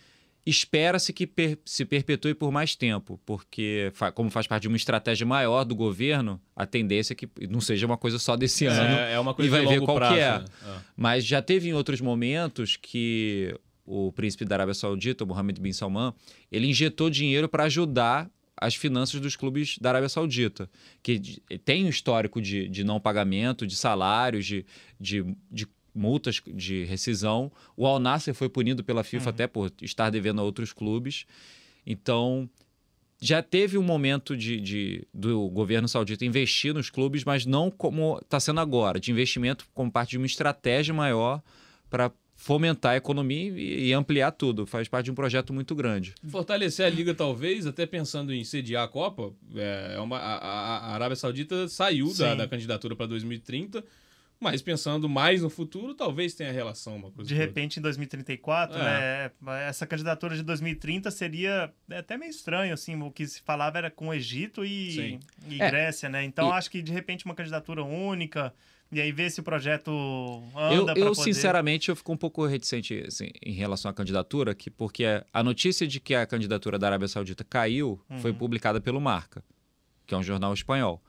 espera-se 0.44 1.12
que 1.12 1.26
per 1.26 1.58
se 1.64 1.84
perpetue 1.84 2.34
por 2.34 2.50
mais 2.50 2.74
tempo, 2.74 3.20
porque, 3.26 3.90
fa 3.94 4.10
como 4.10 4.30
faz 4.30 4.46
parte 4.46 4.62
de 4.62 4.68
uma 4.68 4.76
estratégia 4.76 5.26
maior 5.26 5.64
do 5.64 5.74
governo, 5.74 6.40
a 6.56 6.66
tendência 6.66 7.12
é 7.12 7.16
que 7.16 7.28
não 7.48 7.60
seja 7.60 7.86
uma 7.86 7.96
coisa 7.96 8.18
só 8.18 8.36
desse 8.36 8.66
é, 8.66 8.68
ano 8.68 8.96
é 8.96 9.20
uma 9.20 9.34
coisa 9.34 9.48
e 9.48 9.50
vai 9.50 9.66
ver 9.66 9.80
qual 9.82 9.96
prazo, 9.96 10.14
que 10.14 10.20
é. 10.20 10.38
Né? 10.38 10.44
é. 10.66 10.78
Mas 10.96 11.24
já 11.24 11.42
teve 11.42 11.68
em 11.68 11.72
outros 11.72 12.00
momentos 12.00 12.76
que 12.76 13.54
o 13.84 14.12
príncipe 14.12 14.44
da 14.44 14.56
Arábia 14.56 14.74
Saudita, 14.74 15.26
Mohammed 15.26 15.60
bin 15.60 15.72
Salman, 15.72 16.14
ele 16.50 16.66
injetou 16.68 17.10
dinheiro 17.10 17.48
para 17.48 17.64
ajudar 17.64 18.30
as 18.56 18.74
finanças 18.74 19.20
dos 19.20 19.36
clubes 19.36 19.78
da 19.80 19.88
Arábia 19.88 20.08
Saudita, 20.08 20.70
que 21.02 21.18
tem 21.64 21.86
um 21.86 21.88
histórico 21.88 22.42
de, 22.42 22.68
de 22.68 22.84
não 22.84 23.00
pagamento, 23.00 23.66
de 23.66 23.74
salários, 23.74 24.44
de, 24.44 24.66
de, 25.00 25.24
de 25.50 25.66
multas 25.94 26.40
de 26.46 26.84
rescisão. 26.84 27.50
O 27.76 27.86
Al 27.86 27.98
Nasser 27.98 28.34
foi 28.34 28.48
punido 28.48 28.82
pela 28.84 29.04
FIFA 29.04 29.24
uhum. 29.24 29.30
até 29.30 29.46
por 29.46 29.72
estar 29.82 30.10
devendo 30.10 30.40
a 30.40 30.44
outros 30.44 30.72
clubes. 30.72 31.26
Então, 31.86 32.48
já 33.20 33.42
teve 33.42 33.76
um 33.76 33.82
momento 33.82 34.36
de, 34.36 34.60
de, 34.60 35.08
do 35.12 35.48
governo 35.50 35.86
saudita 35.86 36.24
investir 36.24 36.72
nos 36.72 36.88
clubes, 36.88 37.24
mas 37.24 37.44
não 37.44 37.70
como 37.70 38.18
está 38.22 38.40
sendo 38.40 38.60
agora, 38.60 38.98
de 38.98 39.10
investimento 39.10 39.66
como 39.74 39.90
parte 39.90 40.10
de 40.10 40.16
uma 40.16 40.26
estratégia 40.26 40.94
maior 40.94 41.42
para 41.90 42.10
fomentar 42.34 42.92
a 42.92 42.96
economia 42.96 43.52
e, 43.54 43.92
ampliar 43.92 44.30
tudo. 44.30 44.66
Faz 44.66 44.88
parte 44.88 45.04
de 45.04 45.10
um 45.10 45.14
projeto 45.14 45.52
muito 45.52 45.74
grande. 45.74 46.14
Fortalecer 46.26 46.86
a 46.86 46.88
liga, 46.88 47.12
talvez, 47.12 47.66
até 47.66 47.84
pensando 47.84 48.32
em 48.32 48.42
sediar 48.42 48.84
a 48.84 48.88
Copa. 48.88 49.34
É, 49.54 49.96
é 49.96 50.00
uma, 50.00 50.16
a, 50.16 50.36
a 50.78 50.94
Arábia 50.94 51.16
Saudita 51.16 51.68
saiu 51.68 52.14
da, 52.14 52.34
da 52.34 52.48
candidatura 52.48 52.96
para 52.96 53.04
2030 53.04 53.84
mas 54.40 54.62
pensando 54.62 55.06
mais 55.06 55.42
no 55.42 55.50
futuro, 55.50 55.94
talvez 55.94 56.34
tenha 56.34 56.50
relação 56.50 56.96
uma 56.96 57.10
coisa. 57.10 57.28
De 57.28 57.34
repente, 57.34 57.78
em 57.78 57.82
2034, 57.82 58.78
é. 58.78 58.82
né? 58.82 59.30
Essa 59.68 59.86
candidatura 59.86 60.34
de 60.34 60.42
2030 60.42 61.10
seria 61.10 61.70
é 61.90 61.98
até 61.98 62.16
meio 62.16 62.30
estranho, 62.30 62.72
assim. 62.72 63.00
O 63.02 63.10
que 63.10 63.26
se 63.26 63.42
falava 63.42 63.76
era 63.76 63.90
com 63.90 64.12
Egito 64.14 64.64
e, 64.64 65.20
e 65.46 65.60
é. 65.60 65.70
Grécia, 65.70 66.08
né? 66.08 66.24
Então, 66.24 66.48
e... 66.48 66.52
acho 66.52 66.70
que 66.70 66.80
de 66.80 66.90
repente 66.90 67.26
uma 67.26 67.34
candidatura 67.34 67.84
única. 67.84 68.54
E 68.92 69.00
aí 69.00 69.12
ver 69.12 69.30
se 69.30 69.38
o 69.38 69.42
projeto 69.44 69.92
anda 70.56 70.92
Eu, 70.92 71.04
eu 71.04 71.14
poder... 71.14 71.22
sinceramente, 71.22 71.90
eu 71.90 71.94
fico 71.94 72.12
um 72.12 72.16
pouco 72.16 72.44
reticente 72.44 73.04
assim, 73.06 73.30
em 73.40 73.52
relação 73.52 73.88
à 73.88 73.94
candidatura, 73.94 74.52
que, 74.52 74.68
porque 74.68 75.04
a 75.32 75.42
notícia 75.44 75.86
de 75.86 76.00
que 76.00 76.12
a 76.12 76.26
candidatura 76.26 76.76
da 76.76 76.88
Arábia 76.88 77.06
Saudita 77.06 77.44
caiu 77.44 78.00
uhum. 78.10 78.18
foi 78.18 78.32
publicada 78.32 78.80
pelo 78.80 79.00
Marca, 79.00 79.44
que 80.06 80.14
é 80.14 80.18
um 80.18 80.24
jornal 80.24 80.52
espanhol. 80.52 81.00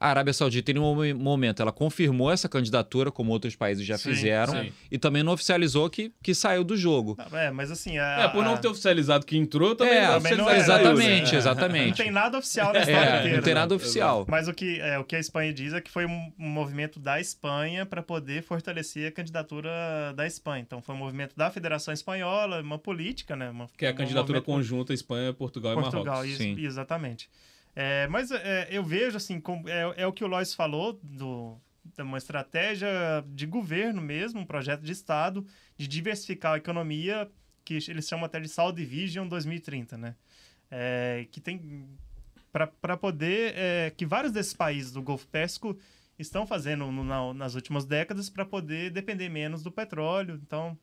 A 0.00 0.08
Arábia 0.08 0.32
Saudita, 0.32 0.70
em 0.70 0.78
um 0.78 1.14
momento, 1.14 1.62
ela 1.62 1.72
confirmou 1.72 2.30
essa 2.30 2.48
candidatura, 2.48 3.10
como 3.10 3.32
outros 3.32 3.56
países 3.56 3.86
já 3.86 3.96
sim, 3.96 4.10
fizeram, 4.10 4.52
sim. 4.52 4.72
e 4.90 4.98
também 4.98 5.22
não 5.22 5.32
oficializou 5.32 5.88
que, 5.88 6.12
que 6.22 6.34
saiu 6.34 6.64
do 6.64 6.76
jogo. 6.76 7.16
É, 7.32 7.50
mas 7.50 7.70
assim. 7.70 7.98
A, 7.98 8.24
é, 8.24 8.28
por 8.28 8.44
não 8.44 8.56
ter 8.56 8.68
oficializado 8.68 9.24
que 9.24 9.36
entrou, 9.36 9.74
também 9.74 9.94
é, 9.94 10.06
não, 10.06 10.14
também 10.14 10.36
não 10.36 10.50
é, 10.50 10.58
Exatamente, 10.58 11.34
é. 11.34 11.38
exatamente. 11.38 11.88
Não 11.88 11.96
tem 11.96 12.10
nada 12.10 12.38
oficial 12.38 12.72
na 12.72 12.80
história 12.80 12.98
é, 12.98 13.18
inteira. 13.18 13.36
Não 13.36 13.42
tem 13.42 13.54
nada 13.54 13.74
oficial. 13.74 14.26
Mas 14.28 14.48
o 14.48 14.54
que, 14.54 14.80
é, 14.80 14.98
o 14.98 15.04
que 15.04 15.16
a 15.16 15.20
Espanha 15.20 15.52
diz 15.52 15.72
é 15.72 15.80
que 15.80 15.90
foi 15.90 16.06
um, 16.06 16.32
um 16.38 16.48
movimento 16.48 16.98
da 16.98 17.20
Espanha 17.20 17.86
para 17.86 18.02
poder 18.02 18.42
fortalecer 18.42 19.08
a 19.08 19.12
candidatura 19.12 19.70
da 20.14 20.26
Espanha. 20.26 20.62
Então 20.66 20.82
foi 20.82 20.94
um 20.94 20.98
movimento 20.98 21.34
da 21.36 21.50
Federação 21.50 21.92
Espanhola, 21.92 22.60
uma 22.60 22.78
política, 22.78 23.36
né? 23.36 23.50
Uma, 23.50 23.68
que 23.76 23.86
é 23.86 23.88
a 23.88 23.94
candidatura 23.94 24.40
conjunta 24.40 24.92
Espanha, 24.92 25.32
Portugal, 25.32 25.74
Portugal 25.74 26.02
e 26.02 26.06
Marrocos. 26.06 26.30
Isso, 26.30 26.42
Sim. 26.42 26.64
Exatamente. 26.64 27.28
É, 27.78 28.06
mas 28.08 28.30
é, 28.30 28.68
eu 28.70 28.82
vejo, 28.82 29.18
assim, 29.18 29.42
é, 29.66 30.02
é, 30.02 30.06
o 30.06 30.12
que 30.12 30.24
o 30.24 30.26
Lois 30.26 30.54
falou, 30.54 30.98
do, 31.02 31.60
de 31.84 32.02
uma 32.02 32.16
estratégia 32.16 32.88
de 33.28 33.44
governo 33.44 34.00
mesmo, 34.00 34.40
um 34.40 34.46
projeto 34.46 34.80
de 34.80 34.92
Estado, 34.92 35.46
de 35.76 35.86
diversificar 35.86 36.54
a 36.54 36.56
economia, 36.56 37.30
que 37.62 37.74
eles 37.88 38.08
chamam 38.08 38.24
até 38.24 38.40
de 38.40 38.48
Saudi 38.48 38.82
Vision 38.82 39.28
2030, 39.28 39.98
né? 39.98 40.16
É, 40.70 41.26
que 41.30 41.40
tem 41.40 41.86
para 42.80 42.96
poder 42.96 43.52
é, 43.54 43.92
que 43.94 44.06
vários 44.06 44.32
desses 44.32 44.54
países 44.54 44.90
do 44.90 45.02
Golfo 45.02 45.26
Pérsico 45.26 45.78
estão 46.18 46.46
fazendo 46.46 46.90
no, 46.90 47.04
na, 47.04 47.34
nas 47.34 47.54
últimas 47.54 47.84
décadas 47.84 48.30
para 48.30 48.46
poder 48.46 48.90
depender 48.90 49.28
menos 49.28 49.62
do 49.62 49.70
petróleo. 49.70 50.40
Então, 50.42 50.78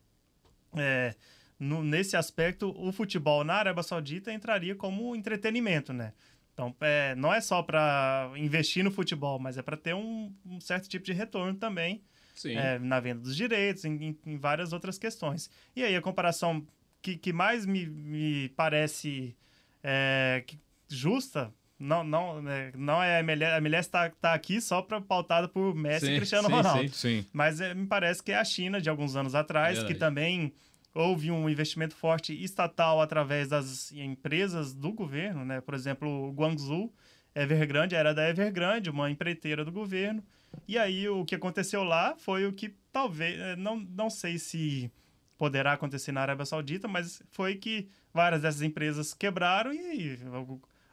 é, 0.76 1.16
no, 1.58 1.82
nesse 1.82 2.16
aspecto, 2.16 2.72
o 2.78 2.92
futebol 2.92 3.42
na 3.42 3.54
Arábia 3.54 3.82
Saudita 3.82 4.32
entraria 4.32 4.76
como 4.76 5.16
entretenimento, 5.16 5.92
né? 5.92 6.12
Então, 6.54 6.74
é, 6.80 7.14
não 7.16 7.34
é 7.34 7.40
só 7.40 7.62
para 7.62 8.30
investir 8.36 8.84
no 8.84 8.90
futebol, 8.90 9.40
mas 9.40 9.58
é 9.58 9.62
para 9.62 9.76
ter 9.76 9.92
um, 9.92 10.32
um, 10.46 10.60
certo 10.60 10.88
tipo 10.88 11.04
de 11.04 11.12
retorno 11.12 11.54
também 11.54 12.00
é, 12.44 12.78
na 12.78 13.00
venda 13.00 13.20
dos 13.20 13.36
direitos, 13.36 13.84
em, 13.84 14.16
em, 14.24 14.36
várias 14.38 14.72
outras 14.72 14.96
questões. 14.96 15.50
E 15.74 15.82
aí, 15.82 15.96
a 15.96 16.00
comparação 16.00 16.64
que, 17.02 17.16
que 17.16 17.32
mais 17.32 17.66
me, 17.66 17.86
me 17.86 18.48
parece 18.50 19.36
é, 19.82 20.44
justa 20.88 21.52
não, 21.76 22.04
não, 22.04 22.40
né, 22.40 22.70
não 22.76 23.02
é 23.02 23.16
a 23.16 23.20
MLS, 23.20 23.52
a 23.52 23.58
MLS 23.58 23.88
está 23.88 24.10
tá 24.10 24.32
aqui 24.32 24.60
só 24.60 24.80
para 24.80 25.00
pautada 25.00 25.48
por 25.48 25.74
Messi 25.74 26.06
sim, 26.06 26.12
e 26.12 26.16
Cristiano 26.16 26.46
sim, 26.46 26.54
Ronaldo. 26.54 26.88
Sim, 26.90 27.22
sim. 27.22 27.26
Mas 27.32 27.60
é, 27.60 27.74
me 27.74 27.86
parece 27.86 28.22
que 28.22 28.30
é 28.30 28.38
a 28.38 28.44
China 28.44 28.80
de 28.80 28.88
alguns 28.88 29.16
anos 29.16 29.34
atrás, 29.34 29.82
que 29.82 29.94
também 29.94 30.54
houve 30.94 31.30
um 31.30 31.48
investimento 31.48 31.96
forte 31.96 32.32
estatal 32.32 33.00
através 33.00 33.48
das 33.48 33.90
empresas 33.92 34.72
do 34.72 34.92
governo, 34.92 35.44
né? 35.44 35.60
Por 35.60 35.74
exemplo, 35.74 36.08
o 36.08 36.32
Guangzhou 36.32 36.94
Evergrande, 37.34 37.96
era 37.96 38.14
da 38.14 38.28
Evergrande, 38.28 38.88
uma 38.88 39.10
empreiteira 39.10 39.64
do 39.64 39.72
governo. 39.72 40.22
E 40.68 40.78
aí 40.78 41.08
o 41.08 41.24
que 41.24 41.34
aconteceu 41.34 41.82
lá 41.82 42.14
foi 42.16 42.46
o 42.46 42.52
que 42.52 42.76
talvez, 42.92 43.38
eh, 43.38 43.56
não, 43.56 43.76
não 43.76 44.08
sei 44.08 44.38
se 44.38 44.90
poderá 45.36 45.72
acontecer 45.72 46.12
na 46.12 46.20
Arábia 46.20 46.46
Saudita, 46.46 46.86
mas 46.86 47.20
foi 47.32 47.56
que 47.56 47.88
várias 48.12 48.42
dessas 48.42 48.62
empresas 48.62 49.12
quebraram 49.12 49.74
e 49.74 50.16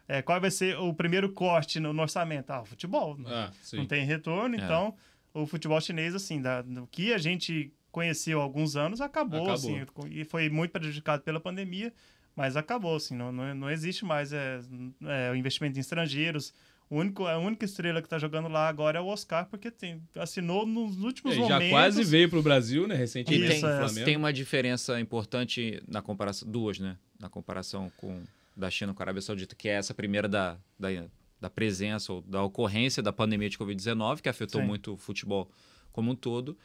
é, 0.07 0.21
qual 0.21 0.41
vai 0.41 0.49
ser 0.49 0.77
o 0.79 0.93
primeiro 0.93 1.31
corte 1.31 1.79
no, 1.79 1.93
no 1.93 2.01
orçamento? 2.01 2.49
Ah, 2.49 2.61
o 2.61 2.65
futebol. 2.65 3.15
Né? 3.17 3.29
Ah, 3.29 3.51
não 3.73 3.85
tem 3.85 4.03
retorno, 4.03 4.55
é. 4.55 4.57
então 4.57 4.95
o 5.33 5.45
futebol 5.45 5.79
chinês, 5.79 6.15
assim, 6.15 6.41
da, 6.41 6.63
do 6.63 6.87
que 6.87 7.13
a 7.13 7.17
gente 7.17 7.71
conheceu 7.91 8.39
há 8.39 8.43
alguns 8.43 8.75
anos, 8.75 9.01
acabou, 9.01 9.43
acabou. 9.43 9.53
assim, 9.53 9.85
e 10.09 10.23
foi 10.23 10.49
muito 10.49 10.71
prejudicado 10.71 11.23
pela 11.23 11.39
pandemia, 11.39 11.93
mas 12.35 12.55
acabou, 12.55 12.95
assim, 12.95 13.15
não, 13.15 13.31
não, 13.31 13.53
não 13.53 13.69
existe 13.69 14.05
mais 14.05 14.31
é, 14.31 14.59
é, 15.03 15.31
o 15.31 15.35
investimento 15.35 15.77
em 15.77 15.81
estrangeiros, 15.81 16.53
o 16.89 16.97
único, 16.97 17.25
a 17.25 17.37
única 17.37 17.63
estrela 17.63 18.01
que 18.01 18.07
está 18.07 18.19
jogando 18.19 18.49
lá 18.49 18.67
agora 18.67 18.99
é 18.99 19.01
o 19.01 19.05
Oscar, 19.05 19.47
porque 19.47 19.71
tem, 19.71 20.01
assinou 20.15 20.65
nos 20.65 21.01
últimos 21.01 21.35
é, 21.35 21.37
momentos. 21.37 21.65
Já 21.65 21.69
quase 21.69 22.03
veio 22.03 22.29
para 22.29 22.39
o 22.39 22.43
Brasil, 22.43 22.85
né, 22.87 22.95
recentemente. 22.95 23.57
E 23.57 23.93
tem, 23.93 24.03
tem 24.03 24.17
uma 24.17 24.33
diferença 24.33 24.99
importante 24.99 25.81
na 25.87 26.01
comparação, 26.01 26.49
duas, 26.51 26.79
né, 26.79 26.97
na 27.19 27.29
comparação 27.29 27.89
com 27.95 28.21
da 28.55 28.69
China 28.69 28.93
com 28.93 29.01
a 29.01 29.05
Arábia 29.05 29.21
Saudita, 29.21 29.55
que 29.55 29.69
é 29.69 29.73
essa 29.73 29.93
primeira 29.93 30.27
da, 30.27 30.57
da, 30.77 30.89
da 31.39 31.49
presença 31.49 32.11
ou 32.11 32.21
da 32.21 32.43
ocorrência 32.43 33.01
da 33.01 33.13
pandemia 33.13 33.49
de 33.49 33.57
Covid-19, 33.57 34.19
que 34.19 34.27
afetou 34.27 34.59
Sim. 34.59 34.67
muito 34.67 34.93
o 34.93 34.97
futebol 34.97 35.49
como 35.93 36.11
um 36.11 36.15
todo. 36.15 36.57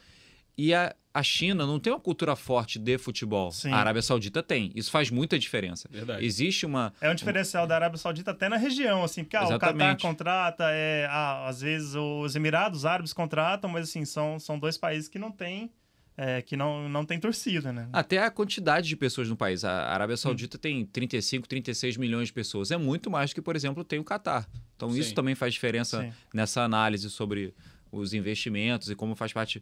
E 0.57 0.73
a, 0.73 0.95
a 1.13 1.21
China 1.21 1.65
não 1.67 1.79
tem 1.79 1.93
uma 1.93 1.99
cultura 1.99 2.35
forte 2.35 2.79
de 2.79 2.97
futebol. 2.97 3.51
Sim. 3.51 3.71
A 3.71 3.77
Arábia 3.77 4.01
Saudita 4.01 4.41
tem. 4.41 4.71
Isso 4.73 4.89
faz 4.89 5.11
muita 5.11 5.37
diferença. 5.37 5.87
Verdade. 5.91 6.25
Existe 6.25 6.65
uma. 6.65 6.93
É 6.99 7.09
um 7.09 7.15
diferencial 7.15 7.65
um... 7.65 7.67
da 7.67 7.75
Arábia 7.75 7.97
Saudita 7.97 8.31
até 8.31 8.49
na 8.49 8.57
região, 8.57 9.03
assim, 9.03 9.23
porque 9.23 9.37
ah, 9.37 9.47
o 9.47 9.59
Qatar 9.59 9.99
contrata, 9.99 10.65
é, 10.71 11.07
ah, 11.09 11.47
às 11.47 11.61
vezes 11.61 11.93
os 11.93 12.35
Emirados 12.35 12.85
Árabes 12.85 13.13
contratam, 13.13 13.69
mas 13.69 13.89
assim, 13.89 14.03
são, 14.03 14.39
são 14.39 14.57
dois 14.57 14.77
países 14.77 15.07
que 15.07 15.19
não 15.19 15.31
têm. 15.31 15.71
É, 16.19 16.41
que 16.41 16.57
não, 16.57 16.89
não 16.89 17.05
tem 17.05 17.19
torcida, 17.19 17.71
né? 17.71 17.87
Até 17.93 18.17
a 18.17 18.31
quantidade 18.31 18.87
de 18.87 18.95
pessoas 18.95 19.29
no 19.29 19.37
país. 19.37 19.63
A 19.63 19.93
Arábia 19.93 20.17
Saudita 20.17 20.57
hum. 20.57 20.59
tem 20.59 20.83
35, 20.83 21.47
36 21.47 21.95
milhões 21.95 22.29
de 22.29 22.33
pessoas. 22.33 22.71
É 22.71 22.77
muito 22.77 23.11
mais 23.11 23.29
do 23.29 23.35
que, 23.35 23.41
por 23.41 23.55
exemplo, 23.55 23.83
tem 23.83 23.99
o 23.99 24.03
Catar. 24.03 24.49
Então, 24.75 24.89
Sim. 24.89 24.99
isso 24.99 25.13
também 25.13 25.35
faz 25.35 25.53
diferença 25.53 26.01
Sim. 26.01 26.11
nessa 26.33 26.63
análise 26.63 27.07
sobre 27.11 27.53
os 27.91 28.15
investimentos 28.15 28.89
e 28.89 28.95
como 28.95 29.15
faz 29.15 29.31
parte 29.31 29.61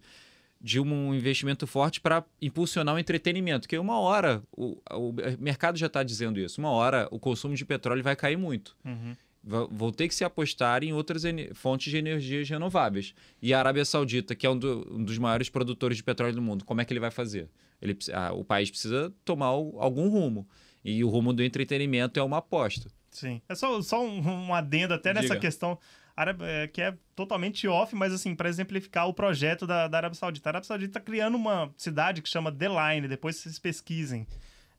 de 0.65 0.79
um 0.79 1.13
investimento 1.13 1.67
forte 1.67 2.01
para 2.01 2.25
impulsionar 2.41 2.95
o 2.95 2.97
entretenimento. 2.97 3.69
Que 3.69 3.77
uma 3.77 3.99
hora, 3.99 4.41
o, 4.51 4.81
o 4.91 5.13
mercado 5.37 5.77
já 5.77 5.85
está 5.85 6.01
dizendo 6.01 6.39
isso, 6.39 6.59
uma 6.59 6.71
hora 6.71 7.07
o 7.11 7.19
consumo 7.19 7.53
de 7.53 7.63
petróleo 7.63 8.01
vai 8.01 8.15
cair 8.15 8.35
muito. 8.35 8.75
Uhum. 8.83 9.15
Vão 9.43 9.91
ter 9.91 10.07
que 10.07 10.15
se 10.15 10.23
apostar 10.23 10.83
em 10.83 10.91
outras 10.91 11.21
fontes 11.53 11.91
de 11.91 11.97
energias 11.99 12.49
renováveis. 12.49 13.13
E 13.39 13.53
a 13.53 13.59
Arábia 13.59 13.85
Saudita, 13.85 14.33
que 14.33 14.47
é 14.47 14.49
um, 14.49 14.57
do, 14.57 14.91
um, 14.91 15.03
dos 15.03 15.19
maiores 15.19 15.49
produtores 15.49 15.97
de 15.97 16.03
petróleo 16.03 16.33
do 16.33 16.41
mundo, 16.41 16.65
como 16.65 16.81
é 16.81 16.85
que 16.85 16.91
ele 16.91 16.99
vai 16.99 17.11
fazer? 17.11 17.47
Ele, 17.79 17.95
ah, 18.11 18.33
o 18.33 18.43
país 18.43 18.71
precisa 18.71 19.13
tomar 19.23 19.55
o, 19.55 19.79
algum 19.79 20.09
rumo. 20.09 20.47
E 20.83 21.03
o 21.03 21.09
rumo 21.09 21.31
do 21.31 21.43
entretenimento 21.43 22.19
é 22.19 22.23
uma 22.23 22.37
aposta. 22.37 22.89
Sim. 23.11 23.39
É 23.47 23.53
só, 23.53 23.79
só 23.83 24.03
um, 24.03 24.47
um 24.47 24.53
adendo 24.55 24.95
até 24.95 25.13
nessa 25.13 25.35
Diga. 25.35 25.79
Questão 26.15 26.47
é, 26.47 26.67
que 26.67 26.81
é 26.81 26.95
totalmente 27.15 27.67
off, 27.67 27.95
mas 27.95 28.13
assim, 28.13 28.35
para 28.35 28.49
exemplificar 28.49 29.07
o 29.07 29.13
projeto 29.13 29.67
da, 29.67 29.87
da 29.87 29.97
Arábia 29.97 30.17
Saudita. 30.17 30.49
A 30.49 30.51
Arábia 30.51 30.67
Saudita 30.67 30.89
está 30.91 30.99
criando 30.99 31.35
uma 31.35 31.73
cidade 31.77 32.21
que 32.21 32.29
chama 32.29 32.51
The 32.51 32.67
Line, 32.67 33.07
depois 33.07 33.35
vocês 33.35 33.59
pesquisem, 33.59 34.25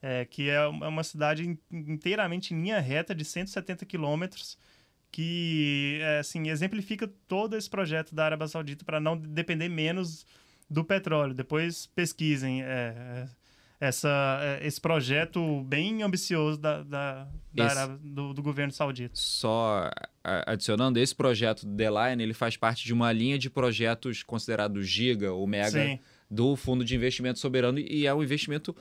é, 0.00 0.24
que 0.24 0.48
é, 0.48 0.54
é 0.54 0.68
uma 0.68 1.04
cidade 1.04 1.58
inteiramente 1.70 2.54
em 2.54 2.62
linha 2.62 2.80
reta 2.80 3.14
de 3.14 3.24
170 3.24 3.84
quilômetros, 3.84 4.58
que 5.10 5.98
é, 6.02 6.18
assim, 6.18 6.48
exemplifica 6.48 7.10
todo 7.28 7.56
esse 7.56 7.68
projeto 7.68 8.14
da 8.14 8.24
Arábia 8.24 8.48
Saudita 8.48 8.84
para 8.84 9.00
não 9.00 9.16
depender 9.16 9.68
menos 9.68 10.26
do 10.68 10.84
petróleo. 10.84 11.34
Depois 11.34 11.86
pesquisem. 11.86 12.62
É, 12.62 12.66
é 12.96 13.45
essa, 13.80 14.38
é, 14.42 14.66
esse 14.66 14.80
projeto 14.80 15.62
bem 15.64 16.02
ambicioso 16.02 16.58
da, 16.58 16.82
da, 16.82 17.28
da 17.52 17.66
esse, 17.66 17.88
do, 18.02 18.32
do, 18.32 18.42
governo 18.42 18.72
saudita. 18.72 19.14
Só 19.14 19.90
adicionando, 20.22 20.98
esse 20.98 21.14
projeto 21.14 21.66
do 21.66 21.76
The 21.76 21.88
Line, 21.90 22.22
ele 22.22 22.34
faz 22.34 22.56
parte 22.56 22.84
de 22.84 22.92
uma 22.92 23.12
linha 23.12 23.38
de 23.38 23.50
projetos 23.50 24.22
considerados 24.22 24.88
giga 24.88 25.32
ou 25.32 25.46
mega 25.46 25.70
Sim. 25.70 25.98
do 26.30 26.56
Fundo 26.56 26.84
de 26.84 26.94
Investimento 26.94 27.38
Soberano 27.38 27.78
e 27.78 28.06
é 28.06 28.14
um 28.14 28.22
investimento 28.22 28.74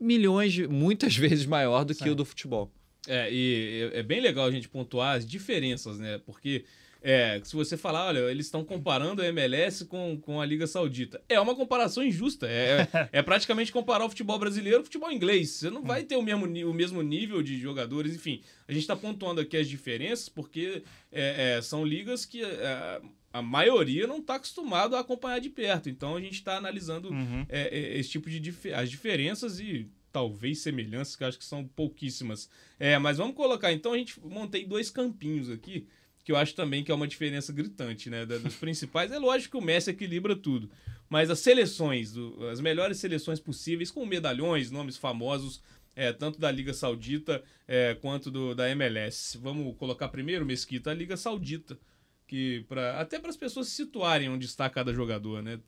milhões, 0.00 0.56
muitas 0.68 1.14
vezes 1.16 1.44
maior 1.44 1.84
do 1.84 1.92
Sim. 1.92 2.04
que 2.04 2.10
o 2.10 2.14
do 2.14 2.24
futebol. 2.24 2.72
É, 3.08 3.32
e 3.32 3.90
é 3.92 4.02
bem 4.02 4.20
legal 4.20 4.46
a 4.46 4.50
gente 4.50 4.68
pontuar 4.68 5.16
as 5.16 5.26
diferenças, 5.26 5.98
né? 5.98 6.18
Porque 6.26 6.64
é, 7.08 7.40
se 7.44 7.54
você 7.54 7.76
falar, 7.76 8.08
olha, 8.08 8.18
eles 8.32 8.46
estão 8.46 8.64
comparando 8.64 9.22
a 9.22 9.26
MLS 9.26 9.84
com, 9.84 10.18
com 10.20 10.40
a 10.40 10.44
Liga 10.44 10.66
Saudita. 10.66 11.22
É 11.28 11.38
uma 11.38 11.54
comparação 11.54 12.02
injusta. 12.02 12.48
É, 12.48 12.88
é, 12.92 13.08
é 13.12 13.22
praticamente 13.22 13.70
comparar 13.70 14.04
o 14.04 14.08
futebol 14.08 14.36
brasileiro 14.40 14.78
com 14.78 14.82
o 14.82 14.86
futebol 14.86 15.12
inglês. 15.12 15.50
Você 15.50 15.70
não 15.70 15.84
vai 15.84 16.02
ter 16.02 16.16
o 16.16 16.22
mesmo, 16.22 16.46
o 16.46 16.74
mesmo 16.74 17.00
nível 17.02 17.44
de 17.44 17.60
jogadores, 17.60 18.12
enfim. 18.12 18.42
A 18.66 18.72
gente 18.72 18.80
está 18.80 18.96
pontuando 18.96 19.40
aqui 19.40 19.56
as 19.56 19.68
diferenças 19.68 20.28
porque 20.28 20.82
é, 21.12 21.58
é 21.58 21.62
são 21.62 21.84
ligas 21.84 22.26
que 22.26 22.42
é, 22.42 23.00
a 23.32 23.40
maioria 23.40 24.08
não 24.08 24.18
está 24.18 24.34
acostumado 24.34 24.96
a 24.96 25.00
acompanhar 25.00 25.38
de 25.38 25.48
perto. 25.48 25.88
Então 25.88 26.16
a 26.16 26.20
gente 26.20 26.34
está 26.34 26.56
analisando 26.56 27.10
uhum. 27.10 27.46
É, 27.48 27.98
esse 28.00 28.10
tipo 28.10 28.28
de 28.28 28.40
dif 28.40 28.72
as 28.72 28.90
diferenças 28.90 29.60
e 29.60 29.88
talvez 30.10 30.58
semelhanças, 30.58 31.14
que 31.14 31.22
acho 31.22 31.38
que 31.38 31.44
são 31.44 31.64
pouquíssimas. 31.64 32.50
É, 32.80 32.98
mas 32.98 33.18
vamos 33.18 33.36
colocar. 33.36 33.72
Então 33.72 33.92
a 33.92 33.96
gente 33.96 34.18
montei 34.20 34.66
dois 34.66 34.90
campinhos 34.90 35.48
aqui 35.48 35.86
que 36.26 36.32
eu 36.32 36.36
acho 36.36 36.56
também 36.56 36.82
que 36.82 36.90
é 36.90 36.94
uma 36.94 37.06
diferença 37.06 37.52
gritante, 37.52 38.10
né? 38.10 38.26
Dos 38.26 38.56
principais. 38.56 39.12
É 39.12 39.18
lógico 39.18 39.56
que 39.56 39.62
o 39.62 39.64
Messi 39.64 39.90
equilibra 39.90 40.34
tudo. 40.34 40.68
Mas 41.08 41.30
as 41.30 41.38
seleções, 41.38 42.14
as 42.50 42.60
melhores 42.60 42.98
seleções 42.98 43.38
possíveis, 43.38 43.92
com 43.92 44.04
medalhões, 44.04 44.68
nomes 44.72 44.96
famosos, 44.96 45.62
é, 45.94 46.12
tanto 46.12 46.40
da 46.40 46.50
Liga 46.50 46.74
Saudita 46.74 47.44
é, 47.68 47.94
quanto 47.94 48.28
do, 48.28 48.56
da 48.56 48.68
MLS. 48.70 49.38
Vamos 49.38 49.76
colocar 49.76 50.08
primeiro, 50.08 50.44
Mesquita, 50.44 50.90
a 50.90 50.94
Liga 50.94 51.16
Saudita. 51.16 51.78
Que 52.26 52.64
pra, 52.68 53.00
até 53.00 53.20
para 53.20 53.30
as 53.30 53.36
pessoas 53.36 53.68
se 53.68 53.76
situarem 53.76 54.28
onde 54.28 54.46
está 54.46 54.68
cada 54.68 54.92
jogador, 54.92 55.40
né? 55.44 55.60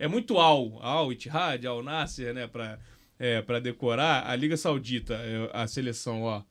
É 0.00 0.08
muito 0.08 0.36
Al, 0.36 0.82
Al 0.82 1.12
Ittihad, 1.12 1.64
Al 1.64 1.80
Nasser, 1.80 2.34
né? 2.34 2.48
Para 2.48 2.80
é, 3.20 3.40
decorar. 3.60 4.28
A 4.28 4.34
Liga 4.34 4.56
Saudita, 4.56 5.14
é, 5.14 5.48
a 5.52 5.64
seleção, 5.68 6.22
ó. 6.22 6.42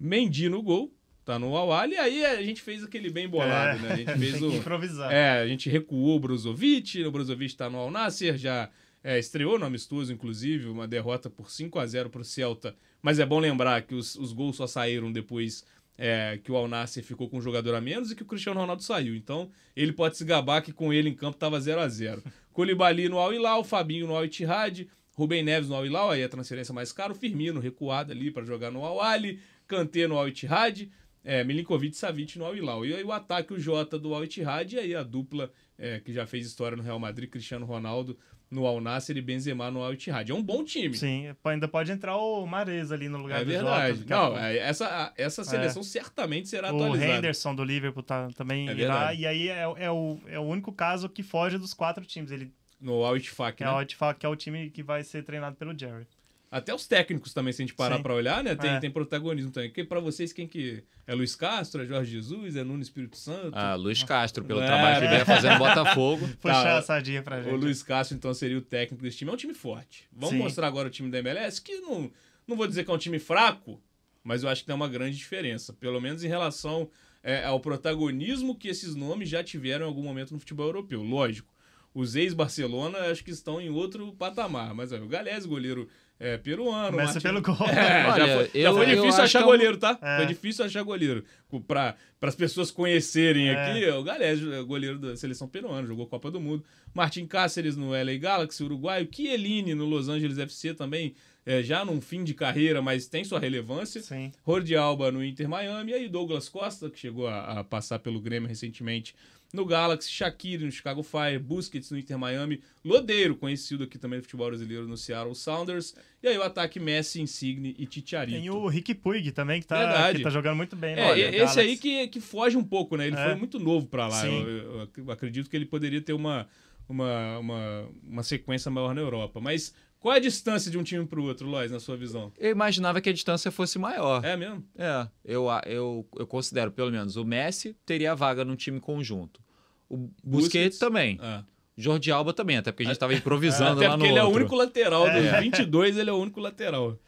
Mendy 0.00 0.48
no 0.48 0.60
gol, 0.60 0.92
tá 1.24 1.38
no 1.38 1.56
Awal. 1.56 1.88
E 1.88 1.96
aí 1.96 2.24
a 2.24 2.42
gente 2.42 2.62
fez 2.62 2.82
aquele 2.84 3.10
bem 3.10 3.28
bolado, 3.28 3.78
é, 3.78 3.80
né? 3.80 3.92
A 3.92 3.96
gente 3.96 4.12
fez 4.18 4.38
tem 4.38 4.48
o. 4.48 4.50
Que 4.50 4.56
improvisar. 4.56 5.12
É, 5.12 5.40
a 5.40 5.46
gente 5.46 5.68
recuou 5.68 6.16
o 6.16 6.20
Brozovic, 6.20 7.02
o 7.04 7.10
Brozovic 7.10 7.56
tá 7.56 7.68
no 7.68 7.78
Al 7.78 7.90
Nasser, 7.90 8.36
já 8.36 8.70
é, 9.02 9.18
estreou 9.18 9.58
no 9.58 9.66
amistoso, 9.66 10.12
inclusive, 10.12 10.68
uma 10.68 10.86
derrota 10.86 11.28
por 11.28 11.50
5 11.50 11.78
a 11.78 11.86
0 11.86 12.10
pro 12.10 12.24
Celta. 12.24 12.74
Mas 13.00 13.18
é 13.18 13.26
bom 13.26 13.40
lembrar 13.40 13.82
que 13.82 13.94
os, 13.94 14.14
os 14.16 14.32
gols 14.32 14.56
só 14.56 14.66
saíram 14.66 15.10
depois 15.10 15.64
é, 15.98 16.38
que 16.42 16.50
o 16.50 16.56
Al 16.56 16.68
Nasser 16.68 17.02
ficou 17.02 17.28
com 17.28 17.38
um 17.38 17.42
jogador 17.42 17.74
a 17.74 17.80
menos 17.80 18.10
e 18.10 18.16
que 18.16 18.22
o 18.22 18.26
Cristiano 18.26 18.60
Ronaldo 18.60 18.82
saiu. 18.82 19.14
Então, 19.14 19.50
ele 19.74 19.92
pode 19.92 20.16
se 20.16 20.24
gabar 20.24 20.62
que 20.62 20.72
com 20.72 20.92
ele 20.92 21.08
em 21.08 21.14
campo 21.14 21.36
tava 21.36 21.60
0 21.60 21.80
a 21.80 21.88
0 21.88 22.22
Colibali 22.52 23.06
no 23.10 23.18
Al 23.18 23.32
Hilal, 23.32 23.64
Fabinho 23.64 24.06
no 24.06 24.16
Al 24.16 24.24
Ittihad, 24.24 24.86
Rubem 25.14 25.42
Neves 25.42 25.68
no 25.68 25.74
Al 25.74 25.86
Hilal, 25.86 26.10
aí 26.10 26.24
a 26.24 26.28
transferência 26.28 26.72
mais 26.72 26.92
cara, 26.92 27.12
o 27.12 27.14
Firmino 27.14 27.60
recuado 27.60 28.12
ali 28.12 28.30
para 28.30 28.44
jogar 28.44 28.70
no 28.70 28.84
Al 28.84 29.00
Ali, 29.00 29.40
Kanté 29.66 30.06
no 30.06 30.18
Al 30.18 30.28
Ittihad, 30.28 30.88
é, 31.24 31.44
Milinkovic 31.44 31.96
Savic 31.96 32.38
no 32.38 32.44
Al 32.44 32.56
Hilal. 32.56 32.86
E 32.86 32.94
aí 32.94 33.04
o 33.04 33.12
ataque, 33.12 33.52
o 33.52 33.58
Jota 33.60 33.98
do 33.98 34.14
Al 34.14 34.24
Ittihad, 34.24 34.72
e 34.72 34.78
aí 34.78 34.94
a 34.94 35.02
dupla 35.02 35.50
é, 35.78 36.00
que 36.00 36.12
já 36.12 36.26
fez 36.26 36.46
história 36.46 36.76
no 36.76 36.82
Real 36.82 36.98
Madrid, 36.98 37.30
Cristiano 37.30 37.66
Ronaldo 37.66 38.16
no 38.50 38.66
Al 38.66 38.82
Nasser 38.82 39.16
e 39.16 39.22
Benzema 39.22 39.70
no 39.70 39.82
Al 39.82 39.94
Ittihad. 39.94 40.30
É 40.30 40.34
um 40.34 40.42
bom 40.42 40.62
time. 40.62 40.94
Sim, 40.94 41.34
ainda 41.44 41.66
pode 41.66 41.90
entrar 41.90 42.16
o 42.18 42.46
Mares 42.46 42.92
ali 42.92 43.08
no 43.08 43.16
lugar 43.16 43.40
é 43.40 43.44
do 43.44 43.50
verdade. 43.50 43.98
Jota. 44.00 44.14
Não, 44.14 44.38
é, 44.38 44.58
essa, 44.58 45.12
essa 45.16 45.42
seleção 45.42 45.80
é. 45.80 45.84
certamente 45.84 46.48
será 46.48 46.70
o 46.70 46.76
atualizada. 46.76 47.12
O 47.12 47.16
Henderson 47.16 47.54
do 47.54 47.64
Liverpool 47.64 48.02
tá, 48.02 48.28
também 48.36 48.68
é 48.68 48.74
irá, 48.74 49.14
e 49.14 49.26
aí 49.26 49.48
é, 49.48 49.62
é, 49.62 49.90
o, 49.90 50.18
é 50.26 50.38
o 50.38 50.42
único 50.42 50.70
caso 50.70 51.08
que 51.08 51.22
foge 51.22 51.56
dos 51.56 51.72
quatro 51.72 52.04
times. 52.04 52.30
Ele 52.30 52.52
no 52.78 53.04
Al 53.04 53.16
Ittifaq, 53.16 53.62
né? 53.62 53.70
É 53.70 53.72
o 53.72 53.80
Ittifaq, 53.80 54.20
que 54.20 54.26
é 54.26 54.28
o 54.28 54.36
time 54.36 54.68
que 54.68 54.82
vai 54.82 55.02
ser 55.02 55.22
treinado 55.22 55.56
pelo 55.56 55.76
Jerry. 55.78 56.06
Até 56.52 56.74
os 56.74 56.86
técnicos 56.86 57.32
também, 57.32 57.50
se 57.50 57.62
a 57.62 57.64
gente 57.64 57.74
parar 57.74 58.02
para 58.02 58.12
olhar, 58.12 58.44
né? 58.44 58.54
Tem, 58.54 58.72
é. 58.72 58.78
tem 58.78 58.90
protagonismo 58.90 59.50
também. 59.50 59.70
Porque 59.70 59.84
para 59.84 60.00
vocês, 60.00 60.34
quem 60.34 60.46
que. 60.46 60.84
É 61.06 61.14
Luiz 61.14 61.34
Castro, 61.34 61.82
é 61.82 61.86
Jorge 61.86 62.10
Jesus, 62.12 62.56
é 62.56 62.62
Nuno 62.62 62.82
Espírito 62.82 63.16
Santo? 63.16 63.52
Ah, 63.54 63.74
Luiz 63.74 64.04
Castro, 64.04 64.44
pelo 64.44 64.60
é, 64.60 64.66
trabalho 64.66 64.98
que 64.98 65.06
ele 65.06 65.16
vem 65.16 65.24
fazendo 65.24 65.56
Botafogo. 65.56 66.28
Puxar 66.38 66.62
tá, 66.62 66.76
a 66.76 66.82
sardinha 66.82 67.22
pra 67.22 67.40
gente. 67.40 67.54
O 67.54 67.56
Luiz 67.56 67.82
Castro, 67.82 68.18
então, 68.18 68.34
seria 68.34 68.58
o 68.58 68.60
técnico 68.60 69.02
desse 69.02 69.16
time. 69.16 69.30
É 69.30 69.34
um 69.34 69.36
time 69.38 69.54
forte. 69.54 70.06
Vamos 70.12 70.36
Sim. 70.36 70.42
mostrar 70.42 70.66
agora 70.66 70.88
o 70.88 70.90
time 70.90 71.10
da 71.10 71.20
MLS, 71.20 71.58
que 71.58 71.80
não, 71.80 72.10
não 72.46 72.54
vou 72.54 72.66
dizer 72.66 72.84
que 72.84 72.90
é 72.90 72.94
um 72.94 72.98
time 72.98 73.18
fraco, 73.18 73.82
mas 74.22 74.42
eu 74.42 74.50
acho 74.50 74.60
que 74.60 74.66
tem 74.66 74.76
uma 74.76 74.88
grande 74.88 75.16
diferença. 75.16 75.72
Pelo 75.72 76.02
menos 76.02 76.22
em 76.22 76.28
relação 76.28 76.90
é, 77.22 77.42
ao 77.46 77.60
protagonismo 77.60 78.54
que 78.54 78.68
esses 78.68 78.94
nomes 78.94 79.30
já 79.30 79.42
tiveram 79.42 79.86
em 79.86 79.88
algum 79.88 80.02
momento 80.02 80.34
no 80.34 80.38
futebol 80.38 80.66
europeu. 80.66 81.02
Lógico, 81.02 81.50
os 81.94 82.14
ex-Barcelona 82.14 82.98
acho 83.10 83.24
que 83.24 83.30
estão 83.30 83.58
em 83.58 83.70
outro 83.70 84.12
patamar. 84.12 84.74
Mas 84.74 84.92
ó, 84.92 84.96
o 84.96 85.08
Galés, 85.08 85.46
goleiro 85.46 85.88
é, 86.22 86.36
peruano. 86.38 86.90
Começa 86.90 87.14
Martin... 87.14 87.28
pelo 87.28 87.42
gol. 87.42 87.68
É, 87.68 88.06
Olha, 88.06 88.26
já 88.26 88.34
foi, 88.36 88.50
eu- 88.54 88.62
já 88.62 88.72
foi 88.72 88.82
eu 88.92 88.96
difícil 89.02 89.22
achar 89.24 89.40
é 89.40 89.44
goleiro, 89.44 89.76
tá? 89.76 89.98
É. 90.00 90.16
Foi 90.18 90.26
difícil 90.26 90.64
achar 90.64 90.82
goleiro. 90.82 91.24
Para 91.66 91.96
as 92.22 92.34
pessoas 92.34 92.70
conhecerem 92.70 93.48
É. 93.48 93.54
aqui, 93.70 93.88
o 93.90 94.02
Galés, 94.02 94.40
goleiro 94.66 94.98
da 94.98 95.16
seleção 95.16 95.48
peruana, 95.48 95.86
jogou 95.86 96.06
Copa 96.06 96.30
do 96.30 96.40
Mundo. 96.40 96.64
Martin 96.94 97.26
Cáceres 97.26 97.76
no 97.76 97.90
LA 97.90 98.16
Galaxy, 98.18 98.62
uruguaio. 98.62 99.08
Chiellini 99.12 99.74
no 99.74 99.84
Los 99.84 100.08
Angeles 100.08 100.38
FC 100.38 100.72
também, 100.74 101.14
é, 101.44 101.62
já 101.62 101.84
num 101.84 102.00
fim 102.00 102.22
de 102.22 102.34
carreira, 102.34 102.80
mas 102.80 103.06
tem 103.06 103.24
sua 103.24 103.38
relevância. 103.40 104.00
Sim. 104.00 104.30
Jordi 104.46 104.76
Alba 104.76 105.10
no 105.10 105.24
Inter 105.24 105.48
Miami, 105.48 105.90
e 105.92 105.94
aí 105.94 106.08
Douglas 106.08 106.48
Costa, 106.48 106.88
que 106.88 106.98
chegou 106.98 107.26
a, 107.26 107.60
a 107.60 107.64
passar 107.64 107.98
pelo 107.98 108.20
Grêmio 108.20 108.48
recentemente 108.48 109.14
no 109.52 109.66
Galaxy, 109.66 110.10
Shaqiri 110.10 110.64
no 110.64 110.70
Chicago 110.72 111.02
Fire, 111.02 111.38
Busquets 111.38 111.90
no 111.90 111.98
Inter 111.98 112.18
Miami, 112.18 112.62
Lodeiro, 112.82 113.36
conhecido 113.36 113.84
aqui 113.84 113.98
também 113.98 114.18
do 114.18 114.22
futebol 114.22 114.48
brasileiro 114.48 114.88
no 114.88 114.96
Seattle 114.96 115.34
Sounders, 115.34 115.94
e 116.22 116.28
aí 116.28 116.38
o 116.38 116.42
ataque 116.42 116.80
Messi, 116.80 117.20
Insigne 117.20 117.74
e 117.78 117.84
Titiarito. 117.84 118.38
Tem 118.38 118.48
o 118.48 118.66
Rick 118.66 118.94
Puig 118.94 119.30
também, 119.32 119.60
que 119.60 119.66
tá, 119.66 120.12
que 120.14 120.22
tá 120.22 120.30
jogando 120.30 120.56
muito 120.56 120.74
bem. 120.74 120.96
né? 120.96 121.02
É, 121.02 121.10
Olha, 121.10 121.20
e- 121.20 121.24
esse 121.28 121.36
Galaxy. 121.38 121.60
aí 121.60 121.76
que, 121.76 122.08
que 122.08 122.20
foge 122.20 122.56
um 122.56 122.64
pouco, 122.64 122.96
né? 122.96 123.06
Ele 123.08 123.16
É. 123.16 123.24
foi 123.26 123.34
muito 123.34 123.58
novo 123.58 123.86
pra 123.86 124.06
lá. 124.08 124.26
Eu, 124.26 124.48
eu- 124.48 124.88
eu 124.96 125.10
acredito 125.10 125.50
que 125.50 125.56
ele 125.56 125.66
poderia 125.66 126.00
ter 126.00 126.14
uma, 126.14 126.48
uma, 126.88 127.38
uma, 127.38 127.88
uma 128.04 128.22
sequência 128.22 128.70
maior 128.70 128.94
na 128.94 129.00
Europa. 129.02 129.38
Mas 129.40 129.74
qual 130.02 130.14
é 130.14 130.16
a 130.16 130.20
distância 130.20 130.68
de 130.68 130.76
um 130.76 130.82
time 130.82 131.06
pro 131.06 131.22
outro, 131.22 131.46
Lois, 131.48 131.70
na 131.70 131.78
sua 131.78 131.96
visão? 131.96 132.32
Eu 132.36 132.50
imaginava 132.50 133.00
que 133.00 133.08
a 133.08 133.12
distância 133.12 133.52
fosse 133.52 133.78
maior. 133.78 134.24
É 134.24 134.36
mesmo? 134.36 134.64
É, 134.76 135.06
eu, 135.24 135.46
eu, 135.64 136.04
eu 136.18 136.26
considero, 136.26 136.72
pelo 136.72 136.90
menos, 136.90 137.14
o 137.14 137.24
Messi 137.24 137.76
teria 137.86 138.12
vaga 138.12 138.44
num 138.44 138.56
time 138.56 138.80
conjunto. 138.80 139.40
O 139.88 140.10
Busquets, 140.24 140.76
também. 140.76 141.18
Ah. 141.22 141.44
Jordi 141.76 142.10
Alba 142.10 142.32
também, 142.32 142.56
até 142.56 142.72
porque 142.72 142.82
a 142.82 142.86
gente 142.86 142.94
estava 142.96 143.14
improvisando 143.14 143.78
Até 143.78 143.88
lá 143.88 143.96
no 143.96 144.00
porque 144.00 144.10
ele 144.12 144.18
é 144.18 144.22
o 144.22 144.26
outro. 144.26 144.40
único 144.40 144.56
lateral. 144.56 145.06
É. 145.06 145.22
Dos 145.22 145.40
22, 145.40 145.96
ele 145.96 146.10
é 146.10 146.12
o 146.12 146.16
único 146.16 146.40
lateral. 146.40 146.98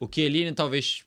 O 0.00 0.08
Chiellini 0.12 0.52
talvez 0.52 1.04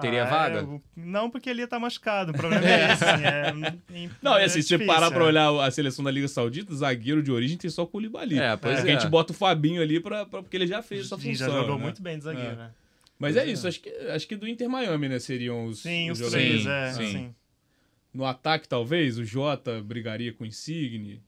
teria 0.00 0.22
Ah, 0.24 0.26
vaga? 0.26 0.58
é, 0.60 0.62
o- 0.62 0.82
não, 0.96 1.28
porque 1.30 1.50
ele 1.50 1.60
ia 1.60 1.64
estar 1.64 1.78
machucado. 1.78 2.32
O 2.32 2.34
problema 2.34 2.64
é 2.66 2.92
esse. 2.92 3.04
assim, 3.04 3.24
é, 3.24 4.08
Não, 4.22 4.36
é 4.38 4.44
assim, 4.44 4.62
se 4.62 4.68
você 4.68 4.78
difícil, 4.78 4.86
parar 4.94 5.10
pra 5.10 5.24
é. 5.24 5.26
olhar 5.26 5.50
a 5.66 5.70
seleção 5.70 6.04
da 6.04 6.10
Liga 6.10 6.28
Saudita, 6.28 6.74
zagueiro 6.74 7.22
de 7.22 7.30
origem 7.30 7.56
tem 7.58 7.70
só 7.70 7.82
o 7.82 7.86
Koulibaly. 7.86 8.38
É, 8.38 8.56
pois 8.56 8.76
Porque 8.76 8.90
é. 8.90 8.94
a 8.94 8.98
gente 8.98 9.10
bota 9.10 9.32
o 9.32 9.34
Fabinho 9.34 9.82
ali 9.82 10.00
pra, 10.00 10.24
pra- 10.26 10.42
porque 10.42 10.56
ele 10.56 10.66
já 10.66 10.82
fez 10.82 11.06
essa 11.06 11.16
função. 11.18 11.34
já 11.34 11.46
jogou 11.48 11.76
né? 11.76 11.82
muito 11.82 12.00
bem 12.02 12.16
de 12.18 12.24
zagueiro, 12.24 12.52
É. 12.52 12.56
né? 12.56 12.70
Mas 13.18 13.36
é 13.36 13.46
isso, 13.46 13.68
acho 13.68 13.80
que, 13.80 13.88
acho 13.88 14.26
que 14.26 14.34
do 14.34 14.48
Inter 14.48 14.68
Miami, 14.68 15.08
né? 15.08 15.18
Seriam 15.20 15.66
os. 15.66 15.80
Sim, 15.82 16.10
os 16.10 16.18
jogadores. 16.18 16.62
três, 16.62 16.62
Sim, 16.62 16.70
é. 16.70 16.92
sim. 16.92 17.12
Sim. 17.12 17.34
No 18.12 18.24
ataque, 18.24 18.68
talvez, 18.68 19.16
o 19.16 19.24
Jota 19.24 19.80
brigaria 19.80 20.32
com 20.32 20.44
o 20.44 20.46
Insigne. 20.46 21.22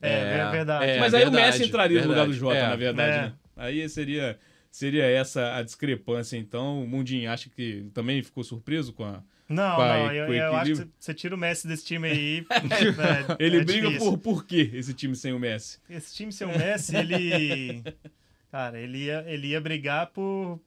É, 0.00 0.08
É, 0.10 0.38
é 0.38 0.50
verdade. 0.50 0.84
é. 0.86 0.98
Mas 0.98 1.14
aí 1.14 1.22
o 1.22 1.30
verdade, 1.30 1.46
Messi 1.58 1.64
entraria 1.68 2.00
no 2.00 2.08
lugar 2.08 2.26
do 2.26 2.32
verdade. 2.32 2.40
Jota, 2.40 2.56
É. 2.56 2.68
na 2.68 2.76
verdade, 2.76 3.12
É. 3.18 3.22
né? 3.22 3.32
Aí 3.56 3.88
seria, 3.88 4.38
seria 4.72 5.04
essa 5.04 5.54
a 5.56 5.62
discrepância, 5.62 6.36
então. 6.36 6.82
O 6.82 6.88
Mundinho 6.88 7.30
acha 7.30 7.48
que 7.48 7.88
também 7.94 8.20
ficou 8.22 8.42
surpreso 8.42 8.92
com 8.92 9.04
a. 9.04 9.22
Não, 9.48 9.76
Vai, 9.76 9.98
não, 10.06 10.12
eu, 10.14 10.26
com 10.28 10.32
eu 10.32 10.56
acho 10.56 10.72
que 10.84 10.88
você- 10.98 11.12
tira 11.14 11.34
o 11.34 11.38
Messi 11.38 11.68
desse 11.68 11.84
time 11.84 12.08
aí. 12.08 12.46
é, 13.38 13.44
Ele 13.44 13.58
é 13.58 13.64
briga 13.64 13.88
difícil. 13.88 14.12
por, 14.12 14.18
por 14.18 14.46
quê, 14.46 14.70
esse 14.72 14.94
time 14.94 15.14
sem 15.14 15.32
o 15.34 15.38
Messi? 15.38 15.78
Esse 15.90 16.14
time 16.14 16.32
sem 16.32 16.46
o 16.46 16.58
Messi, 16.58 16.96
ele. 16.96 17.84
Cara, 18.50 18.80
ele 18.80 19.04
ia, 19.04 19.24
ele 19.28 19.48
ia 19.48 19.60
brigar 19.60 20.06
por. 20.08 20.58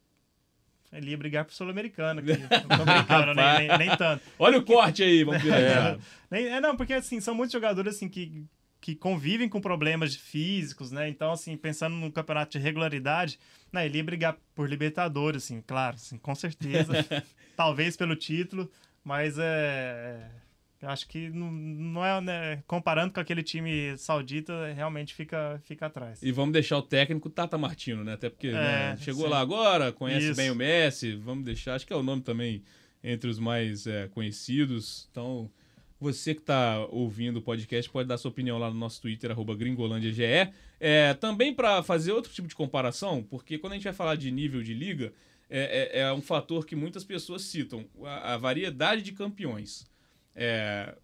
Ele 0.93 1.10
ia 1.12 1.18
brigar 1.18 1.43
por 1.45 1.53
Sul-Americano 1.53 2.20
aqui. 2.22 2.32
Não 2.70 2.78
tô 2.78 2.86
brincando, 2.86 3.34
nem, 3.34 3.68
nem, 3.68 3.78
nem 3.80 3.97
tanto. 3.97 4.24
Olha 4.39 4.60
o 4.60 4.64
corte 4.64 5.03
aí, 5.03 5.24
vamos 5.24 5.41
virar. 5.41 5.97
Nem- 6.32 6.47
é, 6.47 6.62
não, 6.62 6.78
porque 6.78 6.93
assim, 6.93 7.20
são 7.20 7.36
muitos 7.36 7.51
jogadores 7.53 7.95
assim 7.95 8.08
que, 8.08 8.45
que 8.80 8.95
convivem 8.95 9.49
com 9.49 9.60
problemas 9.60 10.16
físicos, 10.16 10.91
né? 10.91 11.10
Então, 11.10 11.32
assim, 11.32 11.58
pensando 11.58 11.95
no 11.95 12.12
campeonato 12.12 12.58
de 12.58 12.64
regularidade, 12.64 13.38
né, 13.76 13.86
ele 13.86 13.98
ia 13.98 14.04
brigar 14.04 14.38
por 14.56 14.68
Libertadores, 14.68 15.44
assim, 15.44 15.62
claro, 15.62 15.96
assim, 15.96 16.18
com 16.18 16.34
certeza. 16.34 16.94
talvez 17.56 17.96
pelo 17.96 18.16
título, 18.16 18.70
mas 19.04 19.38
é. 19.40 20.30
Eu 20.82 20.90
acho 20.90 21.08
que 21.08 21.30
não, 21.30 21.52
não 21.52 22.06
é, 22.06 22.22
né, 22.22 22.64
comparando 22.68 23.12
com 23.12 23.20
aquele 23.20 23.42
time 23.42 23.98
saudita, 23.98 24.72
realmente 24.74 25.16
fica, 25.16 25.60
fica 25.64 25.88
atrás. 25.88 26.22
E 26.22 26.32
vamos 26.32 26.54
deixar 26.54 26.78
o 26.78 26.82
técnico 26.82 27.30
Tata 27.30 27.58
Martino, 27.58 28.04
né? 28.04 28.14
Até 28.14 28.30
porque 28.30 28.52
né, 28.52 28.92
É, 28.92 28.98
chegou 28.98 29.24
sim. 29.24 29.30
lá 29.30 29.40
agora, 29.40 29.92
conhece 29.92 30.28
Isso. 30.28 30.36
bem 30.36 30.52
o 30.52 30.56
Messi, 30.56 31.16
vamos 31.16 31.44
deixar. 31.46 31.76
Acho 31.76 31.88
que 31.88 31.94
é 31.94 31.96
o 31.96 32.04
nome 32.04 32.22
também 32.22 32.62
entre 33.04 33.30
os 33.30 33.40
mais 33.40 33.88
é, 33.88 34.08
conhecidos. 34.10 35.08
Então, 35.10 35.50
você 36.00 36.34
que 36.34 36.41
está 36.41 36.86
ouvindo 36.91 37.38
o 37.38 37.41
podcast 37.41 37.89
pode 37.89 38.08
dar 38.08 38.18
sua 38.18 38.30
opinião 38.30 38.58
lá 38.58 38.70
no 38.70 38.78
nosso 38.78 39.02
Twitter, 39.02 39.32
arroba 39.32 39.56
gringolândiage. 39.56 40.22
É, 40.80 41.14
também 41.14 41.54
para 41.54 41.82
fazer 41.84 42.12
outro 42.12 42.32
tipo 42.32 42.48
de 42.48 42.56
comparação, 42.56 43.24
porque 43.24 43.58
quando 43.58 43.74
a 43.74 43.76
gente 43.76 43.86
vai 43.86 43.93
falar 43.93 44.16
de 44.16 44.30
nível 44.30 44.62
de 44.62 44.74
liga, 44.74 45.14
é, 45.50 45.91
é- 45.93 46.00
é 46.02 46.14
um 46.14 46.22
fator 46.22 46.66
que 46.66 46.76
muitas 46.76 47.04
pessoas 47.04 47.43
citam, 47.43 47.86
a, 48.04 48.34
a 48.34 48.38
variedade 48.38 49.02
de 49.02 49.12
campeões. 49.14 49.86
É, 50.36 50.96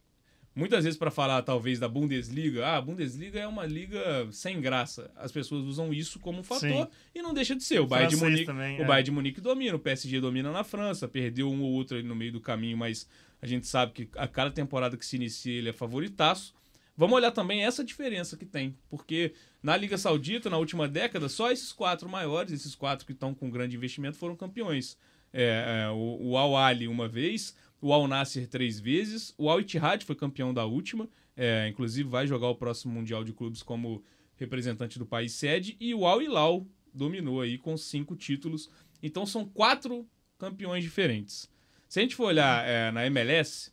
muitas 0.54 0.84
vezes 0.84 1.00
para 1.00 1.10
falar 1.10 1.42
talvez 1.44 1.80
da 1.80 1.88
Bundesliga, 1.88 2.66
ah, 2.66 2.78
a 2.78 2.82
Bundesliga 2.82 3.39
é 3.39 3.48
uma 3.48 3.66
liga 3.66 4.28
sem 4.32 4.60
graça. 4.60 5.10
As 5.16 5.32
pessoas 5.32 5.64
usam 5.64 5.94
isso 5.94 6.20
como 6.20 6.39
um 6.39 6.44
fator 6.44 6.70
Sim. 6.70 6.88
e 7.16 7.22
não 7.22 7.34
deixa 7.34 7.56
de 7.56 7.64
ser. 7.64 7.80
O 7.80 7.88
Bayern 7.88 8.14
de 8.14 8.22
Munique, 8.22 8.46
também, 8.46 8.78
o 8.80 8.82
é. 8.82 8.86
Bayern 8.86 9.06
de 9.06 9.12
Munique 9.12 9.39
domina, 9.42 9.76
o 9.76 9.80
PSG 9.80 10.20
domina 10.20 10.52
na 10.52 10.64
França, 10.66 11.08
perdeu 11.08 11.50
um 11.50 11.62
ou 11.62 11.72
outro 11.72 12.04
no 12.04 12.16
meio 12.16 12.34
do 12.34 12.42
caminho, 12.42 12.78
mas 12.78 13.08
a 13.42 13.48
gente 13.48 13.66
sabe 13.68 13.92
que 13.92 14.10
a 14.16 14.28
cada 14.28 14.52
temporada 14.52 14.96
que 14.96 15.06
se 15.06 15.16
inicia 15.16 15.58
ele 15.58 15.70
é 15.70 15.74
favoritaço. 15.74 16.54
Vamos 16.96 17.16
olhar 17.16 17.32
também 17.32 17.64
essa 17.64 17.84
diferença 17.84 18.38
que 18.38 18.46
tem, 18.46 18.78
porque 18.89 19.34
na 19.64 19.76
Liga 19.76 19.98
Saudita, 19.98 20.50
na 20.50 20.58
última 20.58 20.88
década, 20.88 21.28
só 21.30 21.52
esses 21.52 21.72
quatro 21.72 22.08
maiores, 22.08 22.52
esses 22.52 22.76
quatro 22.76 23.06
que 23.06 23.14
estão 23.14 23.34
com 23.34 23.50
grande 23.50 23.76
investimento, 23.76 24.18
foram 24.18 24.36
campeões. 24.36 24.98
É, 25.34 25.86
é, 25.86 25.89
o, 25.89 26.32
o 26.32 26.38
Al 26.38 26.58
Ali 26.58 26.88
uma 26.88 27.08
vez, 27.08 27.56
o 27.82 27.94
Al 27.94 28.08
Nasser 28.08 28.48
três 28.48 28.80
vezes, 28.80 29.34
o 29.38 29.50
Al 29.50 29.62
Ittihad 29.62 30.04
foi 30.04 30.16
campeão 30.16 30.54
da 30.54 30.66
última, 30.66 31.10
é, 31.36 31.68
inclusive 31.70 32.08
vai 32.10 32.28
jogar 32.28 32.50
o 32.50 32.56
próximo 32.56 32.94
Mundial 32.94 33.24
de 33.24 33.34
Clubes 33.34 33.64
como 33.64 34.04
representante 34.36 35.00
do 35.00 35.06
país 35.06 35.32
sede, 35.32 35.78
e 35.80 35.96
o 35.96 36.06
Al 36.06 36.22
Hilal 36.22 36.68
dominou 36.94 37.42
aí 37.42 37.58
com 37.58 37.78
cinco 37.78 38.16
títulos. 38.16 38.70
Então 39.02 39.26
são 39.26 39.46
quatro 39.46 40.06
campeões 40.38 40.84
diferentes. 40.84 41.50
Se 41.92 42.00
a 42.00 42.04
gente 42.04 42.16
for 42.16 42.28
olhar 42.28 42.66
é, 42.66 42.89
na 42.89 43.06
MLS, 43.08 43.70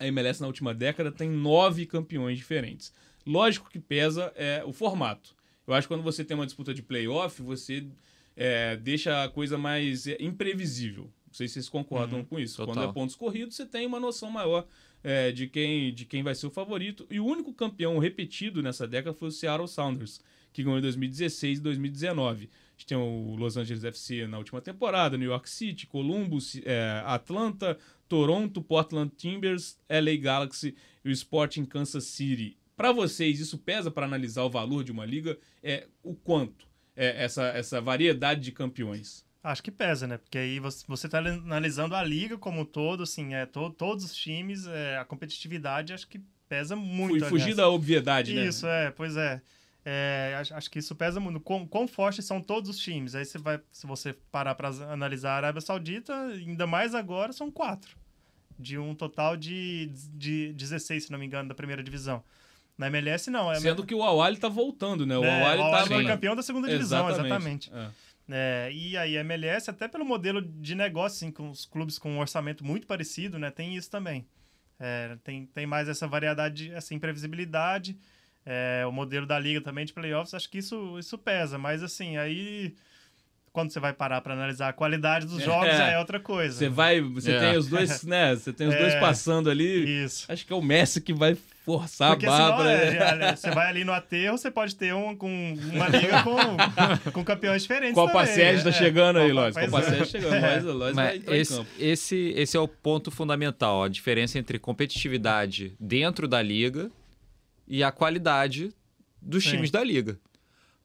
a 0.00 0.06
MLS 0.08 0.40
na 0.40 0.48
última 0.48 0.74
década 0.74 1.12
tem 1.12 1.30
nove 1.30 1.86
campeões 1.86 2.36
diferentes. 2.36 2.92
Lógico 3.24 3.70
que 3.70 3.78
pesa 3.78 4.32
é, 4.34 4.64
o 4.66 4.72
formato. 4.72 5.36
Eu 5.64 5.72
acho 5.74 5.86
que 5.86 5.94
quando 5.94 6.02
você 6.02 6.24
tem 6.24 6.34
uma 6.36 6.44
disputa 6.44 6.74
de 6.74 6.82
playoff, 6.82 7.40
você 7.40 7.86
é, 8.36 8.74
deixa 8.74 9.22
a 9.22 9.28
coisa 9.28 9.56
mais 9.56 10.08
é, 10.08 10.16
imprevisível. 10.18 11.04
Não 11.04 11.32
sei 11.32 11.46
se 11.46 11.54
vocês 11.54 11.68
concordam 11.68 12.18
Uhum, 12.18 12.24
com 12.24 12.40
isso. 12.40 12.56
total. 12.56 12.74
Quando 12.74 12.90
é 12.90 12.92
pontos 12.92 13.14
corridos, 13.14 13.54
você 13.54 13.64
tem 13.64 13.86
uma 13.86 14.00
noção 14.00 14.28
maior 14.28 14.66
é, 15.04 15.30
de, 15.30 15.46
quem, 15.46 15.94
de 15.94 16.06
quem 16.06 16.24
vai 16.24 16.34
ser 16.34 16.48
o 16.48 16.50
favorito. 16.50 17.06
E 17.08 17.20
o 17.20 17.24
único 17.24 17.54
campeão 17.54 17.96
repetido 17.98 18.60
nessa 18.60 18.88
década 18.88 19.14
foi 19.16 19.28
o 19.28 19.30
Seattle 19.30 19.68
Sounders, 19.68 20.20
que 20.52 20.62
ganhou 20.62 20.78
em 20.78 20.82
2016 20.82 21.58
e 21.58 21.62
2019. 21.62 22.44
A 22.44 22.72
gente 22.72 22.86
tem 22.86 22.96
o 22.96 23.34
Los 23.36 23.56
Angeles 23.56 23.84
FC 23.84 24.26
na 24.26 24.38
última 24.38 24.60
temporada, 24.60 25.18
New 25.18 25.28
York 25.28 25.48
City, 25.48 25.86
Columbus, 25.86 26.60
é, 26.64 27.02
Atlanta, 27.04 27.78
Toronto, 28.08 28.62
Portland 28.62 29.12
Timbers, 29.16 29.78
LA 29.88 30.16
Galaxy 30.20 30.74
e 31.04 31.08
o 31.08 31.12
Sporting 31.12 31.64
Kansas 31.64 32.04
City. 32.04 32.56
Para 32.76 32.92
vocês, 32.92 33.38
isso 33.38 33.58
pesa 33.58 33.90
para 33.90 34.06
analisar 34.06 34.42
o 34.44 34.50
valor 34.50 34.82
de 34.82 34.90
uma 34.90 35.04
liga? 35.04 35.38
É 35.62 35.86
o 36.02 36.14
quanto? 36.14 36.66
É, 36.96 37.24
essa, 37.24 37.44
essa 37.48 37.80
variedade 37.80 38.40
de 38.40 38.52
campeões. 38.52 39.24
Acho 39.42 39.62
que 39.62 39.70
pesa, 39.70 40.06
né? 40.06 40.18
Porque 40.18 40.36
aí 40.36 40.58
você, 40.58 40.84
você 40.86 41.08
tá 41.08 41.18
analisando 41.18 41.94
a 41.94 42.02
liga 42.02 42.36
como 42.36 42.60
um 42.60 42.64
todo, 42.64 43.02
assim, 43.02 43.34
é, 43.34 43.46
to, 43.46 43.70
todos 43.70 44.04
os 44.04 44.14
times, 44.14 44.66
é, 44.66 44.98
a 44.98 45.04
competitividade 45.04 45.92
acho 45.92 46.08
que 46.08 46.20
pesa 46.48 46.74
muito. 46.74 47.20
Fui 47.20 47.28
fugir 47.28 47.42
aliás. 47.42 47.56
da 47.56 47.68
obviedade, 47.68 48.34
né? 48.34 48.46
Isso, 48.46 48.66
é, 48.66 48.90
pois 48.90 49.16
é. 49.16 49.40
É, 49.84 50.36
acho, 50.38 50.54
acho 50.54 50.70
que 50.70 50.78
isso 50.78 50.94
pesa 50.94 51.18
muito. 51.18 51.40
Quão, 51.40 51.66
quão 51.66 51.88
fortes 51.88 52.24
são 52.24 52.40
todos 52.40 52.68
os 52.68 52.78
times? 52.78 53.14
Aí 53.14 53.24
você 53.24 53.38
vai, 53.38 53.60
se 53.72 53.86
você 53.86 54.12
parar 54.30 54.54
para 54.54 54.68
analisar 54.92 55.32
a 55.32 55.36
Arábia 55.36 55.60
Saudita, 55.60 56.14
ainda 56.14 56.66
mais 56.66 56.94
agora, 56.94 57.32
são 57.32 57.50
quatro. 57.50 57.96
De 58.58 58.76
um 58.76 58.94
total 58.94 59.36
de, 59.36 59.90
de 60.14 60.52
16, 60.52 61.04
se 61.04 61.12
não 61.12 61.18
me 61.18 61.24
engano, 61.24 61.48
da 61.48 61.54
primeira 61.54 61.82
divisão. 61.82 62.22
Na 62.76 62.88
MLS, 62.88 63.30
não. 63.30 63.50
É, 63.50 63.58
Sendo 63.58 63.84
que 63.84 63.94
o 63.94 64.02
Awali 64.02 64.36
tá 64.36 64.48
voltando, 64.48 65.06
né? 65.06 65.16
O 65.16 65.24
é, 65.24 65.40
Awali 65.40 65.60
o 65.60 65.64
Al-Ahly 65.64 65.88
tava... 65.88 66.00
foi 66.00 66.06
campeão 66.06 66.36
da 66.36 66.42
segunda 66.42 66.68
divisão, 66.68 67.08
exatamente. 67.08 67.70
É. 67.72 67.88
É, 68.32 68.70
e 68.72 68.96
aí 68.96 69.18
a 69.18 69.20
MLS, 69.22 69.68
até 69.68 69.88
pelo 69.88 70.04
modelo 70.04 70.40
de 70.40 70.74
negócio, 70.74 71.16
assim, 71.16 71.32
com 71.32 71.50
os 71.50 71.66
clubes 71.66 71.98
com 71.98 72.12
um 72.12 72.20
orçamento 72.20 72.64
muito 72.64 72.86
parecido, 72.86 73.38
né? 73.38 73.50
Tem 73.50 73.74
isso 73.76 73.90
também. 73.90 74.26
É, 74.78 75.16
tem, 75.24 75.46
tem 75.46 75.66
mais 75.66 75.88
essa 75.88 76.06
variedade, 76.06 76.70
essa 76.72 76.94
imprevisibilidade. 76.94 77.98
É, 78.44 78.84
o 78.86 78.92
modelo 78.92 79.26
da 79.26 79.38
liga 79.38 79.60
também 79.60 79.84
de 79.84 79.92
playoffs, 79.92 80.34
acho 80.34 80.48
que 80.48 80.58
isso, 80.58 80.98
isso 80.98 81.18
pesa. 81.18 81.58
Mas 81.58 81.82
assim, 81.82 82.16
aí 82.16 82.74
quando 83.52 83.72
você 83.72 83.80
vai 83.80 83.92
parar 83.92 84.20
para 84.20 84.32
analisar 84.32 84.68
a 84.68 84.72
qualidade 84.72 85.26
dos 85.26 85.42
jogos, 85.42 85.68
É. 85.68 85.94
é 85.94 85.98
outra 85.98 86.20
coisa. 86.20 86.56
Você 86.56 86.68
vai, 86.68 87.00
você 87.00 87.32
É. 87.32 87.40
tem 87.40 87.58
os 87.58 87.66
dois, 87.66 88.02
né? 88.04 88.34
Você 88.34 88.52
tem 88.52 88.68
os 88.68 88.74
dois 88.76 88.94
É. 88.94 89.00
passando 89.00 89.50
ali. 89.50 90.04
Isso. 90.04 90.30
Acho 90.30 90.46
que 90.46 90.52
é 90.52 90.56
o 90.56 90.62
Messi 90.62 91.00
que 91.00 91.12
vai 91.12 91.36
forçar 91.64 92.10
Porque 92.10 92.26
a 92.26 92.30
barra. 92.30 92.70
É, 92.72 93.24
é, 93.30 93.36
você 93.36 93.50
vai 93.50 93.68
ali 93.68 93.84
no 93.84 93.92
aterro, 93.92 94.38
você 94.38 94.50
pode 94.50 94.76
ter 94.76 94.94
um, 94.94 95.16
com, 95.16 95.54
uma 95.72 95.88
liga 95.88 96.22
com, 96.22 96.36
com 97.12 97.24
campeões 97.24 97.62
diferentes. 97.62 97.94
Copa 97.94 98.24
Sérgio 98.24 98.64
tá 98.64 98.72
chegando 98.72 99.18
aí, 99.18 99.32
Lóis. 99.32 99.56
Copa 99.56 99.82
Sérgio 99.82 100.06
chegando. 100.06 100.34
É. 100.34 100.60
Lóis, 100.60 100.94
Mas 100.94 101.24
vai 101.24 101.36
esse, 101.38 101.66
esse, 101.78 102.34
esse 102.36 102.56
é 102.56 102.60
o 102.60 102.68
ponto 102.68 103.10
fundamental, 103.10 103.82
a 103.82 103.88
diferença 103.88 104.38
entre 104.38 104.58
competitividade 104.58 105.74
dentro 105.78 106.28
da 106.28 106.40
liga 106.40 106.90
e 107.70 107.84
a 107.84 107.92
qualidade 107.92 108.74
dos 109.22 109.44
Sim. 109.44 109.52
times 109.52 109.70
da 109.70 109.82
liga. 109.84 110.18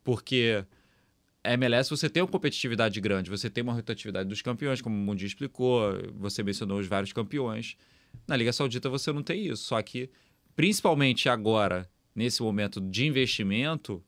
Porque 0.04 0.64
a 1.44 1.54
MLS 1.54 1.90
você 1.90 2.08
tem 2.08 2.22
uma 2.22 2.30
competitividade 2.30 3.02
grande, 3.02 3.28
você 3.28 3.50
tem 3.50 3.64
uma 3.64 3.74
rotatividade 3.74 4.30
dos 4.30 4.44
campeões, 4.44 4.82
como 4.82 4.96
o 4.96 5.00
Mundi 5.00 5.26
explicou, 5.26 5.94
você 6.14 6.44
mencionou 6.44 6.80
os 6.80 6.86
vários 6.86 7.12
campeões. 7.12 7.76
Na 8.28 8.38
Liga 8.38 8.54
Saudita 8.54 8.88
você 8.88 9.12
não 9.12 9.24
tem 9.24 9.48
isso, 9.48 9.64
só 9.64 9.82
que 9.82 10.12
principalmente 10.56 11.28
agora, 11.28 11.90
nesse 12.14 12.44
momento 12.44 12.80
de 12.80 13.08
investimento, 13.08 14.04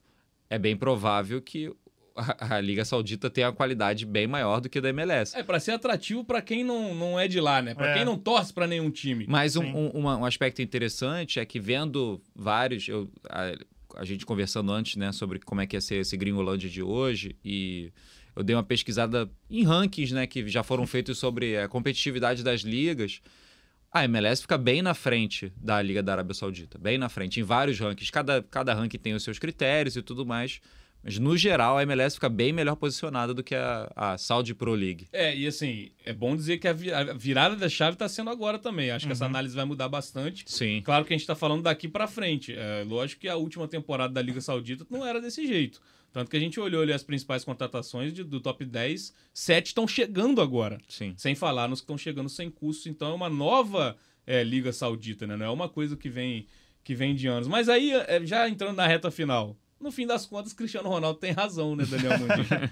é 0.47 0.59
bem 0.59 0.77
provável 0.77 1.41
que 1.41 1.73
a, 2.17 2.55
a, 2.55 2.61
Liga 2.61 2.83
Saudita 2.83 3.29
tenha 3.29 3.47
uma 3.47 3.53
qualidade 3.53 4.05
bem 4.05 4.27
maior 4.27 4.59
do 4.59 4.69
que 4.69 4.79
a 4.79 4.81
da 4.81 4.89
MLS. 4.89 5.37
É, 5.37 5.43
para 5.43 5.59
ser 5.59 5.71
atrativo 5.71 6.23
para 6.23 6.41
quem 6.41 6.63
não, 6.63 6.93
não 6.93 7.19
é 7.19 7.27
de 7.27 7.39
lá, 7.39 7.61
né? 7.61 7.73
Para 7.73 7.91
é. 7.91 7.93
quem 7.95 8.05
não 8.05 8.17
torce 8.17 8.53
para 8.53 8.67
nenhum 8.67 8.89
time. 8.89 9.25
Mas 9.27 9.55
um, 9.55 9.63
um, 9.63 10.05
um, 10.05 10.25
aspecto 10.25 10.61
interessante 10.61 11.39
é 11.39 11.45
que 11.45 11.59
vendo 11.59 12.21
vários. 12.35 12.87
Eu, 12.87 13.09
a, 13.29 13.53
a, 13.95 14.05
gente 14.05 14.25
conversando 14.25 14.71
antes, 14.71 14.95
né, 14.95 15.11
sobre 15.11 15.39
como 15.39 15.61
é 15.61 15.67
que 15.67 15.75
ia 15.75 15.81
ser 15.81 15.95
esse 15.95 16.17
Gringolândia 16.17 16.69
de 16.69 16.83
hoje, 16.83 17.35
e 17.43 17.91
eu 18.35 18.43
dei 18.43 18.55
uma 18.55 18.63
pesquisada 18.63 19.29
em 19.49 19.63
rankings, 19.63 20.13
né, 20.13 20.27
que 20.27 20.47
já 20.47 20.63
foram 20.63 20.85
feitos 20.85 21.17
sobre 21.17 21.57
a 21.57 21.67
competitividade 21.67 22.43
das 22.43 22.61
ligas 22.61 23.21
a 23.91 24.03
MLS 24.05 24.41
fica 24.41 24.57
bem 24.57 24.81
na 24.81 24.93
frente 24.93 25.51
da 25.55 25.81
Liga 25.81 26.03
da 26.03 26.13
Arábia 26.13 26.33
Saudita, 26.33 26.77
bem 26.77 26.97
na 26.97 27.09
frente, 27.09 27.39
em 27.39 27.43
vários 27.43 27.79
rankings. 27.79 28.11
Cada, 28.11 28.43
cada 28.43 28.73
ranking 28.73 28.97
tem 28.97 29.13
os 29.13 29.23
seus 29.23 29.39
critérios 29.39 29.95
e 29.95 30.01
tudo 30.01 30.25
mais. 30.25 30.59
Mas, 31.07 31.17
no 31.19 31.37
geral, 31.37 31.77
a 31.77 31.83
MLS 31.83 32.15
fica 32.17 32.27
bem 32.27 32.51
melhor 32.51 32.75
posicionada 32.75 33.33
do 33.33 33.41
que 33.41 33.55
a, 33.55 33.89
a 33.95 34.17
Saudi 34.17 34.53
Pro 34.53 34.73
League. 34.73 35.07
É, 35.13 35.33
e 35.33 35.47
assim, 35.47 35.89
é 36.03 36.11
bom 36.11 36.35
dizer 36.35 36.57
que 36.57 36.67
a, 36.67 36.73
virada 36.73 37.55
da 37.55 37.69
chave 37.69 37.93
está 37.93 38.09
sendo 38.09 38.29
agora 38.29 38.59
também. 38.59 38.91
Acho 38.91 39.05
uhum. 39.05 39.07
que 39.07 39.13
essa 39.13 39.23
uhum. 39.23 39.29
análise 39.29 39.55
vai 39.55 39.63
mudar 39.63 39.87
bastante. 39.87 40.43
Sim. 40.45 40.81
Claro 40.83 41.05
que 41.05 41.13
a 41.13 41.15
gente 41.15 41.21
está 41.21 41.33
falando 41.33 41.63
daqui 41.63 41.87
para 41.87 42.09
frente. 42.09 42.53
É, 42.53 42.83
lógico 42.85 43.21
que 43.21 43.29
a 43.29 43.37
última 43.37 43.69
temporada 43.69 44.13
da 44.13 44.21
Liga 44.21 44.41
Saudita 44.41 44.85
não 44.89 45.05
era 45.05 45.21
desse 45.21 45.47
jeito. 45.47 45.81
Tanto 46.11 46.29
que 46.29 46.35
a 46.35 46.41
gente 46.41 46.59
olhou 46.59 46.81
ali 46.81 46.91
as 46.91 47.03
principais 47.03 47.45
contratações 47.45 48.11
de, 48.11 48.25
do 48.25 48.41
top 48.41 48.65
10, 48.65 49.13
sete 49.33 49.67
estão 49.67 49.87
chegando 49.87 50.41
agora. 50.41 50.77
Sim. 50.89 51.13
Sem 51.15 51.35
falar 51.35 51.69
nos 51.69 51.79
que 51.79 51.85
estão 51.85 51.97
chegando 51.97 52.27
sem 52.27 52.51
custo. 52.51 52.89
Então 52.89 53.11
é 53.11 53.13
uma 53.13 53.29
nova 53.29 53.95
é, 54.25 54.43
Liga 54.43 54.73
Saudita, 54.73 55.25
né? 55.25 55.37
Não 55.37 55.45
é 55.45 55.49
uma 55.49 55.69
coisa 55.69 55.95
que 55.95 56.09
vem, 56.09 56.47
que 56.83 56.93
vem 56.93 57.15
de 57.15 57.27
anos. 57.27 57.47
Mas 57.47 57.69
aí, 57.69 57.93
é, 57.93 58.25
já 58.25 58.49
entrando 58.49 58.75
na 58.75 58.85
reta 58.85 59.09
final, 59.09 59.55
no 59.79 59.91
fim 59.91 60.07
das 60.07 60.25
contas, 60.25 60.53
Cristiano 60.53 60.89
Ronaldo 60.89 61.19
tem 61.19 61.31
razão, 61.31 61.75
né, 61.75 61.85
Daniel 61.85 62.17
Mundi? 62.19 62.71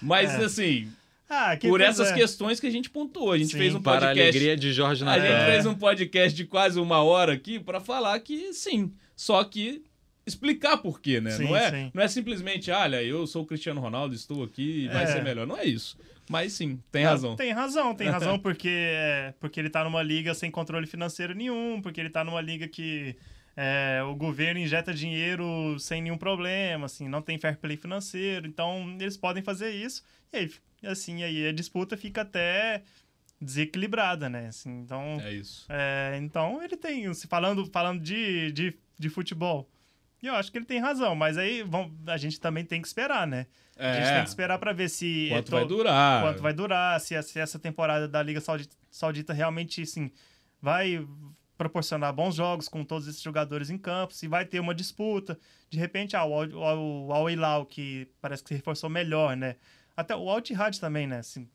Mas 0.00 0.30
é. 0.30 0.44
assim. 0.44 0.92
Ah, 1.28 1.56
por 1.60 1.80
essas 1.80 2.10
é. 2.10 2.14
questões 2.14 2.60
que 2.60 2.66
a 2.66 2.70
gente 2.70 2.90
pontuou. 2.90 3.32
A 3.32 3.38
gente 3.38 3.52
sim, 3.52 3.58
fez 3.58 3.74
um 3.74 3.80
podcast. 3.80 4.14
Para 4.14 4.22
a 4.22 4.24
alegria 4.24 4.56
de 4.56 4.72
Jorge 4.72 5.04
Natal. 5.04 5.22
A 5.22 5.26
gente 5.26 5.50
fez 5.50 5.66
um 5.66 5.74
podcast 5.74 6.36
de 6.36 6.44
quase 6.44 6.78
uma 6.78 7.02
hora 7.02 7.32
aqui 7.32 7.58
para 7.58 7.80
falar 7.80 8.18
que 8.20 8.52
sim. 8.52 8.92
Só 9.16 9.42
que 9.42 9.82
explicar 10.26 10.78
por 10.78 11.00
quê, 11.00 11.20
né? 11.20 11.30
Sim, 11.30 11.44
não, 11.44 11.56
é, 11.56 11.90
não 11.92 12.02
é 12.02 12.08
simplesmente, 12.08 12.70
olha, 12.70 13.02
eu 13.02 13.26
sou 13.26 13.42
o 13.42 13.46
Cristiano 13.46 13.80
Ronaldo, 13.80 14.14
estou 14.14 14.42
aqui 14.42 14.84
e 14.84 14.88
vai 14.88 15.04
é. 15.04 15.06
ser 15.06 15.22
melhor. 15.22 15.46
Não 15.46 15.56
é 15.56 15.64
isso. 15.64 15.98
Mas 16.28 16.54
sim, 16.54 16.80
tem 16.90 17.04
razão. 17.04 17.36
Tem 17.36 17.52
razão, 17.52 17.94
tem 17.94 18.08
razão, 18.08 18.38
porque, 18.40 18.68
é, 18.70 19.34
porque 19.38 19.60
ele 19.60 19.68
tá 19.68 19.84
numa 19.84 20.02
liga 20.02 20.34
sem 20.34 20.50
controle 20.50 20.86
financeiro 20.86 21.34
nenhum, 21.34 21.80
porque 21.82 22.00
ele 22.00 22.10
tá 22.10 22.24
numa 22.24 22.40
liga 22.40 22.66
que 22.66 23.16
é, 23.56 24.02
o 24.02 24.14
governo 24.14 24.60
injeta 24.60 24.92
dinheiro 24.92 25.78
sem 25.78 26.02
nenhum 26.02 26.18
problema, 26.18 26.86
assim, 26.86 27.08
não 27.08 27.22
tem 27.22 27.38
fair 27.38 27.56
play 27.56 27.76
financeiro, 27.76 28.46
então 28.46 28.96
eles 29.00 29.16
podem 29.16 29.42
fazer 29.42 29.70
isso, 29.70 30.02
e 30.32 30.36
aí, 30.36 30.50
assim, 30.84 31.22
aí 31.22 31.48
a 31.48 31.52
disputa 31.52 31.96
fica 31.96 32.22
até 32.22 32.82
desequilibrada, 33.40 34.28
né? 34.28 34.48
Assim, 34.48 34.80
então, 34.80 35.18
é 35.20 35.32
isso. 35.32 35.66
É, 35.68 36.18
então 36.20 36.62
ele 36.62 36.76
tem, 36.76 37.12
se 37.14 37.26
falando, 37.26 37.66
falando 37.66 38.00
de, 38.00 38.50
de, 38.52 38.76
de 38.98 39.08
futebol, 39.08 39.68
eu 40.26 40.34
acho 40.34 40.50
que 40.50 40.58
ele 40.58 40.64
tem 40.64 40.80
razão, 40.80 41.14
mas 41.14 41.36
aí 41.36 41.62
vamos, 41.62 41.92
a 42.06 42.16
gente 42.16 42.40
também 42.40 42.64
tem 42.64 42.80
que 42.80 42.86
esperar, 42.86 43.26
né? 43.26 43.46
É. 43.76 43.90
A 43.90 43.94
gente 43.94 44.12
tem 44.12 44.22
que 44.22 44.28
esperar 44.28 44.58
para 44.58 44.72
ver 44.72 44.88
se. 44.88 45.28
Quanto 45.30 45.50
vai 45.50 45.66
durar. 45.66 46.22
Quanto 46.22 46.42
vai 46.42 46.52
durar, 46.52 47.00
se, 47.00 47.20
se 47.22 47.38
essa 47.38 47.58
temporada 47.58 48.08
da 48.08 48.22
Liga 48.22 48.40
Saudita, 48.40 48.76
Saudita 48.90 49.32
realmente, 49.32 49.82
assim, 49.82 50.10
vai 50.60 51.06
proporcionar 51.56 52.12
bons 52.12 52.34
jogos 52.34 52.68
com 52.68 52.84
todos 52.84 53.06
esses 53.06 53.22
jogadores 53.22 53.70
em 53.70 53.78
campo, 53.78 54.12
se 54.12 54.26
vai 54.26 54.44
ter 54.44 54.60
uma 54.60 54.74
disputa. 54.74 55.38
De 55.70 55.78
repente, 55.78 56.16
ah, 56.16 56.24
o, 56.24 56.44
o, 56.44 57.06
o 57.06 57.12
Al 57.12 57.30
Hilal, 57.30 57.66
que 57.66 58.08
parece 58.20 58.42
que 58.42 58.48
se 58.48 58.54
reforçou 58.54 58.90
melhor, 58.90 59.36
né? 59.36 59.56
Até 59.96 60.14
o 60.16 60.28
Al 60.28 60.38
Ittihad 60.38 60.78
também, 60.80 61.06
né? 61.06 61.18
Assim, 61.18 61.48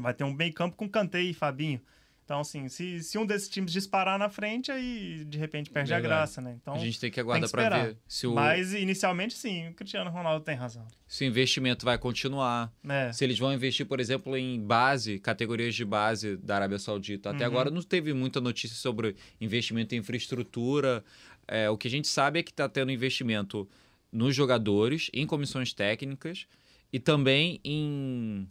vai 0.00 0.14
ter 0.14 0.24
um 0.24 0.32
meio 0.32 0.52
campo 0.52 0.76
com 0.76 0.88
Kanté 0.88 1.20
e 1.20 1.34
Fabinho. 1.34 1.80
Então, 2.26 2.40
assim, 2.40 2.68
se, 2.68 3.04
se 3.04 3.16
um 3.16 3.24
desses 3.24 3.48
times 3.48 3.70
disparar 3.70 4.18
na 4.18 4.28
frente, 4.28 4.72
aí 4.72 5.24
de 5.24 5.38
repente 5.38 5.70
perde 5.70 5.90
Verdade. 5.90 6.12
a 6.12 6.16
graça, 6.16 6.40
né? 6.40 6.58
Então, 6.60 6.74
a 6.74 6.78
gente 6.78 6.98
tem 6.98 7.08
que 7.08 7.20
aguardar 7.20 7.48
para 7.48 7.84
ver 7.84 7.96
se 8.08 8.26
o. 8.26 8.34
Mas 8.34 8.74
inicialmente, 8.74 9.34
sim, 9.34 9.68
o 9.68 9.74
Cristiano 9.74 10.10
Ronaldo 10.10 10.44
tem 10.44 10.56
razão. 10.56 10.84
Se 11.06 11.24
o 11.24 11.26
investimento 11.28 11.84
vai 11.84 11.96
continuar. 11.96 12.72
É. 12.88 13.12
Se 13.12 13.22
eles 13.22 13.38
vão 13.38 13.54
investir, 13.54 13.86
por 13.86 14.00
exemplo, 14.00 14.36
em 14.36 14.60
base, 14.60 15.20
categorias 15.20 15.72
de 15.72 15.84
base 15.84 16.36
da 16.38 16.56
Arábia 16.56 16.80
Saudita. 16.80 17.30
Até 17.30 17.44
uhum. 17.44 17.50
agora 17.52 17.70
não 17.70 17.80
teve 17.80 18.12
muita 18.12 18.40
notícia 18.40 18.76
sobre 18.76 19.14
investimento 19.40 19.94
em 19.94 19.98
infraestrutura. 19.98 21.04
É, 21.46 21.70
o 21.70 21.78
que 21.78 21.86
a 21.86 21.90
gente 21.90 22.08
sabe 22.08 22.40
é 22.40 22.42
que 22.42 22.50
está 22.50 22.68
tendo 22.68 22.90
investimento 22.90 23.68
nos 24.10 24.34
jogadores, 24.34 25.12
em 25.14 25.24
comissões 25.28 25.72
técnicas 25.72 26.48
e 26.92 26.98
também 26.98 27.60
em 27.62 28.48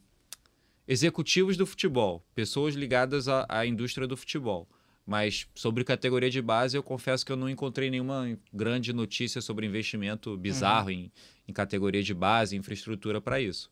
executivos 0.87 1.57
do 1.57 1.65
futebol, 1.65 2.23
pessoas 2.33 2.75
ligadas 2.75 3.27
à, 3.27 3.45
à, 3.49 3.65
indústria 3.65 4.07
do 4.07 4.15
futebol. 4.15 4.67
Mas 5.05 5.47
sobre 5.53 5.83
categoria 5.83 6.29
de 6.29 6.41
base, 6.41 6.75
eu 6.75 6.81
confesso 6.81 7.25
que 7.25 7.31
eu 7.31 7.35
não 7.35 7.47
encontrei 7.47 7.91
nenhuma 7.91 8.37
grande 8.51 8.91
notícia 8.91 9.39
sobre 9.39 9.65
investimento 9.65 10.35
bizarro 10.35 10.87
uhum. 10.87 10.93
em, 10.93 11.11
em 11.47 11.53
categoria 11.53 12.01
de 12.01 12.13
base, 12.13 12.55
infraestrutura 12.55 13.21
para 13.21 13.39
isso. 13.39 13.69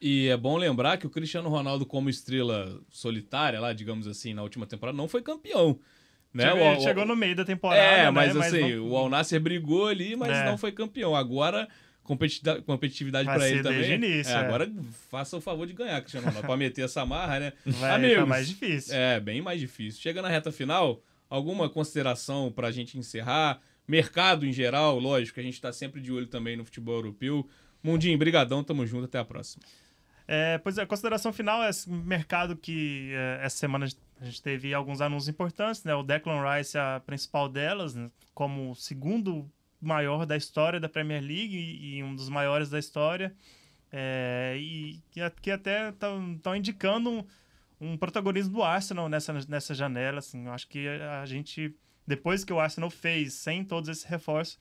E 0.00 0.26
é 0.26 0.36
bom 0.36 0.56
lembrar 0.56 0.96
que 0.96 1.06
o 1.06 1.10
Cristiano 1.10 1.48
Ronaldo, 1.48 1.86
como 1.86 2.10
estrela 2.10 2.80
solitária, 2.90 3.60
lá, 3.60 3.72
digamos 3.72 4.08
assim, 4.08 4.34
na 4.34 4.42
última 4.42 4.66
temporada, 4.66 4.98
não 4.98 5.06
foi 5.06 5.22
campeão. 5.22 5.78
Né? 6.34 6.50
Chegou, 6.50 6.72
o, 6.72 6.80
chegou 6.80 7.06
no 7.06 7.14
meio 7.14 7.36
da 7.36 7.44
temporada. 7.44 7.80
É, 7.80 8.10
mas 8.10 8.34
né? 8.34 8.40
assim, 8.40 8.60
mas 8.60 8.76
não... 8.76 8.88
o 8.88 8.96
Al 8.96 9.08
Nasser 9.08 9.40
brigou 9.40 9.86
ali, 9.86 10.16
mas 10.16 10.36
é. 10.36 10.44
não 10.46 10.58
foi 10.58 10.72
campeão. 10.72 11.14
Agora 11.14 11.68
competitividade 12.02 13.26
para 13.26 13.48
ele 13.48 13.62
também. 13.62 13.92
Início, 13.92 14.32
é, 14.32 14.36
é. 14.36 14.38
Agora 14.38 14.70
faça 15.08 15.36
o 15.36 15.40
favor 15.40 15.66
de 15.66 15.72
ganhar, 15.72 16.00
Cristiano 16.00 16.26
Ronaldo, 16.26 16.46
para 16.46 16.56
meter 16.56 16.84
essa 16.84 17.06
marra, 17.06 17.38
né? 17.40 17.52
Vai 17.64 17.94
Amigos, 17.94 18.28
mais 18.28 18.48
difícil. 18.48 18.94
É, 18.94 19.20
bem 19.20 19.40
mais 19.40 19.60
difícil. 19.60 20.00
Chega 20.00 20.20
na 20.20 20.28
reta 20.28 20.50
final, 20.50 21.02
alguma 21.28 21.68
consideração 21.68 22.50
para 22.50 22.68
a 22.68 22.70
gente 22.72 22.98
encerrar? 22.98 23.60
Mercado 23.86 24.46
em 24.46 24.52
geral, 24.52 24.98
lógico, 24.98 25.40
a 25.40 25.42
gente 25.42 25.54
está 25.54 25.72
sempre 25.72 26.00
de 26.00 26.12
olho 26.12 26.26
também 26.26 26.56
no 26.56 26.64
futebol 26.64 26.94
europeu. 26.94 27.48
Mundinho, 27.82 28.16
brigadão, 28.18 28.62
tamo 28.62 28.86
junto, 28.86 29.04
até 29.04 29.18
a 29.18 29.24
próxima. 29.24 29.62
É, 30.26 30.58
pois 30.58 30.78
é, 30.78 30.82
a 30.82 30.86
consideração 30.86 31.32
final 31.32 31.62
é 31.62 31.70
esse 31.70 31.90
mercado 31.90 32.56
que 32.56 33.10
é, 33.12 33.40
essa 33.42 33.56
semana 33.56 33.86
a 34.20 34.24
gente 34.24 34.40
teve 34.40 34.72
alguns 34.72 35.00
anúncios 35.00 35.28
importantes, 35.28 35.82
né? 35.82 35.94
O 35.94 36.02
Declan 36.04 36.42
Rice 36.48 36.76
é 36.76 36.80
a 36.80 37.02
principal 37.04 37.48
delas, 37.48 37.94
né? 37.94 38.08
como 38.34 38.74
segundo 38.74 39.48
maior 39.82 40.24
da 40.24 40.36
história 40.36 40.78
da 40.78 40.88
Premier 40.88 41.20
League 41.20 41.56
e, 41.56 41.96
e 41.96 42.02
um 42.02 42.14
dos 42.14 42.28
maiores 42.28 42.70
da 42.70 42.78
história. 42.78 43.34
É, 43.90 44.56
e 44.58 45.02
que, 45.42 45.50
até 45.50 45.90
estão 45.90 46.56
indicando 46.56 47.10
um, 47.10 47.24
um, 47.78 47.96
protagonismo 47.98 48.54
do 48.54 48.62
Arsenal 48.62 49.08
nessa, 49.08 49.34
nessa 49.48 49.74
janela. 49.74 50.20
Assim, 50.20 50.46
eu 50.46 50.52
acho 50.52 50.66
que 50.68 50.88
a 50.88 51.26
gente, 51.26 51.74
depois 52.06 52.44
que 52.44 52.52
o 52.52 52.60
Arsenal 52.60 52.88
fez, 52.88 53.34
sem 53.34 53.64
todos 53.64 53.90
esses 53.90 54.04
reforços, 54.04 54.58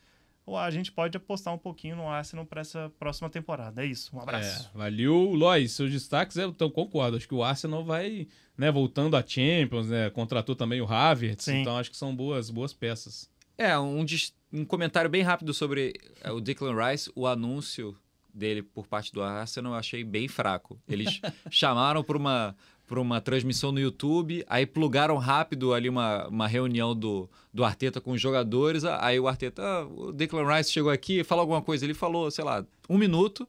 a 0.47 0.69
gente 0.69 0.91
pode 0.91 1.15
apostar 1.15 1.53
um 1.53 1.57
pouquinho 1.57 1.95
no 1.95 2.09
Arsenal 2.09 2.45
para 2.45 2.61
essa 2.61 2.91
próxima 2.99 3.29
temporada. 3.29 3.83
É 3.83 3.85
isso, 3.85 4.13
um 4.15 4.19
abraço. 4.19 4.69
É, 4.73 4.77
valeu, 4.77 5.33
Lois. 5.33 5.71
Seus 5.71 5.91
destaques, 5.91 6.35
eu 6.35 6.49
então, 6.49 6.69
concordo. 6.69 7.15
Acho 7.15 7.27
que 7.27 7.35
o 7.35 7.43
Arsenal 7.43 7.85
vai, 7.85 8.27
né, 8.57 8.71
voltando 8.71 9.15
a 9.15 9.25
Champions, 9.25 9.87
né, 9.87 10.09
contratou 10.09 10.55
também 10.55 10.81
o 10.81 10.91
Havertz, 10.91 11.45
Sim. 11.45 11.61
então 11.61 11.77
acho 11.77 11.91
que 11.91 11.97
são 11.97 12.13
boas, 12.13 12.49
boas 12.49 12.73
peças. 12.73 13.29
É, 13.61 13.77
um, 13.77 14.03
um 14.51 14.65
comentário 14.65 15.07
bem 15.07 15.21
rápido 15.21 15.53
sobre 15.53 15.93
é, 16.23 16.31
o 16.31 16.41
Declan 16.41 16.73
Rice, 16.73 17.11
o 17.13 17.27
anúncio 17.27 17.95
dele 18.33 18.63
por 18.63 18.87
parte 18.87 19.13
do 19.13 19.21
Arsenal 19.21 19.73
eu 19.73 19.77
achei 19.77 20.03
bem 20.03 20.27
fraco. 20.27 20.79
Eles 20.89 21.21
chamaram 21.51 22.03
para 22.03 22.17
uma 22.17 22.55
para 22.87 22.99
uma 22.99 23.21
transmissão 23.21 23.71
no 23.71 23.79
YouTube, 23.79 24.43
aí 24.49 24.65
plugaram 24.65 25.15
rápido 25.17 25.73
ali 25.73 25.87
uma, 25.87 26.27
uma 26.27 26.45
reunião 26.45 26.93
do, 26.93 27.29
do 27.53 27.63
Arteta 27.63 28.01
com 28.01 28.11
os 28.11 28.19
jogadores, 28.19 28.83
aí 28.83 29.17
o 29.17 29.29
Arteta, 29.29 29.61
ah, 29.61 29.85
o 29.85 30.11
Declan 30.11 30.45
Rice 30.53 30.73
chegou 30.73 30.91
aqui, 30.91 31.23
falou 31.23 31.41
alguma 31.41 31.61
coisa, 31.61 31.85
ele 31.85 31.93
falou, 31.93 32.29
sei 32.29 32.43
lá, 32.43 32.65
um 32.89 32.97
minuto, 32.97 33.47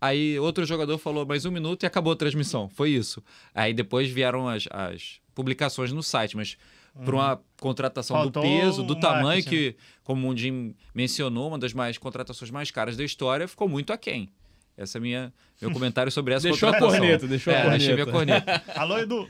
aí 0.00 0.38
outro 0.38 0.64
jogador 0.64 0.96
falou 0.96 1.26
mais 1.26 1.44
um 1.44 1.50
minuto 1.50 1.82
e 1.82 1.86
acabou 1.86 2.12
a 2.12 2.16
transmissão, 2.16 2.68
foi 2.68 2.90
isso. 2.90 3.20
Aí 3.52 3.74
depois 3.74 4.08
vieram 4.08 4.46
as, 4.46 4.68
as 4.70 5.20
publicações 5.34 5.90
no 5.90 6.02
site, 6.02 6.36
mas 6.36 6.56
uhum. 6.94 7.04
para 7.04 7.14
uma 7.14 7.40
contratação 7.60 8.16
Faltou 8.16 8.42
do 8.42 8.48
peso, 8.48 8.82
do 8.82 8.94
tamanho 8.96 9.42
que, 9.44 9.76
como 10.04 10.20
o 10.20 10.28
Mundim 10.28 10.74
mencionou, 10.94 11.48
uma 11.48 11.58
das 11.58 11.72
mais 11.72 11.98
contratações 11.98 12.50
mais 12.50 12.70
caras 12.70 12.96
da 12.96 13.04
história, 13.04 13.46
ficou 13.48 13.68
muito 13.68 13.92
aquém. 13.92 14.28
Essa 14.76 14.98
é 14.98 15.00
minha 15.00 15.32
meu 15.60 15.72
comentário 15.72 16.10
sobre 16.12 16.34
essa 16.34 16.48
deixou 16.48 16.68
contratação. 16.68 16.94
A 16.94 16.98
corneta, 17.00 17.26
deixou 17.26 17.52
é, 17.52 17.56
a 17.56 17.62
corneta. 17.62 17.78
Deixei 17.78 17.94
minha 17.94 18.06
corneta. 18.06 18.62
Alô, 18.80 18.98
Edu! 18.98 19.28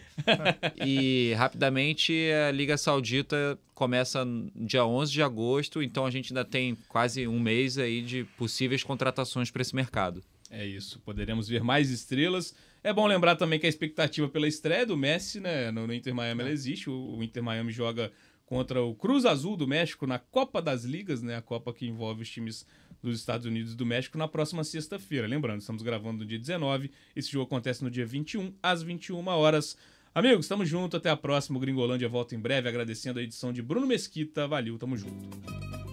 e 0.85 1.33
rapidamente 1.39 2.13
a 2.47 2.53
Liga 2.53 2.77
Saudita 2.77 3.59
começa 3.75 4.27
dia 4.55 4.85
11 4.85 5.11
de 5.11 5.23
agosto, 5.23 5.83
então 5.83 6.05
a 6.05 6.11
gente 6.11 6.33
ainda 6.33 6.45
tem 6.45 6.77
quase 6.87 7.27
um 7.27 7.41
mês 7.41 7.79
aí 7.79 8.03
de 8.03 8.25
possíveis 8.37 8.85
contratações 8.85 9.51
para 9.51 9.63
esse 9.63 9.75
mercado. 9.75 10.23
É 10.51 10.67
isso, 10.67 11.01
poderemos 11.01 11.49
ver 11.49 11.63
mais 11.63 11.91
estrelas. 11.91 12.55
É 12.83 12.93
bom 12.93 13.07
lembrar 13.07 13.37
também 13.37 13.59
que 13.59 13.67
a 13.67 13.69
expectativa 13.69 14.29
pela 14.29 14.47
estreia 14.47 14.87
do 14.87 14.97
Messi 14.97 15.41
né, 15.41 15.71
no, 15.71 15.93
Inter 15.93 16.15
Miami 16.15 16.43
ela 16.43 16.51
existe. 16.51 16.89
O, 16.89 17.17
o 17.17 17.23
Inter 17.23 17.43
Miami 17.43 17.73
joga 17.73 18.13
contra 18.47 18.83
o 18.83 18.95
Cruz 18.95 19.27
Azul 19.27 19.57
do 19.57 19.67
México 19.67 20.07
na 20.07 20.19
Copa 20.19 20.63
das 20.63 20.85
Ligas, 20.85 21.21
né? 21.21 21.37
A 21.37 21.43
Copa 21.43 21.73
que 21.73 21.87
envolve 21.87 22.23
os 22.23 22.31
times 22.31 22.67
dos 23.03 23.19
Estados 23.19 23.47
Unidos 23.47 23.75
e 23.75 23.77
do 23.77 23.85
México 23.85 24.17
na 24.17 24.27
próxima 24.27 24.65
sexta-feira. 24.65 25.27
Lembrando, 25.27 25.61
estamos 25.61 25.83
gravando 25.83 26.21
no 26.21 26.25
dia 26.25 26.39
19, 26.39 26.91
esse 27.15 27.31
jogo 27.31 27.45
acontece 27.45 27.85
no 27.85 27.91
dia 27.91 28.07
21 28.07 28.55
às 28.63 28.83
21 28.83 29.27
horas. 29.29 29.77
Amigos, 30.15 30.47
estamos 30.47 30.69
juntos, 30.69 30.99
até 30.99 31.11
a 31.11 31.17
próxima. 31.17 31.59
O 31.59 31.61
Gringolândia 31.61 32.09
volta 32.09 32.35
em 32.35 32.41
breve, 32.41 32.69
agradecendo 32.69 33.19
a 33.19 33.23
edição 33.23 33.53
de 33.53 33.63
Bruno 33.63 33.87
Mesquita. 33.87 34.49
Valeu, 34.49 34.79
tamo 34.79 34.97
junto. 34.97 35.88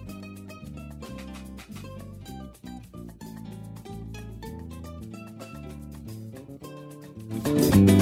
Música 7.46 7.95